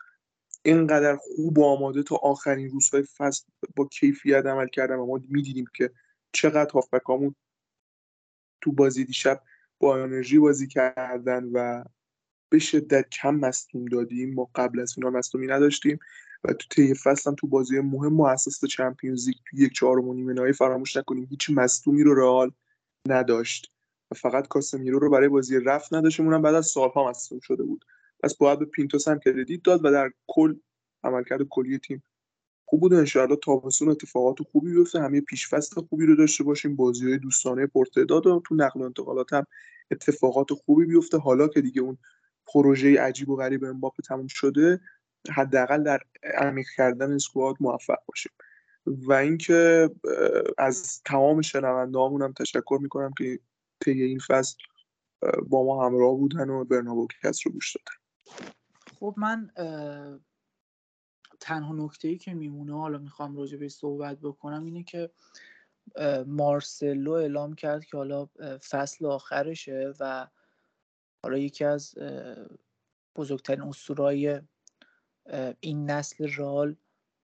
اینقدر 0.63 1.17
خوب 1.17 1.59
و 1.59 1.65
آماده 1.65 2.03
تا 2.03 2.17
آخرین 2.17 2.71
روزهای 2.71 3.03
فصل 3.03 3.45
با 3.77 3.85
کیفیت 3.85 4.47
عمل 4.47 4.69
کردن 4.69 4.97
و 4.97 5.07
ما 5.07 5.21
می‌دیدیم 5.29 5.65
که 5.75 5.91
چقدر 6.33 6.71
هافبکامون 6.71 7.35
تو 8.61 8.73
بازی 8.73 9.05
دیشب 9.05 9.43
با 9.79 10.03
انرژی 10.03 10.39
بازی 10.39 10.67
کردن 10.67 11.45
و 11.45 11.85
به 12.51 12.59
شدت 12.59 13.09
کم 13.11 13.35
مصدوم 13.35 13.85
دادیم. 13.85 14.35
ما 14.35 14.51
قبل 14.55 14.81
از 14.81 14.95
فینال 14.95 15.13
مصدومی 15.13 15.47
نداشتیم 15.47 15.99
و 16.45 16.53
تو 16.53 16.67
طی 16.71 16.95
فصل 16.95 17.35
تو 17.35 17.47
بازی 17.47 17.81
مهم 17.81 18.21
اساس 18.21 18.65
چمپیونز 18.65 19.27
لیگ 19.27 19.37
تو 19.51 19.57
یک 19.57 19.73
چهارم 19.73 20.09
و 20.09 20.15
نیمه 20.15 20.33
نهایی 20.33 20.53
فراموش 20.53 20.97
نکنیم 20.97 21.27
هیچ 21.31 21.51
مصدومی 21.51 22.03
رو 22.03 22.15
رئال 22.15 22.51
نداشت 23.09 23.73
و 24.11 24.15
فقط 24.15 24.49
کاسمیرو 24.49 24.99
رو 24.99 25.11
برای 25.11 25.29
بازی 25.29 25.61
رفت 25.61 25.95
نداشتیم. 25.95 26.27
اونم 26.27 26.43
بعد 26.43 26.55
از 26.55 26.67
سالها 26.67 27.09
مصدوم 27.09 27.41
شده 27.41 27.63
بود. 27.63 27.85
پس 28.23 28.37
باید 28.37 28.59
به 28.59 28.65
پینتوس 28.65 29.09
هم 29.09 29.19
کردیت 29.19 29.63
داد 29.63 29.85
و 29.85 29.91
در 29.91 30.11
کل 30.27 30.55
عملکرد 31.05 31.43
کلی 31.43 31.79
تیم 31.79 32.03
خوب 32.65 32.81
بود 32.81 32.95
انشاءالله 32.95 33.37
تابستون 33.37 33.89
اتفاقات 33.89 34.43
خوبی 34.43 34.71
بیفته. 34.71 35.01
همه 35.01 35.21
پیشفست 35.21 35.75
خوبی 35.75 36.07
رو 36.07 36.17
داشته 36.17 36.45
باشیم. 36.45 36.77
بازی 36.77 37.07
های 37.07 37.19
دوستانه 37.19 37.67
پرتعداد 37.67 38.27
و 38.27 38.43
تو 38.47 38.55
نقل 38.55 38.81
و 38.81 38.85
انتقالات 38.85 39.33
هم 39.33 39.47
اتفاقات 39.91 40.53
خوبی 40.53 40.85
بیفته. 40.85 41.19
حالا 41.19 41.49
که 41.49 41.61
دیگه 41.61 41.83
اون 41.83 41.99
پروژه 42.55 43.01
عجیب 43.01 43.29
و 43.29 43.37
غریب 43.37 43.65
امباپه 43.65 44.03
تموم 44.03 44.27
شده 44.27 44.81
حداقل 45.31 45.83
در 45.83 46.01
عمیق 46.35 46.67
کردن 46.77 47.13
اسکواد 47.13 47.57
موفق 47.61 47.99
باشیم. 48.07 48.33
و 48.87 49.13
اینکه 49.13 49.91
از 50.59 51.03
تمام 51.05 51.41
شنوندهامون 51.43 52.23
هم 52.23 52.33
تشکر 52.33 52.79
می‌کنم 52.83 53.13
که 53.19 53.39
طی 53.81 54.03
این 54.03 54.19
فصل 54.19 54.57
با 55.49 55.65
ما 55.65 55.87
همراه 55.87 56.17
بودن 56.17 56.51
و 56.51 56.65
برنابو 56.65 57.07
کس 57.23 57.47
رو 57.47 57.53
گوش 57.53 57.77
دادن. 57.77 58.01
خب 59.01 59.15
من 59.17 59.51
تنها 61.41 61.75
نکته 61.75 62.09
ای 62.09 62.19
که 62.19 62.35
میمونه 62.35 62.79
حالا 62.79 62.99
می‌خوام 62.99 63.37
راجع 63.37 63.59
به 63.59 63.69
صحبت 63.69 64.19
بکنم 64.19 64.65
اینه 64.65 64.83
که 64.83 65.11
مارسلو 66.27 67.13
اعلام 67.13 67.55
کرد 67.55 67.85
که 67.85 67.97
حالا 67.97 68.27
فصل 68.71 69.07
آخرشه 69.07 69.93
و 70.01 70.27
حالا 71.23 71.39
یکی 71.39 71.65
از 71.65 71.95
بزرگترین 73.17 73.63
اسطورهای 73.63 74.41
این 75.61 75.91
نسل 75.91 76.33
رال 76.37 76.77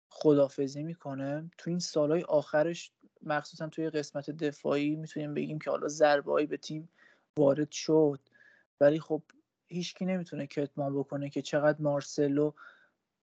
خدافزی 0.09 0.83
می‌کنه. 0.83 1.51
تو 1.57 1.69
این 1.69 1.79
سالهای 1.79 2.23
آخرش 2.23 2.91
مخصوصا 3.21 3.67
توی 3.67 3.89
قسمت 3.89 4.29
دفاعی 4.29 4.95
می‌تونیم 4.95 5.33
بگیم 5.33 5.59
که 5.59 5.69
حالا 5.69 5.87
ضربهایی 5.87 6.47
به 6.47 6.57
تیم 6.57 6.89
وارد 7.37 7.71
شد. 7.71 8.19
ولی 8.79 8.99
خب 8.99 9.23
هیچکی 9.67 10.05
نمی‌تونه 10.05 10.47
کتمان 10.47 10.95
بکنه 10.95 11.29
که 11.29 11.41
چقدر 11.41 11.81
مارسلو 11.81 12.51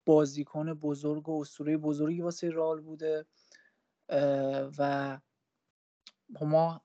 بازیکن 0.06 0.74
بزرگ 0.74 1.28
و 1.28 1.40
اسطوره 1.40 1.76
بزرگی 1.76 2.22
واسه 2.22 2.50
رال 2.50 2.80
بوده. 2.80 3.26
و 4.78 5.18
ما 6.40 6.82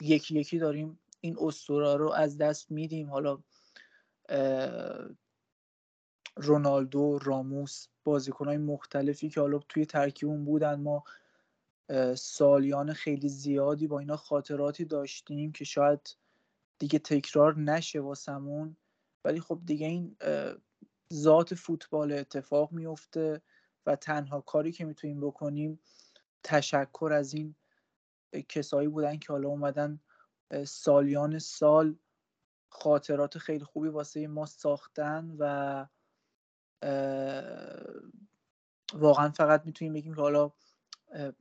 یکی 0.00 0.34
یکی 0.40 0.58
داریم 0.58 0.98
این 1.26 1.36
اسطوره 1.40 1.96
رو 1.96 2.12
از 2.12 2.38
دست 2.38 2.70
میدیم. 2.70 3.10
حالا 3.10 3.38
رونالدو 6.36 7.18
راموس 7.18 7.86
بازیکنهای 8.04 8.58
مختلفی 8.58 9.28
که 9.28 9.40
حالا 9.40 9.58
توی 9.58 9.86
ترکیبون 9.86 10.44
بودن. 10.44 10.80
ما 10.80 11.04
سالیان 12.14 12.92
خیلی 12.92 13.28
زیادی 13.28 13.86
با 13.86 13.98
اینا 13.98 14.16
خاطراتی 14.16 14.84
داشتیم 14.84 15.52
که 15.52 15.64
شاید 15.64 16.16
دیگه 16.78 16.98
تکرار 16.98 17.58
نشه 17.58 18.00
واسمون. 18.00 18.76
ولی 19.24 19.40
خب 19.40 19.60
دیگه 19.64 19.86
این 19.86 20.16
ذات 21.12 21.54
فوتبال 21.54 22.12
اتفاق 22.12 22.72
میفته 22.72 23.42
و 23.86 23.96
تنها 23.96 24.40
کاری 24.40 24.72
که 24.72 24.84
می‌تونیم 24.84 25.20
بکنیم 25.20 25.80
تشکر 26.42 27.12
از 27.12 27.34
این 27.34 27.54
کسایی 28.48 28.88
بودن 28.88 29.18
که 29.18 29.32
حالا 29.32 29.48
اومدن 29.48 30.00
سالیان 30.66 31.38
سال 31.38 31.96
خاطرات 32.68 33.38
خیلی 33.38 33.64
خوبی 33.64 33.88
واسه 33.88 34.26
ما 34.26 34.46
ساختن 34.46 35.36
و 35.38 35.86
واقعا 38.94 39.28
فقط 39.28 39.66
می‌تونیم 39.66 39.92
بگیم 39.94 40.14
که 40.14 40.20
حالا 40.20 40.52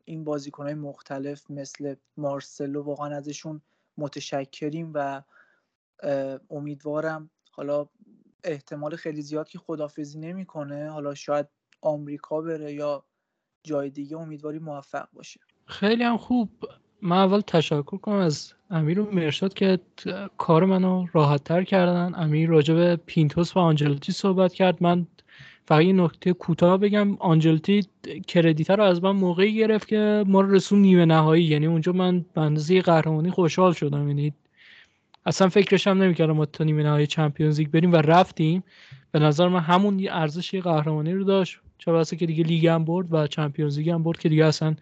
این 0.05 0.23
بازیکنهای 0.23 0.73
مختلف 0.73 1.51
مثل 1.51 1.95
مارسلو 2.17 2.83
واقعا 2.83 3.15
ازشون 3.15 3.61
متشکریم 3.97 4.91
و 4.93 5.23
امیدوارم 6.49 7.29
حالا 7.51 7.89
احتمال 8.43 8.95
خیلی 8.95 9.21
زیاد 9.21 9.47
که 9.47 9.59
خدافزی 9.59 10.19
نمی‌کنه 10.19 10.91
حالا 10.91 11.13
شاید 11.13 11.47
آمریکا 11.81 12.41
بره 12.41 12.73
یا 12.73 13.05
جای 13.63 13.89
دیگه 13.89 14.17
امیدواری 14.17 14.59
موفق 14.59 15.07
باشه. 15.13 15.39
خیلی 15.65 16.03
هم 16.03 16.17
خوب. 16.17 16.49
من 17.01 17.17
اول 17.17 17.41
تشکر 17.41 17.97
کنم 17.97 18.15
از 18.15 18.53
امیر 18.69 18.99
و 18.99 19.11
مرشاد 19.11 19.53
که 19.53 19.79
کار 20.37 20.65
منو 20.65 21.05
راحت 21.13 21.43
تر 21.43 21.63
کردن. 21.63 22.13
امیر 22.15 22.49
راجع 22.49 22.73
به 22.73 22.95
پینتوس 22.95 23.57
و 23.57 23.59
آنجلوتی 23.59 24.11
صحبت 24.11 24.53
کرد. 24.53 24.83
من 24.83 25.07
فقط 25.65 25.81
یه 25.81 25.93
نکته 25.93 26.33
کوتاه 26.33 26.77
بگم. 26.77 27.15
آنجلتی 27.15 27.87
کردیت 28.27 28.69
رو 28.69 28.83
از 28.83 29.03
من 29.03 29.11
موقعی 29.11 29.55
گرفت 29.55 29.87
که 29.87 30.23
ما 30.27 30.41
رسون 30.41 30.79
نیمه 30.79 31.05
نهایی. 31.05 31.43
یعنی 31.43 31.65
اونجا 31.65 31.91
من 31.91 32.25
به 32.33 32.41
اندازه 32.41 32.81
قهرمانی 32.81 33.31
خوشحال 33.31 33.73
شدم. 33.73 34.07
یعنی 34.07 34.33
اصلا 35.25 35.49
فکرش 35.49 35.87
هم 35.87 36.03
نمی‌کردم 36.03 36.33
ما 36.33 36.45
تا 36.45 36.63
نیمه 36.63 36.83
نهایی 36.83 37.07
چمپیونز 37.07 37.59
لیگ 37.59 37.69
بریم 37.69 37.91
و 37.91 37.95
رفتیم. 37.95 38.63
به 39.11 39.19
نظر 39.19 39.47
من 39.47 39.59
همون 39.59 40.07
ارزش 40.09 40.55
قهرمانی 40.55 41.13
رو 41.13 41.23
داشت. 41.23 41.59
چه 41.77 42.17
که 42.17 42.25
دیگه 42.25 42.43
لیگ 42.43 42.67
هم 42.67 42.85
برد 42.85 43.13
و 43.13 43.27
چمپیونز 43.27 43.77
لیگ 43.77 43.89
هم 43.89 44.03
برد 44.03 44.19
که 44.19 44.29
دیگه 44.29 44.45
اصلا 44.45 44.75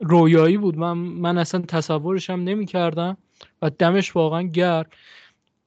رویایی 0.00 0.56
بود. 0.56 0.78
من 0.78 0.92
من 0.92 1.38
اصلا 1.38 1.60
تصورش 1.60 2.30
هم 2.30 2.44
نمی‌کردم 2.44 3.16
و 3.62 3.70
دمش 3.70 4.16
واقعا 4.16 4.42
گرد 4.42 4.92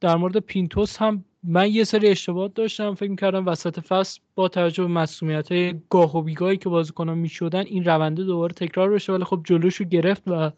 در 0.01 0.15
مورد 0.15 0.37
پینتوس 0.37 0.97
هم 0.97 1.25
من 1.43 1.69
یه 1.71 1.83
سری 1.83 2.07
اشتباهات 2.07 2.53
داشتم. 2.53 2.95
فکر 2.95 3.09
می‌کردم 3.09 3.45
وسط 3.45 3.79
فصل 3.79 4.19
با 4.35 4.47
توجه 4.47 4.83
به 4.83 4.89
مسئولیت 4.89 5.51
های 5.51 5.81
گاه 5.89 6.17
و 6.17 6.21
بیگاهی 6.21 6.57
که 6.57 6.69
بازیکنان 6.69 7.17
می‌شدن 7.17 7.65
این 7.65 7.85
رونده 7.85 8.23
دوباره 8.23 8.53
تکرار 8.53 8.89
بشه. 8.89 9.13
ولی 9.13 9.23
خب 9.23 9.41
جلوشو 9.43 9.83
گرفت 9.83 10.23
و 10.27 10.51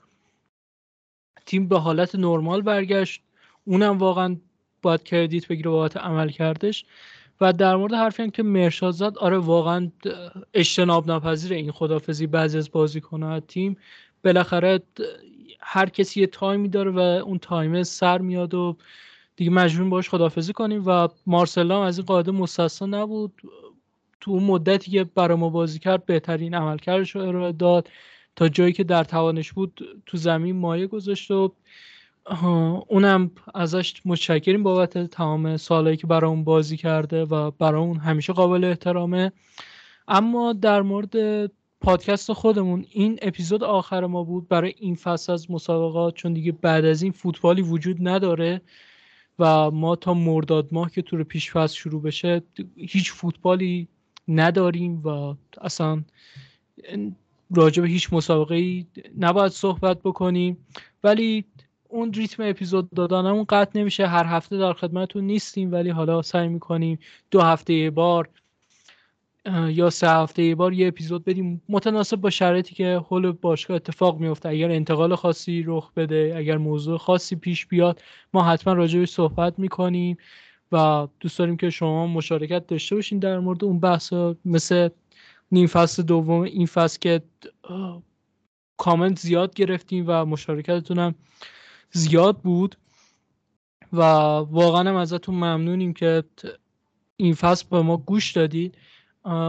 تیم 1.45 1.68
به 1.68 1.80
حالت 1.80 2.16
نرمال 2.16 2.62
برگشت. 2.62 3.22
اونم 3.66 3.98
واقعا 3.98 4.38
باید 4.82 5.04
کردیت 5.04 5.48
بگیره 5.48 5.70
بابت 5.72 5.98
عمل 5.98 6.30
کردش 6.30 6.86
و 7.44 7.53
در 7.53 7.76
مورد 7.76 7.94
حرفی 7.94 8.24
هم 8.24 8.32
که 8.32 8.44
مرشاد 8.44 8.91
زد 8.91 9.18
آره 9.18 9.38
واقعا 9.38 9.91
اجتناب 10.53 11.07
ناپذیر 11.07 11.53
این 11.53 11.72
خدافزی 11.72 12.28
بعضی 12.28 12.57
از 12.57 12.72
بازیکنان 12.72 13.40
تیم. 13.40 13.78
بالاخره 14.24 14.80
هر 15.60 15.90
کسی 15.90 16.22
یه 16.22 16.28
تایمی 16.28 16.70
داره 16.70 16.91
و 16.91 16.99
اون 16.99 17.40
تایمه 17.40 17.84
سر 17.84 18.18
میاد 18.18 18.53
و 18.53 18.78
دیگه 19.36 19.52
مجبور 19.52 19.90
باش 19.90 20.10
خدافزی 20.10 20.53
کنیم 20.53 20.84
و 20.86 21.07
مارسلا 21.28 21.86
از 21.86 21.98
این 21.98 22.06
قاعده 22.06 22.32
مستثنا 22.32 23.02
نبود. 23.02 23.41
تو 24.22 24.32
اون 24.32 24.44
مدتی 24.44 24.91
که 24.91 25.03
برای 25.03 25.38
ما 25.38 25.49
بازی 25.49 25.80
کرد 25.80 26.06
بهترین 26.06 26.56
عملکردش 26.56 27.15
رو 27.15 27.22
ارائه 27.22 27.52
داد. 27.52 27.90
تا 28.36 28.49
جایی 28.49 28.74
که 28.74 28.84
در 28.84 29.03
توانش 29.03 29.53
بود 29.53 30.03
تو 30.06 30.18
زمین 30.18 30.56
مایه 30.56 30.88
گذاشت 30.88 31.32
و 31.32 31.53
اونم 32.88 33.32
ازش 33.56 34.02
متشکریم 34.06 34.64
بابت 34.64 34.98
تمام 34.98 35.58
سالهایی 35.58 35.98
که 35.98 36.08
برای 36.08 36.30
اون 36.30 36.44
بازی 36.44 36.78
کرده 36.78 37.26
و 37.26 37.52
برای 37.52 37.82
اون 37.82 37.98
همیشه 37.98 38.34
قابل 38.34 38.64
احترامه. 38.64 39.32
اما 40.08 40.54
در 40.54 40.82
مورد 40.82 41.45
پادکست 41.82 42.34
خودمون 42.34 42.86
این 42.90 43.20
اپیزود 43.22 43.64
آخر 43.64 44.06
ما 44.06 44.24
بود 44.24 44.48
برای 44.48 44.74
این 44.78 44.95
فصل 44.95 45.32
از 45.34 45.52
مسابقات 45.52 46.16
چون 46.16 46.34
دیگه 46.34 46.52
بعد 46.52 46.86
از 46.86 47.02
این 47.02 47.12
فوتبالی 47.12 47.62
وجود 47.62 48.08
نداره 48.08 48.62
و 49.40 49.72
ما 49.72 49.95
تا 49.95 50.14
مرداد 50.14 50.68
ماه 50.72 50.91
که 50.91 51.02
تور 51.02 51.24
پیش 51.24 51.52
فصل 51.52 51.76
شروع 51.76 52.02
بشه 52.02 52.41
هیچ 52.76 53.12
فوتبالی 53.12 53.88
نداریم 54.28 55.02
و 55.04 55.36
اصلا 55.62 56.04
راجع 57.52 57.82
به 57.82 57.88
هیچ 57.88 58.14
مسابقه 58.14 58.56
ای 58.56 58.86
نباید 59.18 59.52
صحبت 59.52 60.00
بکنیم. 60.00 60.58
ولی 61.04 61.45
اون 61.94 62.14
ریتم 62.14 62.44
اپیزود 62.44 62.90
دادنمون 62.90 63.44
قطع 63.49 63.80
نمیشه. 63.80 64.07
هر 64.07 64.26
هفته 64.26 64.57
در 64.57 64.74
خدمتتون 64.74 65.24
نیستیم 65.24 65.72
ولی 65.72 65.90
حالا 65.90 66.22
سعی 66.22 66.48
می‌کنیم 66.48 66.99
دو 67.32 67.41
هفته 67.41 67.74
یه 67.74 67.90
بار 67.90 68.30
یا 69.68 69.90
سه 69.90 70.10
هفته 70.10 70.44
یه 70.44 70.56
بار 70.56 70.74
یه 70.74 70.88
اپیزود 70.88 71.26
بدیم. 71.26 71.61
متناسب 71.70 72.18
با 72.18 72.30
شرایطی 72.30 72.76
که 72.76 73.02
حول 73.10 73.32
باشگاه 73.32 73.76
اتفاق 73.76 74.20
میفته 74.20 74.49
اگر 74.49 74.72
انتقال 74.72 75.15
خاصی 75.15 75.64
رخ 75.68 75.91
بده 75.94 76.34
اگر 76.38 76.57
موضوع 76.57 76.98
خاصی 76.98 77.36
پیش 77.36 77.65
بیاد 77.65 78.02
ما 78.34 78.44
حتما 78.44 78.74
راجعش 78.74 79.10
صحبت 79.10 79.60
می‌کنیم 79.60 80.18
و 80.72 81.07
دوست 81.20 81.40
داریم 81.40 81.57
که 81.57 81.70
شما 81.70 82.07
مشارکت 82.07 82.68
داشته 82.68 82.95
باشین 82.95 83.20
در 83.20 83.40
مورد 83.40 83.64
اون 83.64 83.80
بحث 83.80 84.14
مثل 84.45 84.90
نیم 85.52 85.68
فصل 85.68 86.03
دوم 86.03 86.41
این 86.41 86.65
فصل 86.65 86.99
که 86.99 87.22
کامنت 88.78 89.20
زیاد 89.20 89.53
گرفتیم 89.53 90.06
و 90.07 90.26
مشارکتتون 90.26 90.99
هم 90.99 91.15
زیاد 91.94 92.38
بود 92.38 92.78
و 93.94 94.02
واقعا 94.02 94.90
هم 94.90 94.95
ازتون 94.95 95.36
ممنونیم 95.36 95.94
که 95.94 96.24
این 97.15 97.34
فصل 97.34 97.65
به 97.72 97.82
ما 97.82 97.98
گوش 97.98 98.32
دادید. 98.32 98.76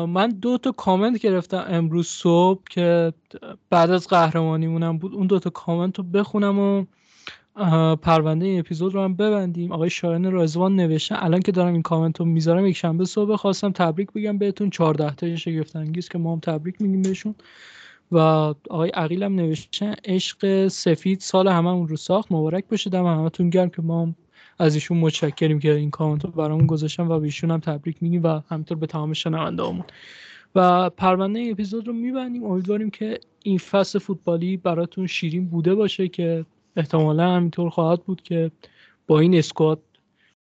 من 0.09 0.29
دو 0.29 0.59
تا 0.59 0.73
کامنت 0.73 1.19
گرفتم 1.19 1.65
امروز 1.69 2.07
صبح 2.07 2.63
که 2.71 3.13
بعد 3.71 3.91
از 3.91 4.09
قهرمانیمونم 4.09 4.99
بود. 4.99 5.15
اون 5.15 5.27
دو 5.27 5.39
تا 5.39 5.51
کامنت 5.51 5.99
رو 5.99 6.05
بخونم 6.05 6.59
و 6.59 6.85
پرونده 7.97 8.47
این 8.47 8.61
اپیزود 8.61 8.95
رو 8.95 9.03
هم 9.03 9.15
ببندیم. 9.15 9.73
آقای 9.73 9.91
شایان 9.91 10.33
رازوان 10.33 10.77
نوشتن 10.77 11.17
الان 11.19 11.41
که 11.41 11.53
دارم 11.53 11.73
این 11.73 11.83
کامنت 11.83 12.21
رو 12.21 12.27
می‌ذارم 12.27 12.67
یک 12.67 12.77
شنبه 12.77 13.05
صبح 13.05 13.37
خواستم 13.37 13.73
تبریک 13.73 14.13
بگم 14.13 14.39
بهتون. 14.39 14.71
14 14.71 15.15
تا 15.15 15.37
شگفت 15.37 15.77
انگیز 15.77 16.09
که 16.09 16.19
ما 16.19 16.33
هم 16.33 16.41
تبریک 16.41 16.83
میگیم 16.83 17.03
بهشون. 17.03 17.35
و 18.15 18.19
آقای 18.71 18.91
عقیل 18.91 19.23
هم 19.23 19.35
نوشتن 19.35 19.95
عشق 20.05 20.69
سفید 20.69 21.21
سال 21.21 21.49
هممون 21.49 21.89
رو 21.89 21.97
ساخت 21.97 22.33
مبارک 22.33 22.65
باشه 22.71 22.91
دم 22.91 23.07
همتون 23.07 23.51
گرم 23.51 23.69
که 23.71 23.83
ما 23.83 24.03
هم 24.03 24.17
از 24.59 24.75
ایشون 24.75 24.99
متشکریم 24.99 25.59
که 25.59 25.75
این 25.75 25.91
کامنت 25.91 26.25
رو 26.25 26.31
برامون 26.31 26.67
گذاشتن 26.67 27.07
و 27.07 27.19
به 27.19 27.25
ایشون 27.25 27.51
هم 27.51 27.61
تبریک 27.61 28.03
میگیم 28.03 28.23
و 28.23 28.41
همینطور 28.49 28.79
به 28.79 28.87
تمام 28.87 29.13
شنوندهامون 29.13 29.85
و 30.55 30.91
پرونده 30.91 31.39
این 31.39 31.53
اپیزود 31.53 31.87
رو 31.87 31.93
میبندیم. 31.93 32.45
امیدواریم 32.45 32.91
که 32.91 33.21
این 33.43 33.59
فصل 33.59 33.99
فوتبالی 33.99 34.57
براتون 34.57 35.07
شیرین 35.07 35.49
بوده 35.49 35.75
باشه 35.75 36.09
که 36.09 36.47
احتمالا 36.77 37.31
همینطور 37.31 37.71
خواهد 37.71 38.05
بود 38.05 38.23
که 38.23 38.51
با 39.07 39.21
این 39.21 39.35
اسکواد 39.35 39.83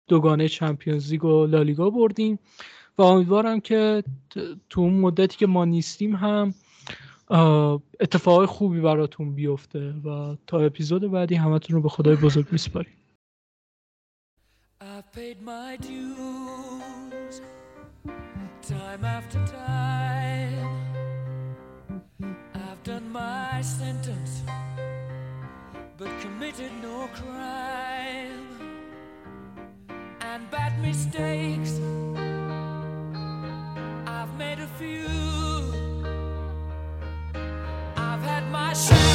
دوگانه 0.09 0.49
چمپیونز 0.49 1.11
لیگ 1.11 1.25
و 1.25 1.47
لالیگا 1.47 1.91
بردیم. 1.91 2.39
و 2.99 3.03
امیدوارم 3.03 3.61
که 3.61 4.05
تو 4.71 4.81
اون 4.81 4.95
مدتی 4.95 5.37
که 5.39 5.47
ما 5.47 5.65
نیستیم 5.65 6.17
هم 6.17 6.55
اتفاق 8.01 8.47
خوبی 8.47 8.81
براتون 8.81 9.35
بیفته 9.35 9.95
و 10.05 10.37
تا 10.47 10.59
اپیزود 10.59 11.11
بعدی 11.11 11.35
همتون 11.35 11.77
رو 11.77 11.83
به 11.83 11.89
خدای 11.89 12.17
بزرگ 12.17 12.47
میسپاریم 12.53 12.93
I've 14.81 15.13
paid 15.13 15.39
my 15.43 15.77
dues 15.77 17.41
time 18.63 19.05
after 19.05 19.45
time. 19.47 20.69
I've 22.55 22.83
done 22.85 23.11
my 23.11 23.61
sentence, 23.61 24.43
but 25.99 26.11
committed 26.21 26.71
no 26.81 27.09
crime. 27.09 28.47
And 30.21 30.49
bad 30.51 30.81
mistakes, 30.81 31.73
I've 34.07 34.33
made 34.39 34.61
a 34.61 34.69
few. 34.79 35.22
I 38.73 38.75
shine. 38.75 39.12